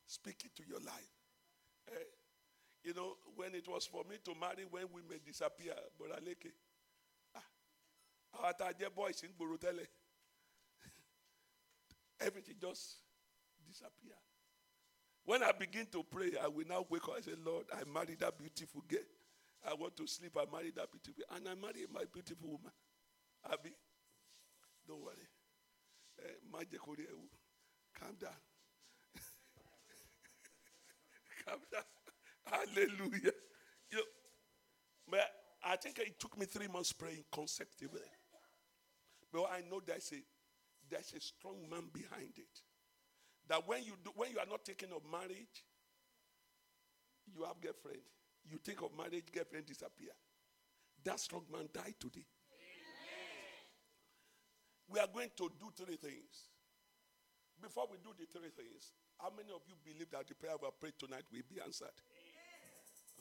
Speak 0.05 0.43
it 0.45 0.51
to 0.59 0.67
your 0.69 0.81
life. 0.81 1.20
Eh? 1.93 2.05
You 2.83 2.95
know, 2.95 3.15
when 3.37 3.55
it 3.55 3.69
was 3.69 3.87
for 3.87 4.05
me 4.09 4.17
to 4.25 4.35
marry, 4.41 4.65
when 4.71 4.85
women 4.93 5.21
disappear, 5.25 5.75
but 5.99 6.09
Aleke, 6.23 6.51
ah, 7.37 7.43
our 8.43 8.53
target 8.55 8.95
boys 8.95 9.23
in 9.23 9.31
Borotele, 9.31 9.85
everything 12.21 12.55
just 12.61 12.97
disappear. 13.69 14.17
When 15.25 15.43
I 15.43 15.53
begin 15.53 15.87
to 15.93 16.03
pray, 16.03 16.33
I 16.43 16.49
will 16.49 16.67
now 16.67 16.87
wake 16.89 17.07
up 17.09 17.17
and 17.17 17.25
say, 17.25 17.33
Lord, 17.45 17.67
I 17.73 17.83
married 17.93 18.21
that 18.21 18.39
beautiful 18.39 18.83
girl. 18.89 18.99
I 19.69 19.75
want 19.75 19.95
to 19.99 20.07
sleep. 20.07 20.35
I 20.41 20.51
married 20.51 20.77
that 20.77 20.89
beautiful, 20.91 21.23
and 21.37 21.47
I 21.47 21.55
married 21.55 21.89
my 21.93 22.05
beautiful 22.11 22.49
woman. 22.49 22.73
Abby, 23.53 23.73
don't 24.89 25.03
worry. 25.03 25.29
Eh, 26.25 26.33
Calm 27.99 28.15
down. 28.19 28.31
Down. 31.73 31.83
Hallelujah. 32.47 33.33
You 33.91 33.99
know, 33.99 34.05
but 35.11 35.29
I 35.65 35.77
think 35.77 35.99
it 35.99 36.19
took 36.19 36.39
me 36.39 36.47
three 36.47 36.69
months 36.69 36.93
praying 36.93 37.25
consecutively. 37.33 38.01
But 39.33 39.51
I 39.53 39.61
know 39.71 39.81
there's 39.85 40.13
a 40.13 40.23
there's 40.91 41.13
a 41.17 41.21
strong 41.21 41.69
man 41.71 41.85
behind 41.93 42.33
it. 42.37 42.63
That 43.49 43.67
when 43.67 43.85
you 43.85 43.93
do 44.05 44.11
when 44.15 44.31
you 44.31 44.39
are 44.39 44.47
not 44.49 44.65
thinking 44.65 44.91
of 44.95 45.03
marriage, 45.11 45.65
you 47.27 47.45
have 47.45 47.61
girlfriend. 47.61 48.03
You 48.49 48.59
think 48.59 48.83
of 48.83 48.97
marriage, 48.97 49.27
girlfriend 49.33 49.67
disappear. 49.67 50.11
That 51.05 51.21
strong 51.21 51.45
man 51.53 51.69
died 51.73 51.95
today. 52.01 52.27
We 54.89 54.99
are 54.99 55.07
going 55.07 55.31
to 55.37 55.51
do 55.59 55.71
three 55.77 55.97
things. 55.97 56.51
Before 57.63 57.87
we 57.91 57.99
do 57.99 58.11
the 58.19 58.27
three 58.27 58.51
things, 58.51 58.93
how 59.23 59.31
many 59.37 59.53
of 59.53 59.61
you 59.69 59.75
believe 59.85 60.11
that 60.11 60.27
the 60.27 60.35
prayer 60.35 60.55
we 60.61 60.69
prayed 60.81 60.99
tonight 60.99 61.25
will 61.33 61.47
be 61.49 61.61
answered? 61.61 61.95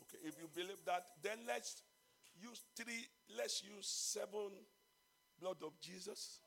Okay, 0.01 0.17
if 0.27 0.35
you 0.39 0.47
believe 0.53 0.79
that, 0.85 1.03
then 1.21 1.39
let's 1.47 1.83
use 2.41 2.61
three, 2.75 3.05
let's 3.37 3.63
use 3.63 3.87
seven 3.87 4.49
blood 5.41 5.57
of 5.63 5.79
Jesus, 5.81 6.39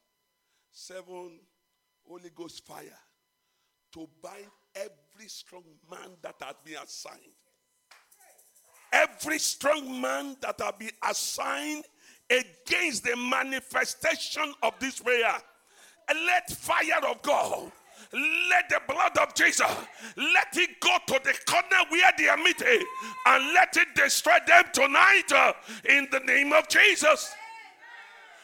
seven 0.70 1.40
Holy 2.06 2.30
Ghost 2.34 2.66
fire 2.66 2.98
to 3.92 4.08
bind 4.22 4.50
every 4.74 5.28
strong 5.28 5.64
man 5.90 6.10
that 6.22 6.36
has 6.40 6.54
been 6.64 6.78
assigned. 6.82 7.20
Every 8.92 9.38
strong 9.38 10.00
man 10.00 10.36
that 10.40 10.60
has 10.60 10.72
been 10.78 10.90
assigned 11.08 11.84
against 12.30 13.04
the 13.04 13.16
manifestation 13.16 14.54
of 14.62 14.74
this 14.80 15.00
prayer. 15.00 15.34
And 16.08 16.18
let 16.26 16.50
fire 16.50 17.06
of 17.08 17.22
God 17.22 17.72
let 18.12 18.68
the 18.68 18.80
blood 18.86 19.16
of 19.18 19.34
Jesus 19.34 19.66
let 20.16 20.56
it 20.56 20.80
go 20.80 20.96
to 21.06 21.20
the 21.24 21.34
corner 21.46 21.84
where 21.88 22.12
they 22.18 22.28
are 22.28 22.36
meeting 22.36 22.84
and 23.26 23.54
let 23.54 23.76
it 23.76 23.88
destroy 23.94 24.36
them 24.46 24.64
tonight 24.72 25.32
uh, 25.34 25.52
in 25.88 26.06
the 26.12 26.20
name 26.20 26.52
of 26.52 26.68
Jesus. 26.68 27.32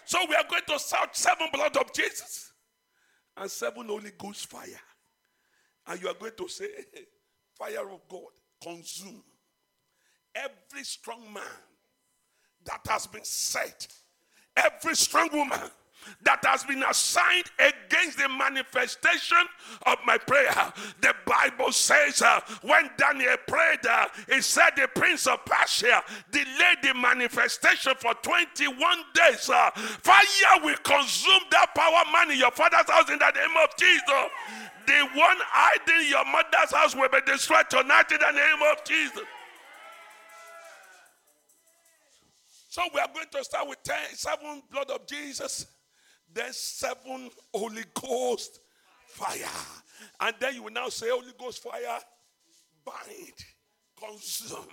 So 0.07 0.19
we 0.27 0.35
are 0.35 0.45
going 0.49 0.63
to 0.69 0.79
shout 0.79 1.15
seven 1.15 1.49
blood 1.53 1.77
of 1.77 1.93
Jesus 1.93 2.53
and 3.37 3.51
seven 3.51 3.87
Holy 3.89 4.13
Ghost 4.17 4.47
fire. 4.47 4.81
And 5.87 6.01
you 6.01 6.09
are 6.09 6.15
going 6.15 6.33
to 6.39 6.49
say, 6.49 6.69
Fire 7.59 7.91
of 7.91 8.01
God, 8.09 8.31
consume 8.63 9.23
every 10.35 10.85
strong 10.85 11.33
man 11.33 11.43
that 12.65 12.81
has 12.89 13.07
been 13.07 13.25
set, 13.25 13.89
every 14.57 14.95
strong 14.95 15.29
woman 15.33 15.71
that 16.23 16.45
has 16.45 16.65
been 16.65 16.83
assigned 16.83 17.47
against 17.59 18.19
the 18.19 18.29
manifestation 18.29 19.39
of 19.87 19.99
my 20.07 20.19
prayer. 20.19 20.73
The 21.01 21.15
Bible 21.27 21.73
says 21.73 22.23
uh, 22.23 22.41
when 22.63 22.91
Daniel 22.97 23.37
prayed, 23.47 23.87
uh, 23.89 24.09
he 24.29 24.41
said 24.41 24.71
the 24.77 24.89
prince 24.89 25.27
of 25.27 25.45
Persia 25.45 26.03
delayed 26.31 26.79
the 26.83 26.95
manifestation 26.95 27.93
for 27.99 28.15
21 28.23 28.99
days. 29.15 29.51
Uh, 29.51 29.71
fire 29.75 30.65
will 30.65 30.77
consume 30.83 31.43
that 31.51 31.75
power 31.75 32.05
man 32.13 32.33
in 32.33 32.39
your 32.39 32.51
father's 32.51 32.89
house 32.91 33.11
in 33.11 33.19
the 33.19 33.31
name 33.31 33.57
of 33.63 33.77
Jesus. 33.77 34.05
The 34.87 35.05
one 35.15 35.37
hiding 35.41 36.07
in 36.07 36.11
your 36.11 36.25
mother's 36.25 36.73
house 36.73 36.97
will 36.97 37.09
be 37.11 37.21
destroyed 37.27 37.69
tonight 37.69 38.11
in 38.11 38.19
the 38.19 38.33
name 38.33 38.63
of 38.73 38.85
Jesus. 38.85 39.25
So 42.71 42.83
we 42.95 43.01
are 43.01 43.09
going 43.13 43.27
to 43.33 43.45
start 43.45 43.69
with 43.69 43.83
ten, 43.83 44.15
seven 44.15 44.63
blood 44.71 44.91
of 44.91 45.07
Jesus, 45.07 45.67
then 46.33 46.53
seven 46.53 47.31
Holy 47.53 47.85
Ghost 47.95 48.61
fire. 49.07 49.39
And 50.21 50.35
then 50.39 50.55
you 50.55 50.65
will 50.65 50.73
now 50.73 50.89
say, 50.89 51.09
Holy 51.11 51.33
Ghost 51.39 51.63
fire, 51.63 51.99
bind, 52.85 53.35
consume. 53.99 54.67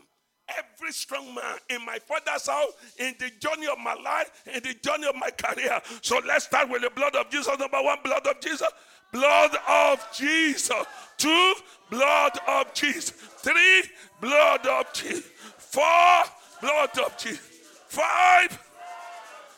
Every 0.48 0.92
strong 0.92 1.34
man 1.34 1.58
in 1.72 1.84
my 1.84 1.98
father's 1.98 2.48
house, 2.48 2.74
in 3.00 3.16
the 3.18 3.32
journey 3.40 3.66
of 3.66 3.80
my 3.80 3.96
life, 3.96 4.44
in 4.46 4.62
the 4.62 4.76
journey 4.76 5.08
of 5.08 5.16
my 5.16 5.32
career. 5.32 5.82
So 6.02 6.22
let's 6.28 6.46
start 6.46 6.70
with 6.70 6.84
the 6.84 6.92
blood 6.92 7.16
of 7.16 7.32
Jesus. 7.32 7.58
Number 7.58 7.82
one, 7.82 7.98
blood 8.04 8.28
of 8.28 8.40
Jesus. 8.40 8.68
Blood 9.12 9.58
of 9.68 10.08
Jesus. 10.14 10.72
Two, 11.18 11.54
blood 11.90 12.38
of 12.48 12.72
Jesus. 12.76 13.10
Three, 13.10 13.84
blood 14.22 14.68
of 14.68 14.94
Jesus. 14.94 15.26
Four, 15.58 16.24
blood 16.62 17.00
of 17.00 17.18
Jesus. 17.18 17.40
Five, 17.88 18.62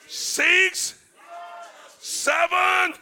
six, 0.08 0.97
seven. 2.08 2.94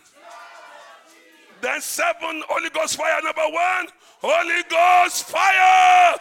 Then 1.61 1.79
seven, 1.79 2.43
Holy 2.47 2.69
Ghost 2.69 2.97
fire. 2.97 3.21
Number 3.23 3.47
one, 3.49 3.87
Holy 4.21 4.63
Ghost 4.69 5.25
fire. 5.25 6.17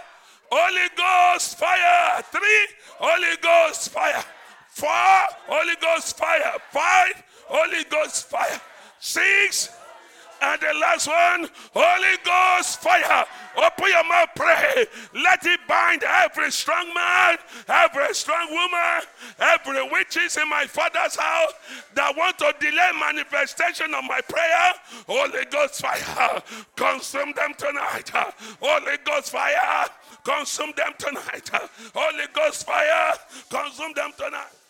Holy 0.53 0.89
Ghost 0.97 1.59
fire. 1.59 2.22
Three, 2.30 2.66
Holy 2.99 3.37
Ghost 3.43 3.91
fire. 3.91 4.22
Four, 4.68 4.89
Holy 5.49 5.74
Ghost 5.80 6.16
fire. 6.16 6.53
Five, 6.70 7.22
Holy 7.47 7.85
Ghost 7.85 8.28
fire. 8.28 8.61
Six, 9.01 9.70
and 10.45 10.61
the 10.61 10.78
last 10.78 11.09
one, 11.09 11.49
Holy 11.72 12.16
Ghost 12.22 12.80
fire. 12.80 13.24
Open 13.57 13.88
your 13.88 14.05
mouth, 14.05 14.28
pray. 14.36 14.86
Let 15.14 15.45
it 15.47 15.61
bind 15.66 16.03
every 16.03 16.51
strong 16.51 16.92
man, 16.92 17.38
every 17.68 18.12
strong 18.14 18.51
woman, 18.51 19.03
every 19.38 19.90
witches 19.90 20.36
in 20.36 20.49
my 20.51 20.66
father's 20.66 21.16
house 21.16 21.53
that 21.95 22.14
want 22.16 22.38
to 22.38 22.53
delay 22.61 22.90
manifestation 22.99 23.95
of 23.95 24.05
my 24.05 24.20
prayer. 24.28 24.72
Holy 25.07 25.45
Ghost 25.51 25.80
fire. 25.80 26.42
Consume 26.76 27.32
them 27.32 27.55
tonight. 27.57 28.11
Holy 28.61 28.97
Ghost 29.05 29.30
fire. 29.30 29.86
Consume 30.24 30.72
them 30.76 30.92
tonight. 30.99 31.51
Holy 31.95 32.24
Ghost 32.34 32.66
fire. 32.66 33.14
Consume 33.49 33.92
them 33.95 34.11
tonight. 34.18 34.63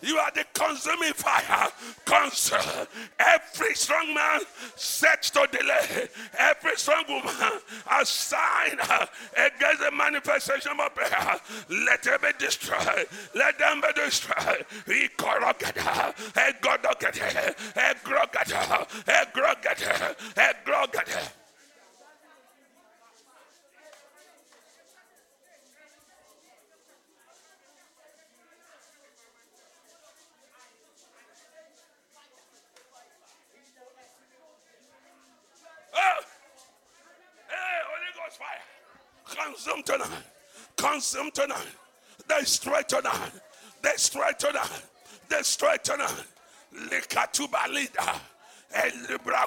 You 0.00 0.16
are 0.18 0.30
the 0.30 0.44
consuming 0.52 1.12
fire. 1.12 1.68
Consume 2.04 2.86
every 3.18 3.74
strong 3.74 4.14
man 4.14 4.40
set 4.76 5.22
to 5.24 5.48
delay, 5.50 6.08
every 6.38 6.76
strong 6.76 7.04
woman 7.08 7.34
assigned 8.00 8.80
against 9.32 9.80
the 9.80 9.90
manifestation 9.92 10.72
of 10.78 10.94
prayer. 10.94 11.40
Let 11.68 12.02
them 12.02 12.20
be 12.22 12.28
destroyed. 12.38 13.08
Let 13.34 13.58
them 13.58 13.80
be 13.80 13.92
destroyed. 13.94 14.64
We 14.86 15.08
corrogata, 15.16 16.14
a 16.36 16.52
godogata, 16.62 17.54
a 17.76 17.94
grogata, 18.04 18.68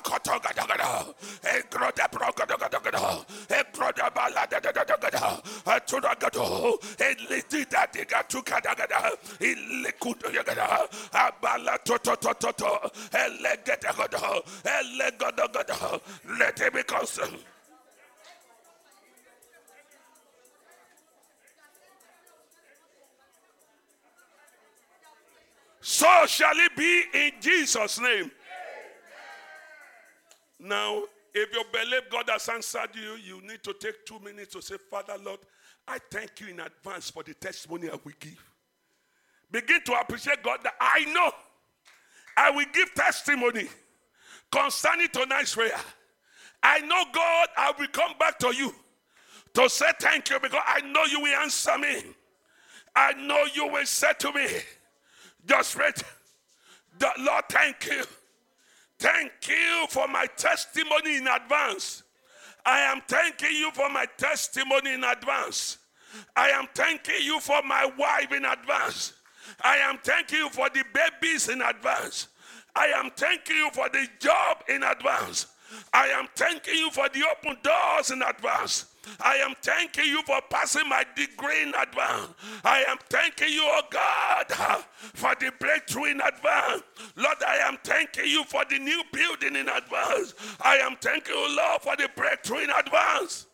kotogadagada, 0.01 1.13
egroda 1.43 2.07
brogadagada, 2.11 3.25
egroda 3.49 4.09
baladagada, 4.09 5.41
atudagado, 5.65 6.79
elitida 6.97 7.87
digatukadagada, 7.91 9.11
ilikudagada, 9.39 10.87
abala 11.13 11.77
totototo, 11.83 12.91
elegedagada, 13.13 14.41
elegodagada, 14.65 16.01
let 16.39 16.59
it 16.59 16.73
be 16.73 16.83
consumed. 16.83 17.50
So 25.81 26.25
shall 26.27 26.53
it 26.55 26.75
be 26.75 27.03
in 27.13 27.31
Jesus' 27.41 27.99
name. 27.99 28.31
Now, 30.59 31.03
if 31.33 31.53
you 31.53 31.63
believe 31.71 32.03
God 32.11 32.29
has 32.29 32.47
answered 32.49 32.89
you, 32.93 33.15
you 33.15 33.41
need 33.41 33.63
to 33.63 33.73
take 33.73 34.05
two 34.05 34.19
minutes 34.19 34.53
to 34.53 34.61
say, 34.61 34.75
Father, 34.77 35.15
Lord, 35.23 35.39
I 35.87 35.97
thank 36.11 36.39
you 36.39 36.49
in 36.49 36.59
advance 36.59 37.09
for 37.09 37.23
the 37.23 37.33
testimony 37.33 37.89
I 37.89 37.93
will 37.93 38.13
give. 38.19 38.43
Begin 39.51 39.81
to 39.85 39.93
appreciate 39.99 40.43
God 40.43 40.59
that 40.63 40.75
I 40.79 41.05
know 41.11 41.31
I 42.37 42.51
will 42.51 42.65
give 42.71 42.93
testimony 42.93 43.67
concerning 44.51 45.07
tonight's 45.09 45.55
prayer. 45.55 45.79
I 46.63 46.79
know, 46.81 47.03
God, 47.11 47.47
I 47.57 47.73
will 47.77 47.87
come 47.87 48.11
back 48.19 48.37
to 48.39 48.55
you 48.55 48.73
to 49.55 49.69
say 49.69 49.87
thank 49.99 50.29
you 50.29 50.39
because 50.39 50.61
I 50.65 50.81
know 50.81 51.03
you 51.05 51.21
will 51.21 51.35
answer 51.37 51.77
me. 51.77 52.03
I 52.95 53.13
know 53.13 53.45
you 53.53 53.67
will 53.67 53.85
say 53.85 54.11
to 54.19 54.31
me, 54.31 54.47
just 55.47 55.75
read, 55.75 55.95
the 56.99 57.09
Lord, 57.19 57.43
thank 57.49 57.85
you. 57.85 58.03
Thank 58.99 59.31
you 59.47 59.87
for 59.89 60.07
my 60.07 60.27
testimony 60.37 61.17
in 61.17 61.27
advance. 61.27 62.03
I 62.65 62.79
am 62.81 63.01
thanking 63.07 63.55
you 63.55 63.71
for 63.71 63.89
my 63.89 64.05
testimony 64.17 64.93
in 64.93 65.03
advance. 65.03 65.79
I 66.35 66.49
am 66.49 66.67
thanking 66.75 67.21
you 67.21 67.39
for 67.39 67.61
my 67.63 67.89
wife 67.97 68.31
in 68.31 68.45
advance. 68.45 69.13
I 69.63 69.77
am 69.77 69.97
thanking 70.03 70.39
you 70.39 70.49
for 70.49 70.69
the 70.69 70.83
babies 70.93 71.49
in 71.49 71.61
advance. 71.61 72.27
I 72.75 72.87
am 72.87 73.09
thanking 73.17 73.55
you 73.55 73.69
for 73.73 73.89
the 73.89 74.07
job 74.19 74.63
in 74.69 74.83
advance. 74.83 75.47
I 75.93 76.07
am 76.07 76.27
thanking 76.35 76.75
you 76.75 76.91
for 76.91 77.07
the 77.09 77.23
open 77.31 77.57
doors 77.63 78.11
in 78.11 78.21
advance. 78.21 78.85
I 79.19 79.35
am 79.37 79.55
thanking 79.61 80.05
you 80.05 80.21
for 80.23 80.39
passing 80.49 80.87
my 80.87 81.03
degree 81.15 81.63
in 81.63 81.69
advance. 81.69 82.29
I 82.63 82.83
am 82.87 82.97
thanking 83.09 83.49
you, 83.49 83.63
oh 83.63 83.81
God, 83.89 84.83
for 85.13 85.33
the 85.39 85.51
breakthrough 85.59 86.05
in 86.05 86.21
advance. 86.21 86.83
Lord, 87.15 87.37
I 87.47 87.57
am 87.67 87.77
thanking 87.83 88.25
you 88.25 88.43
for 88.43 88.63
the 88.69 88.77
new 88.77 89.01
building 89.11 89.55
in 89.55 89.69
advance. 89.69 90.35
I 90.61 90.77
am 90.77 90.97
thanking 91.01 91.33
you, 91.33 91.57
Lord, 91.57 91.81
for 91.81 91.95
the 91.95 92.09
breakthrough 92.15 92.59
in 92.59 92.69
advance. 92.69 93.47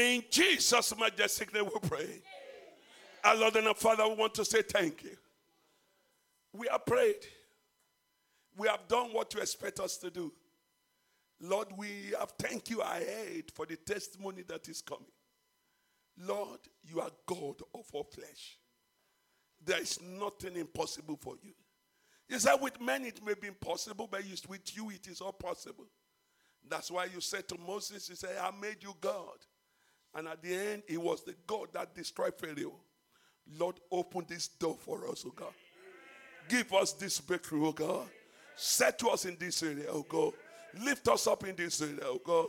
In 0.00 0.24
Jesus' 0.30 0.96
majestic 0.98 1.52
name 1.52 1.66
we 1.66 1.88
pray. 1.88 2.22
Our 3.22 3.36
Lord 3.36 3.56
and 3.56 3.68
our 3.68 3.74
Father, 3.74 4.08
we 4.08 4.14
want 4.14 4.32
to 4.34 4.46
say 4.46 4.62
thank 4.62 5.04
you. 5.04 5.14
We 6.54 6.68
have 6.70 6.86
prayed. 6.86 7.26
We 8.56 8.66
have 8.66 8.88
done 8.88 9.12
what 9.12 9.34
you 9.34 9.40
expect 9.40 9.78
us 9.78 9.98
to 9.98 10.10
do. 10.10 10.32
Lord, 11.38 11.68
we 11.76 12.14
have 12.18 12.32
thank 12.38 12.70
you 12.70 12.80
ahead 12.80 13.44
for 13.54 13.66
the 13.66 13.76
testimony 13.76 14.42
that 14.48 14.68
is 14.70 14.80
coming. 14.80 15.04
Lord, 16.18 16.60
you 16.82 17.00
are 17.00 17.10
God 17.26 17.56
of 17.74 17.84
all 17.92 18.04
flesh. 18.04 18.58
There 19.62 19.80
is 19.80 20.00
nothing 20.00 20.56
impossible 20.56 21.18
for 21.20 21.34
you. 21.42 21.52
You 22.26 22.38
said 22.38 22.56
with 22.56 22.80
men 22.80 23.04
it 23.04 23.22
may 23.24 23.34
be 23.34 23.48
impossible, 23.48 24.08
but 24.10 24.22
with 24.48 24.76
you 24.76 24.90
it 24.90 25.08
is 25.08 25.20
all 25.20 25.32
possible. 25.32 25.86
That's 26.66 26.90
why 26.90 27.04
you 27.04 27.20
said 27.20 27.48
to 27.48 27.58
Moses, 27.58 28.08
You 28.08 28.14
said, 28.14 28.38
I 28.40 28.50
made 28.58 28.82
you 28.82 28.94
God. 28.98 29.36
And 30.14 30.28
at 30.28 30.42
the 30.42 30.54
end, 30.54 30.82
it 30.88 31.00
was 31.00 31.22
the 31.22 31.34
God 31.46 31.68
that 31.72 31.94
destroyed 31.94 32.34
Pharaoh. 32.34 32.74
Lord, 33.58 33.76
open 33.90 34.24
this 34.28 34.48
door 34.48 34.76
for 34.78 35.08
us, 35.08 35.24
oh 35.26 35.32
God. 35.34 35.52
Give 36.48 36.72
us 36.74 36.92
this 36.92 37.20
breakthrough, 37.20 37.68
oh 37.68 37.72
God. 37.72 38.08
Set 38.56 39.02
us 39.04 39.24
in 39.24 39.36
this 39.38 39.62
area, 39.62 39.86
oh 39.90 40.04
God. 40.08 40.32
Lift 40.82 41.08
us 41.08 41.26
up 41.26 41.44
in 41.44 41.56
this 41.56 41.80
area, 41.80 42.00
oh 42.04 42.20
God. 42.24 42.46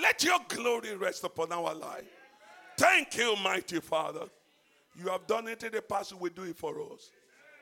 Let 0.00 0.24
your 0.24 0.38
glory 0.48 0.96
rest 0.96 1.24
upon 1.24 1.52
our 1.52 1.74
life. 1.74 2.04
Thank 2.76 3.16
you, 3.16 3.36
mighty 3.42 3.80
Father. 3.80 4.26
You 4.96 5.08
have 5.08 5.26
done 5.26 5.48
it 5.48 5.62
in 5.62 5.72
the 5.72 5.82
past, 5.82 6.18
will 6.18 6.30
do 6.34 6.44
it 6.44 6.56
for 6.56 6.74
us. 6.92 7.10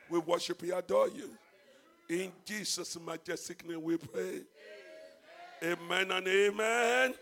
We 0.09 0.19
worship 0.19 0.61
you, 0.61 0.75
adore 0.75 1.09
you. 1.09 1.29
In 2.09 2.31
Jesus' 2.45 2.97
majestic 2.99 3.67
name 3.67 3.81
we 3.81 3.97
pray. 3.97 4.41
Amen 5.63 6.11
and 6.11 6.27
amen. 6.27 7.13